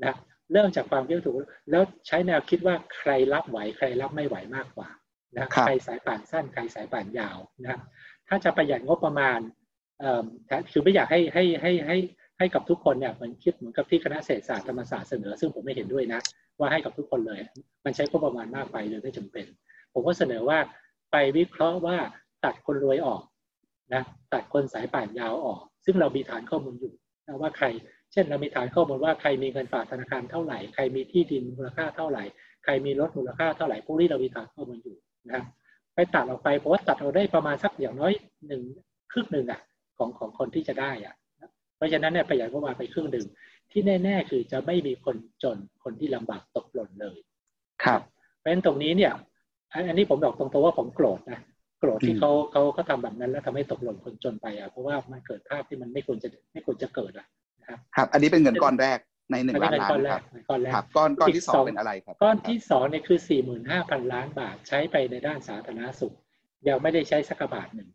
[0.05, 0.15] นะ
[0.53, 1.37] เริ่มจากความคิดถูก
[1.71, 4.89] แล้วใช้แนวคิดว่าใครรับไหวใครรับไม่ไหวมากกว่า
[5.35, 7.79] นะใครสายป่านสั้นใครสายป่านยาวนะ
[8.29, 9.41] ถ้าจะประหยัดงบประมาณ
[10.73, 11.97] คือไม่อยากให้ให้ให้ให้
[12.39, 16.21] ให้กับทุกคนเนี่ยมันคิดเหมือนกับที่คณะเศรษฐศาสตร์ธรรมศาสตร์เสนอ ซึ่งผมไม่เห็นด้วยนะ
[16.59, 17.41] ว่าให้กับทุกคนเลย
[17.85, 19.47] มันใช้งบประมาณมากไปโดยไม่จำเป็น
[19.93, 20.59] ผมก็เสนอว่า
[21.13, 21.97] ไปวิเคราะห์ว่า
[22.45, 23.23] ตัดคนรวยออก
[23.95, 24.03] นะ
[24.35, 26.93] ตัดคนสายป่านยาวออก ซึ่งเรามีฐานข้อมูลอยู่
[27.27, 27.67] นะว่าใคร
[28.13, 32.25] เช่นเรามีฐานข้อมูลว่าใครมีเงินฝากธนาคารเท่าไหร่ ใครมีที่ดินมูลค่าเท่าไหร่
[32.65, 34.97] ใครมีรถมูลค่าเท่าไหร่พวกนี้เรามีฐานข้อมูลอยู่
[35.33, 35.43] นะ
[35.95, 38.13] ไปตัดออกไปเพราะว่าตัดเราได้ประมาณสักอย่างน้อย
[38.47, 38.63] หนึ่ง
[39.13, 39.61] ครึ่งหนึ่งอะ
[39.99, 41.15] ของของคนที่จะได้อะ
[41.77, 43.27] เพราะฉะนั้นเนี่ยประหยัดงบประมาณไปครึ่งหนึ่ง
[43.71, 47.19] ที่แน่ ๆ คือจะไม่มีคนจนคนที่ลำบากตกหล่นเลย
[47.85, 48.01] ครับ
[48.39, 49.13] เพราะฉะนั้นตรงนี้เนี่ย
[49.89, 51.41] อันนี้ผมบอกตรงๆว่าผมโกรธนะ
[51.81, 57.27] โกรธที่เขาเขาเขาทำแบบนั้นแล้วทำให้ตกหล่นคนจนไปอะเพราะว่ามันเกิดภาพที่มันไม่ควรจะไม่ควรจะเกิดอะ
[57.61, 58.99] นะครับ ครับ อันนี้เป็นเงินก้อนแรก
[59.31, 66.15] ในหนึ่งล้านล้านครับก้อนแรกก้อนก้อนที่สองเป็นอะไรครับ ก้อนที่สองเนี่ยคือสี่หมื่นห้าพันล้านบาทใช้ไปในด้านสาธารณสุข
[66.69, 67.89] ยังไม่ได้ใช้สักบาทหนึ่ง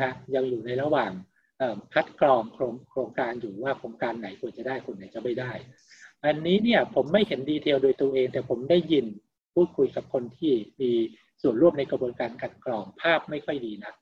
[0.00, 1.12] นะยังอยู่ในระหว่าง
[1.94, 5.52] คัดกรองโครงโครงการอยู่ว่าโครงการไหนควรจะได้คนไหนจะไม่ได้
[6.24, 9.06] อันนี้เนี่ยผมไม่เห็นดีเทลโดยตัวเอง แต่ผมได้ยิน
[9.54, 10.92] พูดคุยกับคนที่มี
[11.42, 13.94] ส่วนร่วมในกระบวนการคัดกรองภาพไม่ค่อยดีนะ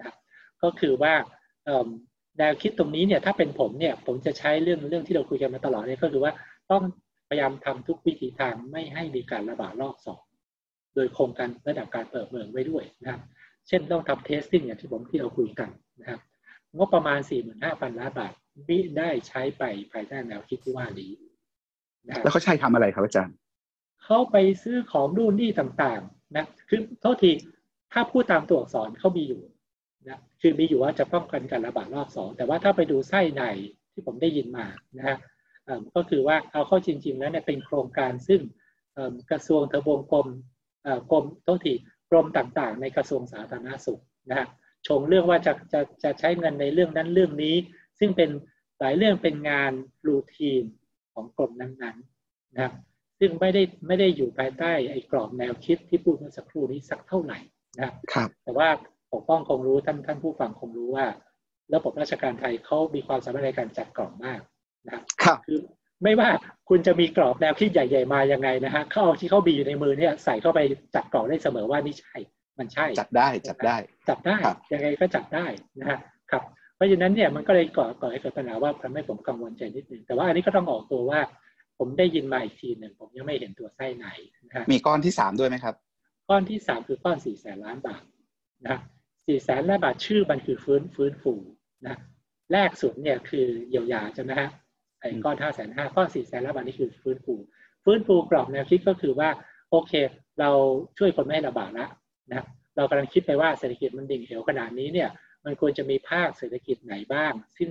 [0.00, 0.12] นะ
[0.62, 1.14] ก็คือว่า
[2.38, 6.32] แนวคิดตรงนี้เนี่ยถ้าเป็นผมเนี่ยผมจะใช้เรื่องเรื่องที่เราคุยกันมาตลอดเนี่ยก็คือว่า
[6.70, 6.82] ต้อง
[7.28, 10.22] พยายามทำทุกวิธีทางไม่ให้มีการระบาดรอบสอง
[10.94, 13.20] โดยโครงการระดับการเปิดเมืองไว้ด้วยนะครับ
[13.68, 15.70] เช่นต้องทำเทสติ้งอย่างที่ผมที่เราคุยกัน
[16.00, 16.20] นะครับ
[16.76, 17.20] งบประมาณ
[17.60, 18.32] 45,000 ล้านบาท
[18.68, 19.62] มิได้ใช้ไป
[19.92, 21.10] ภายใต้แนวคิดที่ว่านี้
[22.06, 23.34] นะแล้วเขาใช้ทำอะไรครับอาจารย์
[24.04, 27.30] เขาไปซื้อของนู่นนี่ต่างๆนะคือโทษที
[27.92, 29.53] ถ้าพูดตามตัวอักษรเขามีอยู่นะ
[30.46, 33.42] คือมีอยู่ว่าจะป้องกันการระบาดรอบสองแต่ว่าถ้าไปดูไส้ใน
[33.92, 34.66] ที่ผมได้ยินมา
[34.96, 35.16] นะฮะ
[35.94, 38.40] ก็คือว่าเอาเข้าจริงๆแล้วเนี่ยเป็นโครงการซึ่ง
[39.30, 40.26] กระทรวงทบวงกรม
[41.10, 41.74] กรมโทษที
[42.10, 44.46] กรมต่างๆ ในกระทรวงสาธารณสุขนะฮะ
[44.86, 47.56] ชงเรื่องว่าจะจะจะใช้เงินในเรื่องนั้นเรื่องนี้
[47.98, 48.30] ซึ่งเป็น
[48.80, 49.72] หลายเรื่องเป็นงาน
[50.06, 50.64] รูทีน
[51.14, 52.74] ของกรมนั้นๆนะครับ
[53.18, 57.38] ซึ่งไม่ได้ไม่ได้อยู่ภายใต้ไอ้กรอบแนวคิดที่พูดเมื่อสักครู่นี้สักเท่าไหร่
[57.80, 58.68] นะครับแต่ว่า
[59.14, 61.06] ปกป้องคงรู้ท่านท่านผู้ฟังคงรู้ว่า
[61.74, 64.40] ระบบราชการไทยเขามีความสามารถในการจัดกล่องมาก
[64.88, 65.58] นะครับคือ
[66.02, 66.28] ไม่ว่า
[66.68, 70.60] คุณจะมีกรอบแนวคิดใหญ่ ๆ มายังไงนะฮะเขาเอาที่เขาบีอยู่ในมือเนี่ยใส่เข้าไป
[70.94, 72.16] จัดกรอบได้เสมอว่านี่ใช่
[72.58, 73.76] มันใช่ จัดได้จัดได้
[74.08, 74.36] จัดได้
[74.72, 75.46] ยังไงก็จัดได้
[75.80, 75.98] นะฮะ
[76.30, 76.42] ครับ
[76.76, 81.20] เพราะฉะนั้นเนี่ยมันก็เลยก่อก่อให้เกิดปัญหาว่าทำให้ผมกังวลใจนิดนึงแต่ว่าอันนี้ก็ต้องออกตัวว่า
[81.78, 84.06] ผมได้ยินมาอีกทีหนึ่งผมยังไม่เห็นตัวไส้ไหน
[84.44, 85.74] นะฮะมีก้อนที่สามด้วยไหมครับ
[86.28, 88.02] ก้อนที่สามคือก้อนสี่แสนล้านบาท
[88.68, 88.78] นะ
[89.26, 91.34] สี่แสนล้านบาทชื่อมันคือฟื้นฟื้นฟู
[91.86, 91.96] นะ
[92.52, 94.48] แรกสุดเนี่ยคือเยียวยาใช่ไหมฮะ
[95.00, 97.34] ไอ้ก้อนห้าแสนห้าก้อนสี่แสนล้านบาทนี่คือฟื้นฟู
[97.84, 99.28] ฟื้นฟูกรอบแนวคิดก็คือว่า
[99.70, 99.92] โอเค
[100.40, 100.50] เรา
[100.98, 101.86] ช่วยคนไม่ให้ระบาดละ
[102.32, 102.44] นะ
[102.76, 105.10] เรากำลังคิดไปว่าเศรษฐกิจมันดิ่งเหวขนาดนี้เนี่ย
[105.44, 107.70] มันควรจะมีภาคเศรษฐกิจไหนบ้าง ซึ่ง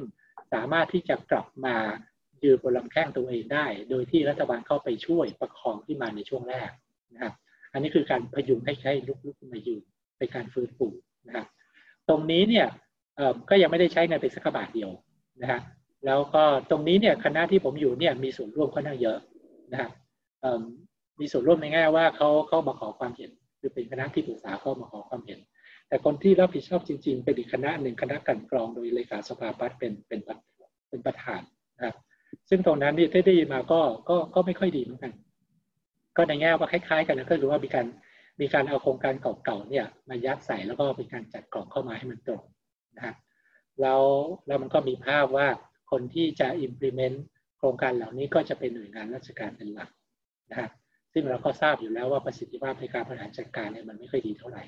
[0.53, 1.75] สามารถที่จะกลับมา
[2.43, 6.71] ยืนบนลำแข้งตัวเองได้ โดยที่รัฐบาลเข้าไปช่วยประคองที่มาในช่วงแรก
[7.13, 7.33] นะครับ
[7.73, 9.83] อันนี้คือการพยุงให้ใช้ลุกลุกมายืน
[10.17, 10.87] เป็นการฟื้นฟู
[11.27, 11.45] นะครับ
[12.09, 12.67] ตรงนี้เนี่ย
[13.49, 14.89] ก็ยังไม่ได้ใช้เงินไปสักบาทเดียว
[15.41, 15.59] นะฮะ
[16.05, 19.17] แล้วก็ตรงนี้เนี่ยคณะที่ผมอยู่เนี่ยมีส่วนร่วมค่อนข้างเยอะ
[19.71, 19.89] นะฮะ
[21.19, 25.39] มีส่วนร่วมในแง่ว่าเขาเขามาขอความเห็นคือเป็นคณะที่ปรึกษาเข้ามาขอความเห็น
[25.87, 30.19] แต่คนที่รับผิดชอบจริง ๆ เป็นอีกคณะหนึ่งคณะกันกรองโดยเลขาสภาพัฒน์เป็นเป็น
[30.89, 31.41] เป็นประธาน
[31.75, 31.95] นะครับ
[32.49, 35.11] ซึ่งตรงนั้นที่ได้ยินมาก็ก็ก็ไม่ค่อยดีเหมือนกัน
[36.17, 37.85] ก็ในแง่ว่าคล้าย ๆ กันนะก็คือว่ามีการ
[38.39, 42.43] มีการเอาโครงการเก่าๆเนี่ยมายัดใส่แล้วก็เป็นการจัดกล่องเข้ามาให้มันตรง
[42.95, 43.15] นะฮะ
[43.81, 44.01] แล้ว
[44.47, 45.47] แล้วมันก็มีภาพว่า
[45.91, 47.17] คนที่จะ implement
[47.57, 49.89] โครงการเหล่านี้ก็จะเป็นหน่วยงานราชการเป็นหลัก
[50.49, 50.69] นะฮะ
[51.13, 54.63] ซึ่งเราก็ทราบอยู่แล้วว่าประสิทธิภาพในการบริหารจัดการเนี่ยมันไม่ค่อยดีเท่าไหร่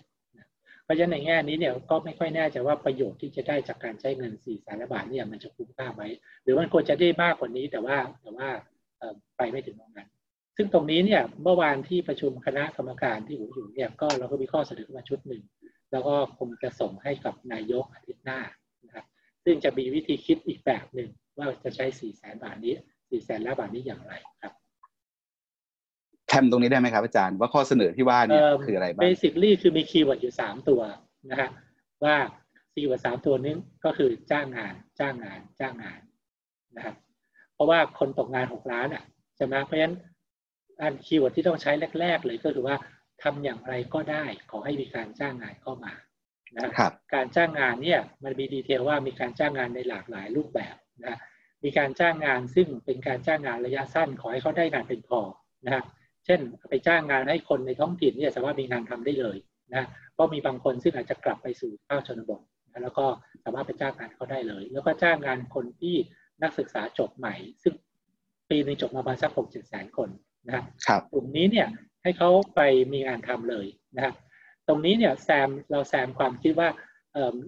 [0.83, 6.03] เพราะฉะนั้นในแง่นี้เนี่ยก็ไม่ค่อยแน่ใจว่าประโยชน์ที่จะได้จากการใช้เงิน4แสนบาทเนี่ยมันจะคุ้มค่าไหม
[6.43, 8.49] หรือมันควรจะได้มากกว่านี้แต่ว่าแต่ว่า
[9.37, 10.09] ไปไม่ถึงตรงนั้น
[10.55, 15.43] ซึ่งตรงนี้เนี่ยเมื่อวานที่ประชุมคณะกรรมการที่ผมอยู่เนี่ยก็เราก็มีข้อเสนอมาชุดหนึ่ง
[15.91, 18.39] แล้วก็คงจะส่งให้กับนายกอาทิตย์หน้า
[18.85, 19.05] นะครับ
[19.45, 24.53] ซึ่งจะมีวิธีคิดอีกแบบหนึ่งว่าจะใช้4แสนบาทนี้4แสนล้านบาทนี้อย่างไรครับ
[26.27, 30.81] แย้มตรงนี้ได้ไหมครับอาจารย์ว่าข้อเสนอที่ว่านี่คืออะไรบ้าง basically คือมีคีย์เวิร์ดอยู่สามตัว
[31.29, 31.49] นะฮะ
[32.03, 32.15] ว่า
[32.73, 33.53] keyword สามตัวนี้
[33.85, 35.99] ก็คือจ้างงาน จ้างงาน จ้างงาน
[36.75, 36.95] นะครับ
[37.53, 39.03] เพราะว่าคนตกงานหกล้านอะ
[39.37, 39.95] ใช่ไหมเพราะฉะนั้น
[40.81, 42.75] อัน keyword ที่ต้องใช้แรก ๆ เลยก็คือว่า
[43.23, 45.93] ทำอย่างไรก็ได้ ขอให้มีการจ้างงานเข้ามา
[46.59, 51.17] นะครับการจ้างงานเนี่ยมันมี detail ว่ามีการจ้างงานในหลากหลายรูปแบบนะ
[51.63, 55.19] มีการจ้างงานซึ่งเป็นการจ้างงานระยะสั้น ขอให้เขาได้งานเป็นพอ
[55.65, 55.83] นะ
[56.25, 59.37] เช่นไปจ้างงานให้คนในท้องถิ่นเนี่ยสามารถมีงานทำได้เลย
[59.73, 59.85] นะ
[60.17, 63.05] ก็มีบางคนซึ่งอาจจะกลับไปสู่ภาคชนบทนะแล้วก็
[63.43, 65.95] สามารถไปจ้างงานเขาได้เลย แล้วก็จ้างงานคนที่
[66.43, 67.73] นักศึกษาจบใหม่ ซึ่ง
[68.49, 70.09] ปีนึงจบมาประมาณสักหกเจ็ดแสนคน
[70.51, 71.67] นะครับกลุ่มนี้เนี่ย
[72.03, 72.61] ให้เขาไป
[72.93, 73.65] มีงานทำเลย
[73.95, 74.15] นะครับ
[74.67, 76.69] ตรงนี้เนี่ยแซมเราแซมความคิดว่า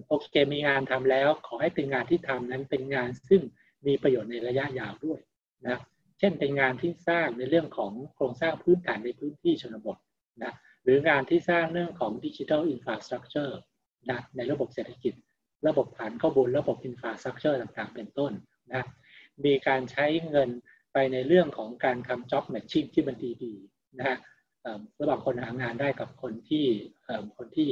[0.08, 3.42] โอเคมีงานทำแล้ว ขอให้เป็นงานที่ทำนั้นเป็นงานซึ่ง
[3.86, 5.20] มีประโยชน์ในระยะยาวด้วย
[5.66, 5.78] นะ
[6.18, 9.96] เช่นเป็นงานที่สร้างในเรื่องของโครงสร้างพื้นฐานในพื้นที่ชนบท
[10.42, 10.52] นะ
[10.84, 13.58] หรืองานที่สร้างเรื่องของ digital infrastructure
[14.10, 15.14] นะในระบบเศรษฐกิจ
[15.66, 18.32] ระบบฐานข้อมูลระบบ infrastructure ต่างๆ เป็นต้น
[18.72, 18.86] นะ
[19.44, 20.77] มีการใช้เงินไป
[21.12, 24.18] ในเรื่องของการทำ job matching ที่มันดีๆนะฮะ
[25.00, 26.66] ระหว่างคนหางานได้กับคนที่
[27.36, 27.68] คนที่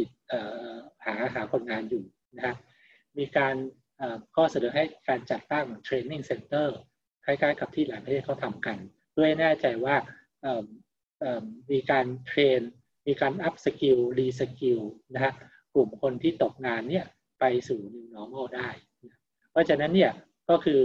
[1.05, 2.05] หาหาคนงานอยู่
[2.37, 2.55] นะฮะ
[3.19, 3.57] มีการ
[4.35, 6.69] ข้อเสนอให้การจัดตั้ง training center
[7.25, 8.79] คล้ายๆกับที่หลายประเทศเขาทำกัน
[9.11, 9.97] เพื่อให้แน่ใจว่า
[11.73, 12.61] มีการ train
[13.07, 14.81] มีการ upskill reskill
[15.15, 15.33] นะฮะ
[15.75, 17.05] กลุ่มคนที่ตกงานเนี่ย
[17.41, 18.69] ไปสู่ new normal ได้
[19.51, 20.13] เพราะฉะนั้นเนี่ย
[20.51, 20.81] ก็คือ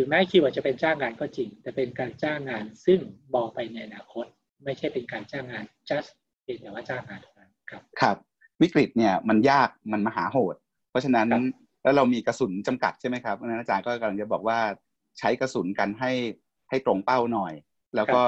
[0.00, 2.98] ถึงแม้ keyword จะเป็นจ้างงานก็จริง แต่เป็นการจ้างงาน ซึ่ง
[3.34, 4.26] มองไปในอนาคต
[4.64, 6.10] ไม่ใช่เป็นการจ้างงาน just
[6.42, 8.16] เพียงแต่ว่าจ้างงานเท่านั้นครับครับ
[8.62, 10.56] วิกฤตเนี่ยมันยากมันมหาโหด
[10.90, 11.28] เพราะฉะนั้น
[11.82, 14.58] แล้วเรามีกระสุนจำกัดใช่ไหมครับอาจารย์ก็กำลังจะบอกว่า
[15.18, 16.12] ใช้กระสุนกันให้
[16.68, 17.52] ให้ตรงเป้าหน่อย
[17.96, 18.22] แล้วก็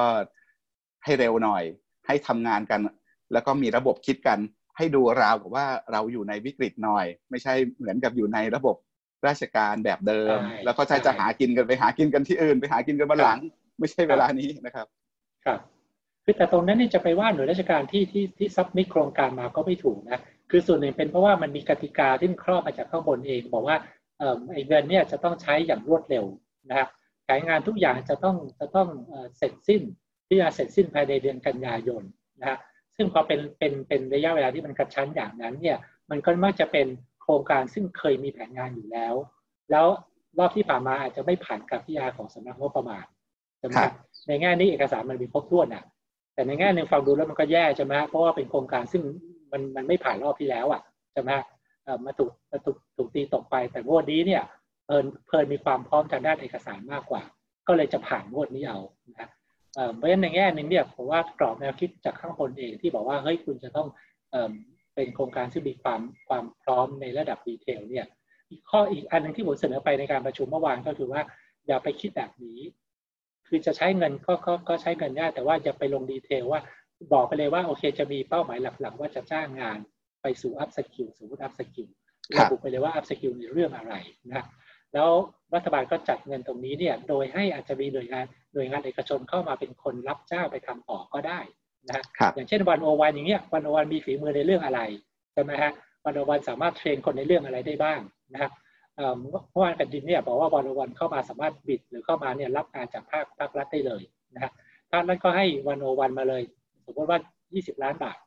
[1.04, 1.62] ให้เร็วหน่อย
[2.06, 2.80] ให้ทำงานกัน
[3.32, 4.38] แล้วก็มีระบบคิดกัน
[4.76, 8.76] ให้ดูราวกับว่าเราอยู่ในวิกฤตหน่อย ไม่ใช่เหมือนกับอยู่ในระบบ
[9.26, 13.38] ราชการแบบเดิม แล้วก็ใช้จะหากินกันไปหากินกันที่อื่น ไปหากินกันมาหลัง
[13.78, 14.86] ไม่ใช่เวลานี้นะครับ
[15.44, 15.60] ครับ
[16.24, 20.20] คือแต่ตรงนั้นนี่จะไปว่าหน่วยราชการที่ที่ที่ซับมิโครงการมาก็ไม่ถูกนะ
[20.50, 23.76] คือส่วนหนึ่งเป็นเพราะว่ามันมีกติกาที่ครอบมาจากข้างบนเอง บอกว่า
[24.18, 26.24] เอ่อไอ้เงินเนี่ยจะต้องใช้อย่างรวดเร็ว
[26.68, 26.88] นะครับ
[27.24, 28.88] แผนงานทุกอย่างจะต้องจะต้อง
[29.38, 29.82] เสร็จสิ้น
[30.28, 32.02] ที่จะเสร็จสิ้นภายในเดือนกันยายน
[32.40, 32.58] นะฮะ
[32.96, 35.78] ซึ่งพอเป็นเป็นเป็นระยะเวลาที่มันกระชั้นอย่างนั้นเนี่ย
[36.10, 36.86] มันก็มักจะเป็น
[37.22, 39.14] โครงการซึ่งเคยมีแผนงานอยู่แล้ว
[39.70, 39.86] แล้ว
[40.38, 43.04] รอบที่ผ่านมาอาจจะไม่ผ่านกับพิยาของสำนักงบประมาณ
[43.58, 43.74] ใช่ไหม
[44.28, 45.84] ในแง่นี้เอกสารมันมีครบถ้วนอะ
[46.34, 49.02] แต่ในแง่หนึ่งฟังดูแล้วมันก็แย่ใช่ไหมเพราะว่าเป็นโครงการซึ่ง
[49.52, 51.30] มันมันไม่ผ่านรอบที่แล้วอะใช่ไหม
[52.04, 54.42] มาถูกมาถูกถูกตีตกไป แต่วันนี้เนี่ย
[54.86, 57.22] เพลินเพลินมีความพร้อมทางด้านเอกสารมากกว่า
[57.66, 58.78] ก็เลยจะผ่านงวดนี้เอา
[59.18, 59.28] นะ
[59.96, 63.88] เพราะฉะนั้นในแง่หนึ่งเนี่ยผมว่ากรอบแนวคิดจากข้างบนเองที่บอกว่าเฮ้ยคุณจะต้อง
[64.94, 68.06] เป็นโครงการที่มีความความพร้อมในระดับดีเทลเนี่ย
[68.50, 71.22] อีกข้ออีกอันหนึ่งที่ผมเสนอไปในการประชุมเมื่อวานก็คือว่า
[71.66, 72.60] อย่าไปคิดแบบนี้
[73.48, 76.60] คือจะใช้เงินก็ก็ก็ใช้เงินได้แต่ว่าอย่าไปลงดีเทลว่า
[77.12, 79.78] บอกไปเลยว่าโอเคจะมีเป้าหมายหลักๆ ว่าจะจ้างงาน
[80.22, 81.88] ไปสู่ upskill สมมติ upskill
[82.38, 83.94] ระบุไปเลยว่า upskill ในเรื่องอะไร
[84.32, 84.44] นะ
[84.94, 85.10] แล้ว
[85.54, 88.24] รัฐบาลก็จัดเงินตรงนี้เนี่ยโดยให้อาจจะมีหน่วยงาน
[88.54, 91.40] หน่วยงานเอกชนเข้ามาเป็นคนรับจ้างไปทำต่อก็ได้
[91.90, 92.02] นะ
[92.34, 94.80] อย่างเช่น One-O-One อย่างเงี้ย One-O-One มีฝีมือในเรื่องอะไร
[95.32, 95.72] ใช่ไหมฮะ
[96.04, 98.00] One-O-One สามารถ train คนในเรื่องอะไรได้บ้าง
[98.32, 98.52] นะครับ
[99.50, 104.02] เมื่อวานแผ่นดินเนี่ยบอกว่า One-O-One เข้ามาสามารถ bid หรือเข้ามาเนี่ยรับงานจากภาคภาครัฐได้เลย
[104.34, 104.52] นะครับ
[104.92, 106.42] ภาครัฐก็ให้ One-O-One มาเลย
[106.86, 107.18] สมมติว่า
[107.52, 108.18] 20 ล้านบาท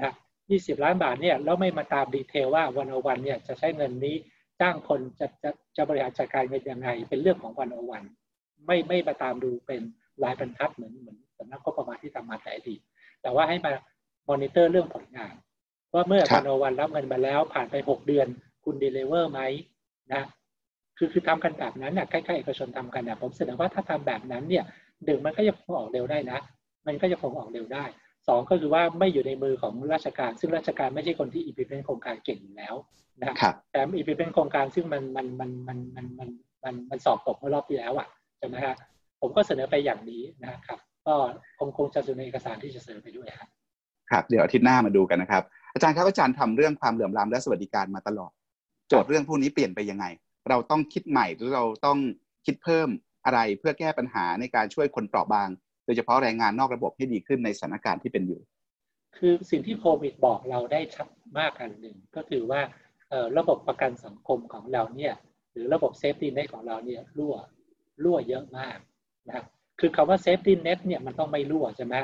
[0.06, 0.14] ะ
[0.48, 4.16] 20ล้านบาทเนี่ยแล้วไม่มาตาม detail ว่า One-O-One เนี่ยจะใช้เงินนี้
[4.60, 8.02] จ้างคนจะจะจะบริหารจัดการเงินยังไง เป็นเรื่องของ One-O-One
[8.66, 9.82] ไม่ไม่มาตามดูเป็น
[10.22, 12.80] รายบรรทัดเหมือนเหมือนสำนักงบประมาณที่ทำมาแต่อดีต
[13.22, 13.72] แต่ว่าให้มา
[14.28, 15.34] มอนิเตอร์เรื่องผลงาน
[15.94, 18.26] ว่าเมื่อ One-O-One รับเงินมาแล้วผ่านไป 6 เดือน
[18.64, 19.40] คุณ deliver ไหม
[20.12, 20.22] นะ
[20.98, 24.64] คือคือทำกันแบบนั้นเนี่ยใกล้ๆเอกชนทำกันเนี่ยผมเสนอว่าถ้าทำแบบนั้นเนี่ย
[25.04, 26.38] หนึ่งมันก็จะคงออกเร็วได้นะ
[26.86, 27.84] มันก็จะคงออกเร็วได้
[28.28, 32.74] สองก็คือว่าไม่อยู่ในมือของราชการ ซึ่งราชการไม่ใช่คนที่อีพีเป็นโครงการเก่งอยู่แล้ว
[33.24, 36.28] นะครับแต่อีพีเป็นโครงการซึ่งมันมันมันมันมันมัน
[36.64, 38.08] มันมันสอบตกเมื่อรอบที่แล้วอะ
[38.38, 38.74] ใช่ไหมฮะ
[39.20, 41.14] ผมก็เสนอไปอย่างนี้นะครับ ก็
[41.58, 43.48] คงคงจะอยู่ในเอกสารที่จะเสนอไปด้วยครับ
[44.10, 45.42] ครับเดี๋ยวอาทิตย์หน้ามาดูกันนะครับ
[45.74, 48.32] อาจารย์ครับอาจารย์ทำเรื่องความเหลื่อมล้ำและสวัสดิการมาตลอด
[48.88, 50.06] โจทย์เรื่องพวกนี้เปลี่ยนไปยังไง
[50.48, 51.98] เราต้องคิดใหม่หรือเราต้อง
[52.46, 52.88] คิดเพิ่ม
[53.24, 55.48] อะไรเพื่อแก้ปัญหาในการช่วยคนเปราะบาง
[55.84, 58.40] โดยเฉพาะแรงงานนอกระบบให้ดีขึ้นในสถานการณ์ที่เป็นอยู่
[59.16, 62.60] คือสิ่งที่โควิดบอกเราได้ชัดมากอันหนึ่งก็คือว่า
[63.38, 65.14] ระบบประกันสังคมของเราเนี่ย
[65.52, 67.34] หรือระบบ safety net ของเราเนี่ยรั่ว
[68.02, 68.78] รั่วเยอะมาก
[69.26, 69.46] นะครับ
[69.82, 71.94] คือคำว่า safety net เนี่ยมันต้องไม่รั่วใช่ไหม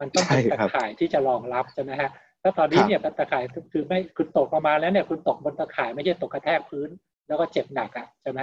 [0.00, 2.10] มันต้องเป็นตะข่ายที่จะรองรับใช่ไหมฮะ
[2.42, 6.88] ถ้าตอนนี้เนี่ยตะข่ายคือไม่คุณตกลงมาแล้วเนี่ยคุณตกบนตะข่ายไม่ใช่ตกกระแทกพื้น
[7.28, 8.40] แล้วก็เจ็บหนักอะใช่ไหม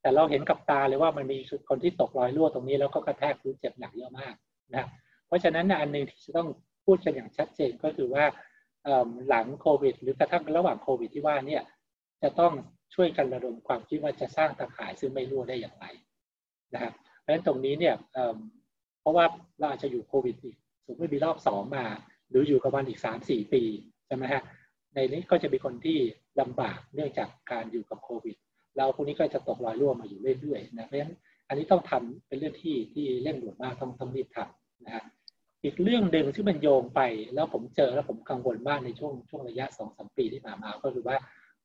[0.00, 1.38] แต่เราเห็นกับตาเลยว่ามันมี
[1.68, 4.34] คนที่ตกรอยรั่วตรงนี้แล้วก็กระแทกพื้นเจ็บหนักเยอะมาก
[4.74, 4.86] นะ
[5.26, 6.48] เพราะฉะนั้นอันหนึ่งที่จะต้อง
[6.84, 8.24] พูดกันอย่างชัดเจนก็คือว่า
[9.28, 11.62] หลังโควิด หรือกระทั่งระหว่างโควิดที่ว่าเนี่ย
[12.22, 12.52] จะต้อง
[12.94, 15.86] ช่วยกันระดมความคิดว่าจะสร้างตะข่ายซึ่งไม่รั่วได้อย่างไร
[16.74, 17.94] นะครับเพ ราะฉะนั้นตรงนี้เนี่ย
[19.00, 19.24] เพราะว่า
[19.58, 20.56] เราอาจจะอยู่โควิดอีก
[20.86, 21.84] สมมติมีรอบสองมา
[22.30, 23.62] หรืออยู่กับมันอีกสามสี่ปี
[24.06, 24.42] ใช่ไหมฮะ
[24.94, 25.98] ในนี้ก็จะมีคนที่
[26.40, 28.36] ลำบากเนื่องจากการอยู่กับโควิด
[28.76, 31.14] เราพวกนี้ก็จะตกรอยรั่วมาอยู่เรื่อยๆนะเพราะฉะนั้น
[31.48, 35.04] อันนี้ต้องทำเป็นเรื่องที่ที่เร่งด่วนมากต้องต้องรีบทำนะฮะ
[35.64, 37.00] อีกเรื่องหนึ่งที่มันโยงไป
[37.34, 41.16] แล้วผมเจอแล้วผมกังวลมากในช่วงช่วงระยะสองสมปีที่ผ่านมาก็คือว่า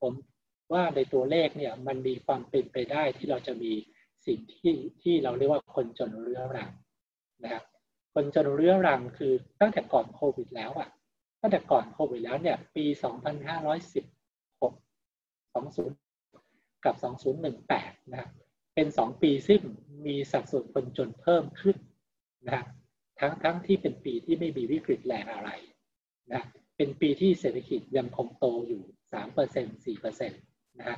[0.01, 0.13] ผม
[0.73, 3.71] ว่าในตัวเลขเนี่ยมันมีความเป็นไปได้ที่เราจะมี
[4.25, 6.71] สิ่งที่ที่เราเรียกว่าคนจนเรื้อรัง
[7.43, 7.63] นะครับ
[8.13, 10.89] คนจนเรื้อรังคือตั้งแต่ก่อนโควิดแล้วอะ
[11.41, 14.63] ตั้งแต่ก่อนโควิดแล้วเนี่ยปี 2516
[15.83, 16.95] 20 กับ
[17.53, 18.29] 2018 นะครับ
[18.75, 19.61] เป็น 2 ปีซึ่ง
[20.05, 21.77] มีสัดส่วนคนจนเพิ่มขึ้น
[22.45, 22.67] นะครับ
[23.19, 25.49] ทั้งทั้งที่เป็นปีที่ไม่มีวิกฤตแรงอะไร
[26.31, 26.43] นะ
[26.77, 30.97] เป็นปีที่เศรษฐกิจยังคงโตอยู่ 3% 4%นะฮะ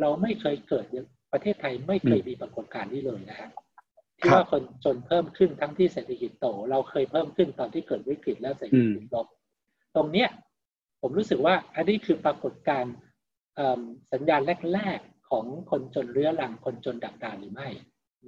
[0.00, 0.86] เราไม่เคยเกิด
[1.32, 3.50] ประเทศไทยไม่เคยมีปรากฏการณ์นี้เลยนะฮะ
[4.18, 9.26] ที่ว่าคนจนเพิ่มขึ้นทั้งที่เศรษฐกิจโต เราเคยเพิ่มขึ้นตอนที่เกิดวิกฤตแล้วเศรษฐกิจลบ
[9.96, 10.28] ตรงเนี้ย
[11.00, 12.94] ผมรู้สึกว่าอันนี้คือปรากฏการณ์
[14.12, 14.40] สัญญาณ
[14.74, 17.68] แรก ๆ ของคนจนเรื้อรังคนจนดักดานหรือไม่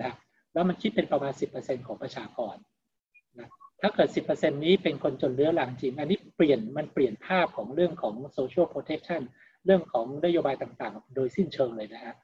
[0.02, 0.12] นะ
[0.52, 2.56] แล้วมันคิดเป็นประมาณ 10%ของประชากร
[3.38, 3.48] นะ
[3.80, 9.22] ถ้าเกิด 10%นี้เป็นคนจนเรื้อรังจริง อันนี้เปลี่ยนมันเปลี่ยนภาพของเรื่องของ social protection
[9.64, 12.14] เรื่องของนโยบายต่างๆ โดยสิ้นเชิงเลยนะฮะ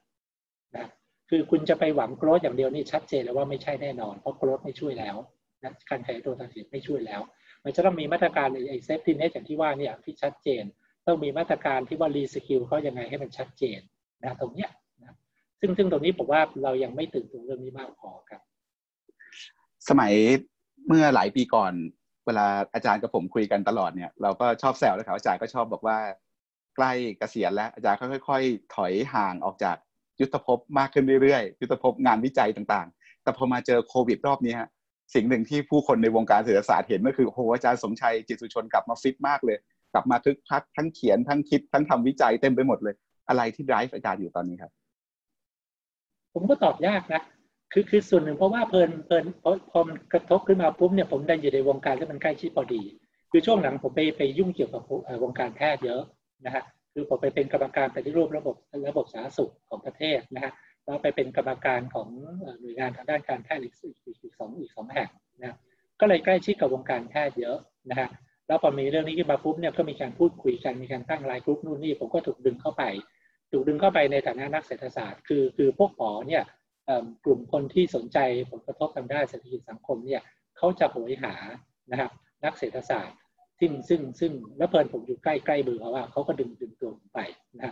[0.77, 0.87] นะ
[1.31, 5.17] คือคุณจะไปหวัง growth อย่างเดียวนี่ชัดเจนแล้วว่าไม่ใช่แน่นอน เพราะ growth ไม่ช่วยแล้ว
[5.63, 7.21] นะการขยายตัวทางเศรษฐกิจไม่ช่วยแล้ว
[7.65, 10.65] มันจะต้องมีมาตรการไอ้ safety net อย่างที่ว่าเนี่ยที่ชัดเจน
[11.07, 13.81] ต้องมีมาตรการที่ว่า reskill เขายังไงให้มันชัดเจน
[14.23, 14.71] นะตรงเนี้ย
[15.03, 15.17] นะ
[15.61, 18.43] ซึ่งซึ่งตรงนี้ผมว่าเรายังไม่ตื่นตัวเรื่องนี้มากพอครับ
[19.89, 20.13] สมัย
[20.87, 21.73] เมื่อหลายปีก่อน
[22.27, 25.99] เวลาอาจารย์กับผมคุยกันตลอดเนี่ยเราก็ชอบแซวเลยครับอาจารย์ก็ชอบบอกว่า
[26.77, 27.99] ใกล้เกษียณแล้วอาจารย์
[28.29, 29.77] ค่อยๆถอยห่างออกจาก
[30.21, 34.55] ยุทธภพมากขึ้นเรื่อยๆ ยุทธภพงานวิจัยต่างๆ แต่พอมาเจอโควิดรอบนี้
[35.15, 39.59] สิ่งหนึ่งที่ผู้คนในวงการเศรษฐศาสตร์เห็นก็คือโอ้อาจารย์สมชัยจิตสุชนกลับมาฟิตมากเลย
[39.95, 42.95] กลับมาทึกทักทั้งเขียนทั้งคิดทั้งทำวิจัยเต็มไปหมดเลย
[43.29, 44.71] อะไรที่ไรฟ์อาจารย์อยู่ตอนนี้ครับ
[46.35, 47.23] ผมก็ตอบยากนะ
[47.73, 52.83] คือคือส่วนหนึ่งเพราะว่าเพลินเพลินพอพอมันกระทบขึ้นมาปุ๊บเนี่ยผมได้อยู่ในวงการที่มันใกล้ชิดพอดี
[53.31, 54.83] คือช่วงหลังผมไปไปยุ่งเกี่ยวกับ
[55.23, 56.03] วงการแพทย์เยอะ
[56.45, 58.57] นะฮะ คือผมไปเป็นกรรมการปฏิรูประบบ
[58.89, 60.53] ระบบสาธารณสุขของประเทศนะฮะ
[60.85, 62.09] แล้วไปเป็นกรรมการของ
[62.61, 63.75] หน่วยงานทางด้านการแพทย์อีก
[64.23, 65.09] อีกสองอีกสองแห่ง
[65.41, 65.57] นะ
[66.01, 67.59] ก็เลยใกล้ชิดกับวงการแพทย์เยอะ
[67.91, 68.09] นะฮะ
[68.47, 72.83] แล้วพอมีเรื่องนี้ขึ้นมาปุ๊บเนี่ยก็มีการพูดคุยกันมีการตั้งไลน์กลุ่มนู่นนี่ผมก็ถูกดึงเข้าไป
[73.53, 76.43] ถูกดึงเข้าไปในฐานะนักเศรษฐศาสตร์ คือคือพวกหมอเนี่ย
[77.25, 78.19] กลุ่มคนที่สนใจ
[78.51, 80.23] ผลกระทบทางด้านเศรษฐกิจสังคมเนี่ย
[80.57, 81.35] เขาจะโหยหา
[81.91, 82.11] นะครับ
[82.45, 83.17] นักเศรษฐศาสตร์
[83.61, 87.21] ซึ่งซึ่งซึ่งแล้วเพลินผมอยู่ใกล้ใกล้เบอเขาว่าเขาก็ดึงดึงตัวผมไป
[87.63, 87.71] นะ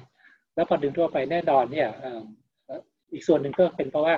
[0.55, 1.89] แล้วพอดึงตัวไปแน่นอนเนี่ย
[3.13, 4.15] อีกส่วนหนึ่งก็เป็นเพราะว่า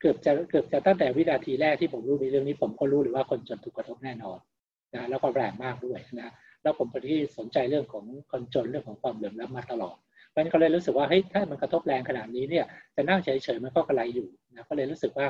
[0.00, 4.38] เกือบจะเกือบจะตั้งแต่วินาทีแรกที่ผมรู้ในเรื่องนี้ ผมก็รู้เลยว่าคนจนถูกกระทบแน่นอน
[4.94, 9.96] นะแล้วก็แรงมากด้วยนะแล้วผมเป็นที่สนใจเรื่องของคนจนเรื่องของความเหลื่อมล้ำมาตลอด
[10.30, 12.64] เพราะฉะนั้นก็เลยรู้สึกว่าเฮ้ยถ้ามันกระทบแรงขนาดนี้เนี่ย
[12.96, 15.26] จะนั่งเฉยๆมันก็กระไรอยู่นะก็เลยรู้สึกว่า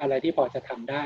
[0.00, 1.04] อะไรที่พอจะทำได้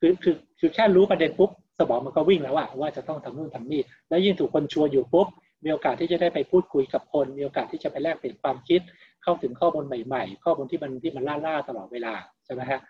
[0.00, 5.28] คือคือคือแค่รู้ประเด็นปุ๊บสมองมันก็วิ่งแล้วอะว่าจะต้องทำนู่นทำนี่แล้วยิ่งถูกคนชัวร์อยู่ปุ๊บ
[5.64, 8.80] มีโอกาสที่จะได้ไปพูดคุยกับคน มีโอกาสที่จะไปแลกเปลี่ยนความคิด
[9.22, 12.12] เข้าถึงข้อมูลใหม่ ๆ ข้อมูลที่มันที่มันล่าๆตลอดเวลา
[12.44, 12.80] ใช่ไหมฮะ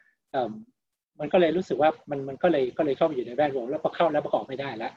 [1.21, 4.93] มันก็เลยรู้สึกว่ามันมันก็เลยก็เลยเข้ามาอยู่ในแวดวงแล้วพอเข้าแล้วประกอบไม่ได้แล้ว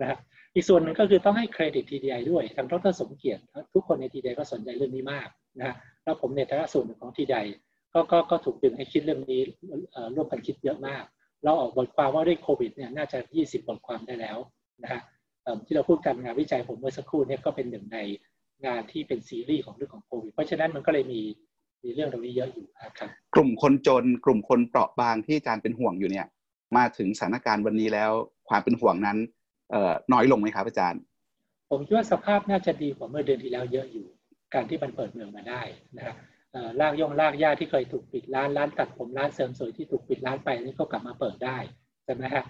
[0.00, 0.18] นะครับ
[0.54, 3.42] อีกส่วนหนึ่งก็คือต้องให้เครดิต TDI ด้วยทางดรสมเกียรติ
[3.74, 7.46] ทุกคนใน TDI ก็สนใจเรื่องนี้มากนะแล้วผมในฐานะส่วนหนึ่งของ TDI
[7.94, 9.40] ก็ก็ก็ถูกดึงให้คิดเรื่องนี้
[10.14, 11.04] ร่วมกันคิดเยอะมาก
[11.44, 14.38] เราออกบทความว่าด้วยโควิดเนี่ยน่าจะ 20 บทความได้แล้ว
[14.82, 15.00] นะฮะ
[15.66, 17.98] ที่เราพูดกันงานวิจัยผมเมื่อสักครู่นี้ก็เป็นหนึ่งใน
[18.66, 21.20] งานที่เป็นซีรีส์ของเรื่องของโควิดเพราะฉะนั้นมันก็เลยมี
[21.84, 26.26] มีเรื่องตรงนี้เยอะอยู่ครับกลุ่มคนจนกลุ่มคนเปราะบางที่อาจารย์เป็นห่วงอยู่เนี่ย
[26.76, 28.10] มาถึงสถานการณ์วันนี้แล้ว
[28.48, 29.18] ความเป็นห่วงนั้น
[29.70, 31.00] เอ่อน้อยลงไหมครับอาจารย์
[31.70, 34.06] ผมคิดว่าสภาพน่าจะดีกว่าเมื่อเดือนที่แล้วเยอะอยู่
[34.54, 35.62] การที่มันเปิดเมืองมาได้
[35.96, 36.16] นะครับ
[36.80, 41.58] ลากย่องลากย่าที่เคยถูกปิดร้านร้านตัดผมร้านเสริมสวยที่ถูกปิดร้านไปนี่ก็กลับมาเปิดได้
[42.04, 42.44] ใช่ไหมฮะ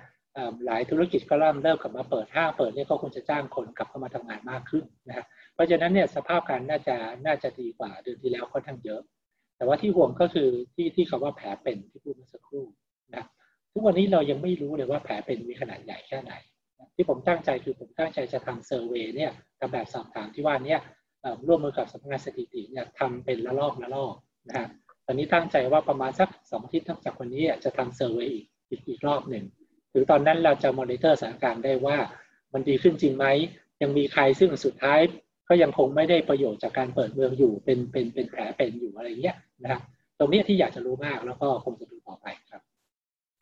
[0.66, 5.24] หลายธุรกิจก็เริ่มเริ่มกลับมาเปิดห้างเปิดนี่ก็คงจะจ้างคนกลับเข้ามาทำงานมากขึ้นนะฮะ
[5.55, 6.96] เพราะฉะนั้นเนี่ยสภาพการน่าจะ
[7.26, 9.01] น่าจะดีกว่าเดือนที่แล้วค่อนข้างเยอะ
[9.57, 12.66] แต่ว่าที่ห่วงก็คือที่ที่คำว่าแผลเป็นที่พูดเมื่อสักครู่
[13.14, 13.24] นะ
[13.72, 16.32] ทุกวันนี้เรายังไม่รู้เลยว่าแผลเป็นมีขนาดใหญ่แค่ไหน
[16.94, 20.76] ที่ผมตั้งใจคือผมตั้งใจจะทำ survey เนี่ยทำแบบสอบถามที่ว่านี้
[21.47, 24.14] ร่วมมือกับสำนักงานสถิติเนี่ยทำเป็นระลอกระลอก
[24.49, 24.68] นะฮะ
[25.07, 29.45] ตอนนี้ตั้งใจว่าประมาณสักสองอาทิตย์จากวันนี้จะทำ survey อีกอีกอีกรอบหนึ่ง
[29.93, 31.97] ถึงตอนนั้นเราจะมอนิเตอร์สถานการณ์ได้ว่า
[32.53, 33.27] มันดีขึ้นจริงไหม
[33.83, 35.01] ยังมีใครซึ่งสุดท้าย
[35.49, 39.81] ก็ยังคงไม่ได้ประโยชน์จากการเปิดเมืองอยู่เป็นเป็นเป็นแผลเป็นอยู่อะไรเงี้ยนะครับ
[40.18, 42.62] ตรงนี้ที่อยากจะรู้มากแล้วก็คงจะดูต่อไปครับ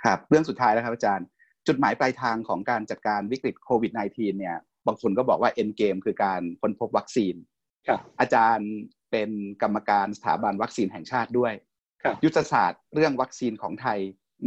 [0.04, 1.26] ครับเรื่องสุดท้ายแล้วครับอาจารย์
[1.66, 4.56] จุดหมายปลายทางของการจัดการวิกฤตโควิด -19 เนี่ย
[4.86, 7.34] บางคนก็บอกว่าเอ็นเกมคือการค้นพบวัคซีน
[8.20, 8.70] อาจารย์
[9.10, 9.30] เป็น
[9.62, 11.52] กรรมการสถาบันวัคซีนแห่งชาติด้วย
[12.24, 13.98] ยุทธศาสตร์เรื่องวัคซีนของไทย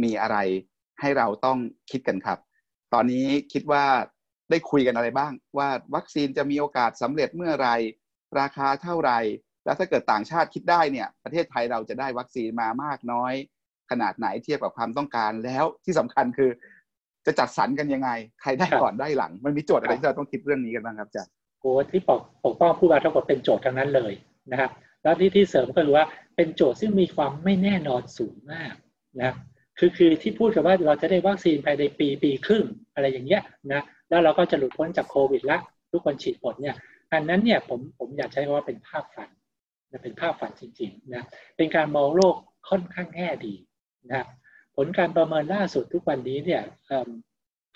[0.02, 0.36] มีอะไร
[1.00, 1.58] ให้เราต้อง
[1.90, 2.38] คิดกันครับ
[2.94, 3.84] ตอนนี้คิดว่า
[4.50, 7.68] ได้คุยกันอะไรบ้าง ว่าวัคซีนจะมีโอกาสสำเร็จเมื่อไร
[8.40, 9.18] ราคาเท่าไหร่
[9.64, 13.32] แล้วถ้าเกิดต่างชาติคิดได้เนี่ย ประเทศไทยเราจะได้วัคซีนมามากน้อย
[13.90, 16.50] ขนาดไหนเทียบกับความต้องการแล้วที่สำคัญคือ
[17.26, 18.10] จะจัดสรรกันยังไง
[18.40, 24.12] ใครได้ก่อนได้หลัง มันมีโจทย์อะไรที่เราต้องคิดเรื่องนี้กันบ้างครับอาจารย์ โอ้ที่ปกปกป้องผู้บริโภคเป็นโจทย์ทั้งนั้นเลย
[24.50, 24.70] นะครับ
[25.02, 26.06] แล้วที่ที่เสริมก็คือว่า
[26.36, 28.74] เป็นโจทย์ซึ่งมีความไม่แน่นอนสูงมาก
[29.20, 29.34] นะ
[29.78, 33.42] คือคือที่พูดกันว่าเราจะได้วัคซีนภายในปีปีครึ่งอะไรอย่างเงี้ย
[33.72, 35.58] นะแล้วเราก็จะหลุดพ้นจากโควิดละ
[35.92, 36.74] ทุกคนฉีดหมดเนี่ย
[37.12, 39.30] อันนั้นเนี่ยผมผมอยากใช้คำว่าเป็นภาพฝัน
[39.90, 41.24] นะเป็นภาพฝันจริงๆนะ
[41.56, 42.34] เป็นการมองโลก
[42.68, 43.54] ค่อนข้างแง่ดี
[44.10, 44.26] นะ
[44.76, 46.62] ผลการประเมินล่าสุดทุกวันนี้เนี่ย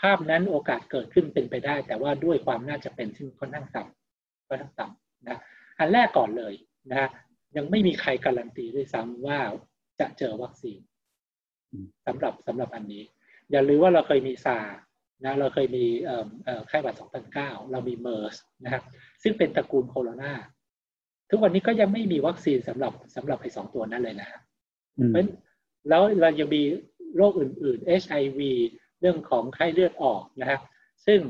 [0.03, 5.39] ภาพนั้นโอกาสเกิดขึ้นเป็นไปได้ แต่ว่าด้วยความน่าจะเป็นซึ่งค่อนข้างต่ำค่อนข้างต่ำนะ
[5.79, 6.55] อันแรกก่อนเลย
[6.91, 7.09] นะ
[7.57, 9.39] ยังไม่มีใครการันตีด้วยซ้ำว่า
[10.01, 10.81] จะเจอวัคซีน
[12.07, 13.03] สำหรับสำหรับอันนี้
[13.51, 14.59] อย่าลืมว่าเราเคยมีซา
[15.25, 15.85] นะเราเคยมี
[16.69, 16.95] ไข้หวัด
[17.33, 18.83] 2009 เรามีเมอร์สนะครับ
[19.23, 20.33] ซึ่งเป็นตระกูลโคโรนา
[21.31, 24.29] ทุกวันนี้ก็ยังไม่มีวัคซีนสำหรับสำหรับไอ้สองตัวนั้นเลยนะ
[25.11, 25.27] เพราะ
[25.89, 26.63] แล้วเรายังมี
[27.17, 28.41] โรคอื่น ๆ HIV
[29.01, 30.61] เรื่องของไข้เลือดออกนะครับ
[31.07, 31.21] ซึ่ง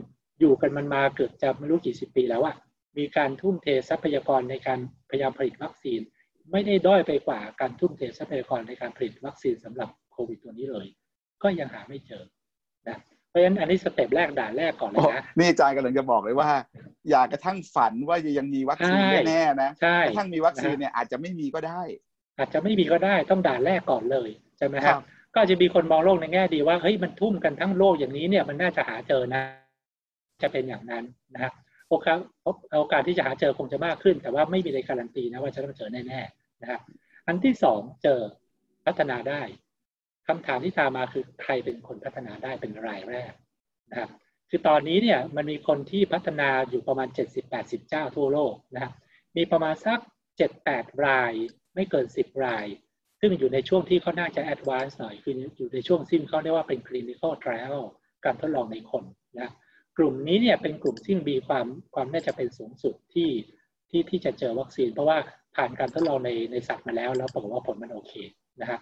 [0.41, 2.55] อยู่กันมันมาเกือบจะไม่รู้กี่สิบปีแล้วอะ
[2.99, 4.81] มีการทุ่มเททรัพยากรในการ
[5.11, 6.01] พยายามผลิตวัคซีน
[6.53, 10.87] ไม่ได้ด้อยไปกว่าการทุ่มเททรัพยากรในการผลิตวัคซีนสำหรับโควิดตัวนี้เลย
[11.43, 12.23] ก็ยังหาไม่เจอ
[12.89, 12.99] นะ
[13.29, 16.51] เพราะฉะนั้นอันนี้ step แรกด่านแรกก่อนเลยนะนี่อาจารย์กำลังจะบอกเลยว่า
[17.11, 19.71] อย่ากระทั่งฝันว่ายังมีวัคซีนแน่ๆนะ
[20.07, 21.83] กระทั่งมีวัคซีนเนี่ยอาจจะไม่มีก็ได้
[22.39, 25.01] อาจจะไม่มีก็ได้ต้องด่านแรกก่อนเลยใช่ไหมครับ
[25.37, 29.43] ก็จะมีคนมองโลกในแง่ดีว่าเฮ้ยมันทุ่มกันทั้งโลกอย่างนี้เนี่ยมันน่าจะหาเจอนะ
[30.43, 31.05] จะเป็นอย่างนั้น
[31.35, 31.53] นะ
[31.89, 32.19] โอกาส
[32.79, 36.81] โอกาสที่จะหาเจอคงจะมากขึ้น แต่ว่าไม่มีอะไรการันตีนะว่าจะต้องเจอแน่ๆนะครับ
[37.27, 38.21] อันที่สองเจอ
[38.87, 39.43] พัฒนาได้
[40.29, 43.33] คำถามที่ตามมาคือใครเป็นคนพัฒนาได้เป็นรายแรก
[43.91, 44.11] นะครับ
[44.51, 47.09] คือตอนนี้เนี่ยมันมีคนที่พัฒนาอยู่ประมาณ
[47.49, 48.93] 70-80 เจ้าทั่วโลกนะครับ
[49.37, 49.99] มีประมาณสัก
[50.51, 51.33] 7-8 ราย
[51.75, 52.67] ไม่เกินสิบราย
[53.27, 57.81] ซึ่งอยู่ในช่วงที่เขาน่าจะแอดวานซ์หน่อยคืออยู่ในช่วงซึ่งเขาเรียกว่าเป็น clinical trial
[58.25, 59.05] การทดลองในคน
[59.41, 59.51] นะ
[59.99, 63.31] กลุ่มนี้เนี่ยเป็นกลุ่มที่มีความความน่าจะเป็นสูงสุดที่
[63.91, 65.19] ที่ที่จะเจอวัคซีน เพราะว่า
[65.57, 68.13] ผ่านการทดลองในในสัตว์มาแล้ว แล้วปรากฏว่าผลมันโอเค
[68.61, 68.79] นะฮะ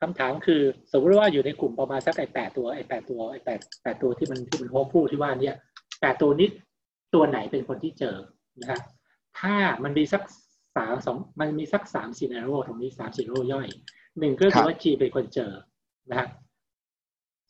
[0.00, 0.62] คำถามคือ
[0.92, 5.52] สมมติว่าอยู่ในกลุ่มประมาณสักไอแปดตัวไอแปดตัวไอแปดแปดตัวที่มันที่มันโฮผู้ที่ว่านี้
[6.00, 6.48] แปดตัวนี้
[7.14, 8.16] ตัวไหนเป็นคนที่เจอ
[8.60, 8.80] นะฮะ
[9.40, 10.22] ถ้ามันมีสัก
[10.76, 13.68] สามสองมันมีสักสามซีนาโรตรงนี้สามซีนาโรย่อย
[14.18, 15.52] หนึ่งก็คือว่าจีเป็นคนเจอ
[16.10, 16.28] นะฮะ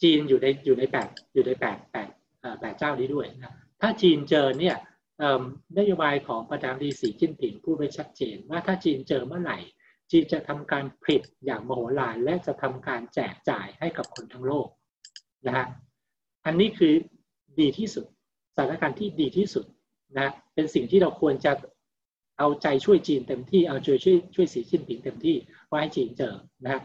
[0.02, 2.08] จีนอยู่ในอยู่ในแปดอยู่ในแปดแปด
[2.60, 4.76] แปดเจ้านี้ด้วยนะถ้าจีนเจอเนี่ย
[5.78, 9.58] นโยบายของประธานาธิบดีสีจิ้นผิงพูดไว้ชัดเจน ว่าถ้าจีนเจอเมื่อไหร่
[10.10, 14.68] จีนจะทำการผลิตอย่างมโหฬารและจะทำการแจกจ่ายให้กับคนทั้งโลก
[15.46, 15.66] นะฮะ
[16.46, 16.94] อันนี้คือ
[17.60, 18.06] ดีที่สุด
[18.54, 19.64] สถานการณ์ที่ดีที่สุด
[20.18, 21.52] นะเป็นสิ่งที่เราควรจะ
[22.38, 25.36] เอาใจช่วยจีนเต็มที่เอาใจช่วยช่วยสีจิ้นผิงเต็มที่
[25.70, 26.34] ว่าให้จีนเจอ
[26.64, 26.80] นะ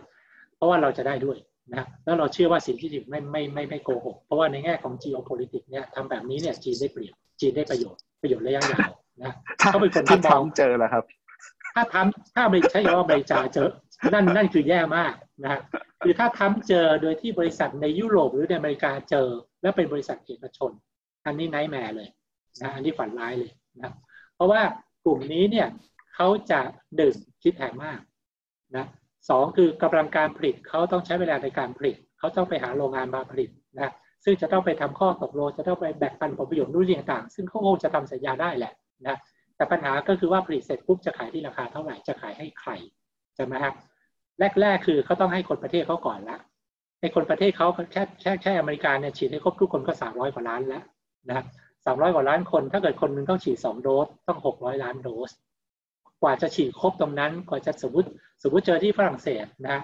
[0.56, 1.38] เพราะว่าเราจะได้ด้วย
[1.74, 8.92] นะแล้วเราเชื่อว่าสีจิ้นผิงไม่ไม่ไม่ไม่โกหกเพราะว่าในแง่ของ geopolitics เนี่ยทำแบบนี้เนี่ยจีนได้เปรียบจีนได้ประโยชน์ประโยชน์ระยะยาว
[9.24, 11.04] นะเขาเป็นคนที่มองเจอแล้วครับ
[11.76, 13.70] ถ้าทำถ้าไม่ใช่ว่าบริจาเจอ
[14.14, 15.14] นั่นนั่นคือแย่มาก
[15.44, 15.60] นะ
[16.04, 19.28] คือถ้าทำเจอโดยที่บริษัทในยุโรปหรือในอเมริกาเจอ
[19.62, 20.72] แล้วเป็นบริษัทเอกชน
[21.26, 22.10] อันนี้ไนท์แมร์เลย
[22.62, 23.94] นะอันนี้ฝันร้ายเลยนะ
[24.36, 24.62] เพราะว่า
[25.04, 25.68] กลุ่มนี้เนี่ย
[26.16, 26.60] เขาจะ
[27.00, 28.00] ดึงคิดแพงมาก
[28.76, 28.86] นะ
[29.30, 33.50] สองคือกำลังการผลิตเขาต้องใช้เวลาในการผลิตเขาต้องไปหาโรงงานมาผลิต
[33.80, 33.92] นะ
[34.24, 38.74] ซึ่งจะต้องไปทำข้อตกลงจะต้องไปแบ่งปันผลประโยชน์นู่นนี่ต่างซึ่งเขาคงจะทำสัญญาได้แหละ
[39.08, 39.18] นะ
[39.56, 42.72] แต่ปัญหาก็คือว่าผลิตเสร็จปุ๊บจะขายที่ราคาเท่าไหร่จะขายให้ใคร
[43.36, 43.76] ใช่ไหมครับ
[44.62, 46.38] แรก ๆ คือเขาต้องให้คนประเทศเขาก่อนละ
[47.02, 50.84] ในคนประเทศเขาแค่แค่แค่อเมริกาเนี่ยฉีดให้ครบทุกคนก็สามร้อยกว่าล้านแล้ว
[51.28, 51.46] นะครับ
[51.86, 55.32] สามร้อยกว่าล้านคน ถ้าเกิดคนนึงต้องฉีดสองโดสต้องหกร้อยล้านโดส
[56.22, 58.10] กว่าจะฉีดครบตรงนั้นกว่าจะสมมติ
[58.44, 59.78] สมมติเจอที่ฝรั่งเศสนะ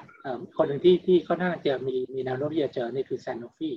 [0.57, 3.71] คนหนึ่งที่ที่เขาน่าจะมีมีแนวโน้มที่จะเจอนี่คือแซนโนฟี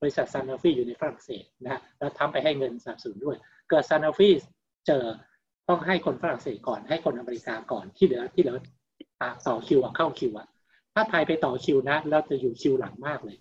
[0.00, 3.36] บริษัทซานอฟีอยู่ในฝรั่งเศสนะแล้วทำไปให้เงินสนับสนุนด้วย
[3.70, 4.30] เกิดซานอฟี
[4.86, 5.04] เจอ
[5.68, 8.56] ต้องให้คนฝรั่งเศสก่อนให้คนอเมริกาก่อนที่เหลือที่เหลือ
[9.46, 10.48] ต่อคิวเข้าคิวอะ
[10.94, 13.36] ถ้าไทยไปต่อคิวนะเราจะอยู่คิวหลังมากเลย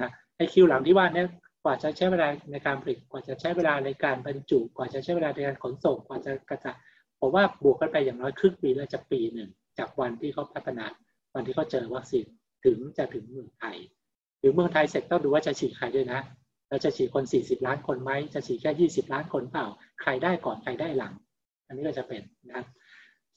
[0.00, 1.24] นะไอคิวหลังที่ว่านี้
[1.64, 6.76] กว่าจะใช้เวลาในการผลิตกว่าจะใช้เวลาในการบรรจุ กว่าจะใช้เวลาในการขนส่ง กว่าจะกระจาย
[7.20, 10.86] ผมว่าบวกกันไปอย่างน้อยครึ่งปีแล้วจะปีหนึ่งจากวันที่เขาพัฒนา
[11.34, 12.26] วันที่เขาเจอวัคซีน
[12.64, 13.76] ถึงจะถึงเมืองไทย
[14.44, 16.20] รือเมืองไทยเสร็จต้องดูว่าจะฉีดใครด้วยนะ
[16.68, 19.66] เราจะฉีดคน 40 ล้านคนไหมจะฉีดแค่ 20 ล้านคนเปล่า
[20.00, 21.14] ใครได้ก่อนใครได้หลัง
[21.66, 22.22] อันนี้ก็จะเป็น
[22.52, 22.62] นะ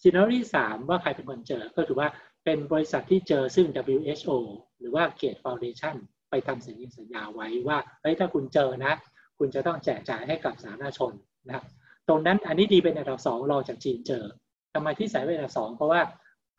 [0.01, 2.07] ซีนารีสามว่าใครเป็นคนเจอก็คือว่า
[2.45, 4.31] เป็นบริษัทที่เจอซึ่ง WHO
[4.79, 5.95] หรือว่าเกตฟาวเดชัน
[6.29, 8.93] ไปทำสัญญาสัญญาไว้ว่าเฮ้ยถ้าคุณเจอนะ
[9.39, 11.11] คุณจะต้องแจกจ่ายให้กับสาธารณชน
[11.47, 11.65] นะครับ
[12.07, 14.23] ตรงนั้นอันนี้ดีเป็นอันดับสองรองจากจีนเจอ
[14.73, 16.01] ทำไมที่สายเป็นอันดับสองเพราะว่า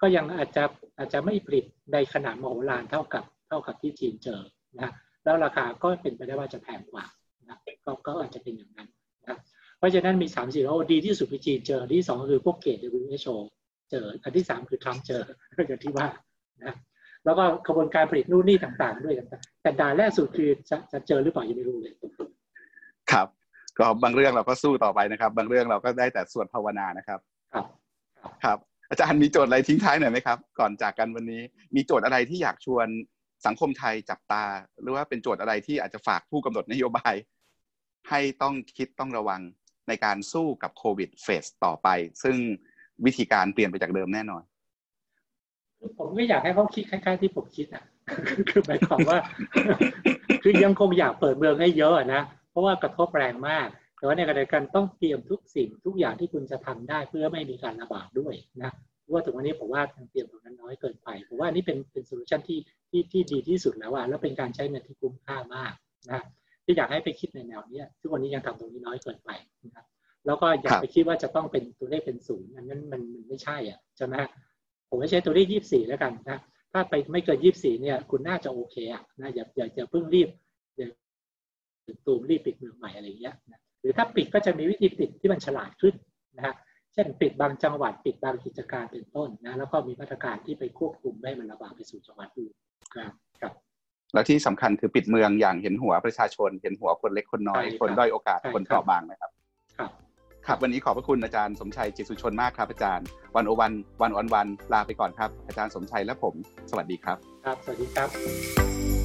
[0.01, 0.65] ก็ยังอาจจะ
[0.99, 4.41] อาจจะไม่ผลิตในขนาดมโหฬารเท่ากับเท่ากับที่จีนเจอ
[4.81, 4.91] นะ
[5.25, 7.05] แล้วราคาก็เป็นไปได้ว่าจะแพงกว่า
[7.49, 8.89] นะก็ก็อาจจะเป็นอย่างนั้น
[9.29, 9.39] นะ
[9.79, 13.37] เพราะฉะนั้นมี3ามสี่โอดีที่สุดคือจีนเจอที่สองคือพวกเกต WHO
[13.91, 15.23] เจออันที่สามคือทรัมป์เจอ
[15.69, 16.09] อย่างที่ว่า
[16.65, 16.75] นะ
[17.29, 21.95] แล้วก็กระบวนการผลิตนู่นนี่ต่าง ๆ ด้วยต่างๆแต่ด่านแรกสุดคือจะจะเจอหรือเปล่ายังไม่รู้เลย
[23.13, 23.29] ครับ
[23.79, 27.21] ก็บางเรื่องเราก็สู้ต่อไปนะครับ บางเรื่องเราก็ได้แต่ส่วนภาวนานะครับ
[27.53, 27.65] ครับ
[28.45, 28.59] ครับ
[28.91, 31.43] อาจารย์มีโจทย์อะไรทิ้งท้ายหน่อยไหมครับ ก่อนจากกันวันนี้
[31.75, 32.87] มีโจทย์อะไรที่อยากชวน
[33.47, 34.45] สังคมไทยจับตา
[34.81, 37.15] หรือว่าเป็นโจทย์อะไรที่อาจจะฝากผู้กำหนดนโยบาย
[38.09, 39.41] ให้ต้องคิดต้องระวัง
[39.89, 41.89] ในการสู้กับโควิดเฟสต่อไป
[42.23, 42.37] ซึ่ง
[43.07, 44.43] วิธีการเปลี่ยนไปจากเดิมแน่นอน
[45.99, 47.85] ผมไม่อยากให้เขาคิดคล้ายๆที่ผมคิดอะ
[48.49, 49.19] คือหมายความว่า
[50.43, 53.69] คือยังคงอยากเปิดเมืองให้เยอะนะเพราะว่ากระทบแรงมาก
[53.99, 58.71] แต่ว่าในขณะเดียวกันต้องเตรียมทุกสิ่งทุกอย่างที่คุณจะทำได้เพื่อไม่มีการระบาดด้วยนะ
[59.11, 62.59] ว่าถึงวันนี้ผมว่าทางเตรียมตรงนั้นน้อยเกินไปผมว่านี่เป็นเป็น solution ที่
[62.91, 65.73] ที่ที่ดีที่สุดแล้วว่าแล้วเป็นการใช้เงินที่คุ้มค่ามาก
[66.11, 66.23] นะ
[66.65, 69.31] ที่อยากให้ไปคิดในแนวนี้ทุกวันนี้ยังทำตรงนี้น้อยเกินไป
[69.65, 69.87] นะครับ
[70.27, 74.15] แล้วก็อย่าไปคิดว่าจะต้องเป็นตัวเลขเป็นศูนย์อันนั้นมันมันไม่ใช่อะใช่ไหม
[74.89, 76.39] ผมไม่ใช้ตัวเลขยี่สี่แล้วกันนะ
[76.73, 80.29] ถ้าไปไม่เกินยี่สี่เนี่ย คุณน่าจะโอเคอะนะอย่าอย่าอย่าเพิ่งรีบ
[80.77, 80.89] อย่า
[82.07, 85.95] ตูมรีบปิดเมืองใหม่อะไรอย่างเงี้ยนะหรือถ้าปิดก็จะมีวิธีปิดที่มันฉลาดขึ้น
[86.37, 86.55] นะฮะ
[86.95, 92.55] เช่นปิดบางจังหวัดปิดบางกิจการเป็นต้นนะแล้วก็มีมาตรการที่ไปควบคุมไม่ให้มันระบาดไปสู่จังหวัดอื่น
[92.95, 92.97] ค
[93.45, 93.53] รับ
[94.15, 99.31] แล้วที่สำคัญคือปิดเมืองอย่างเห็นหัวประชาชน เห็นหัวคนเล็กคนน้อย คนด้อยโอกาสคนเปราะบางนะครับ
[100.49, 103.07] ครับวันนี้ขอบพระคุณอาจารย์สมชัยจิตสุชนมากครับอาจารย์
[103.37, 103.73] วันโอวัน
[104.03, 106.35] วันออนวันลาไปก่อนครับ อาจารย์สมชัยและผม
[106.71, 108.98] สวัสดีครับ ครับ สวัสดีครับ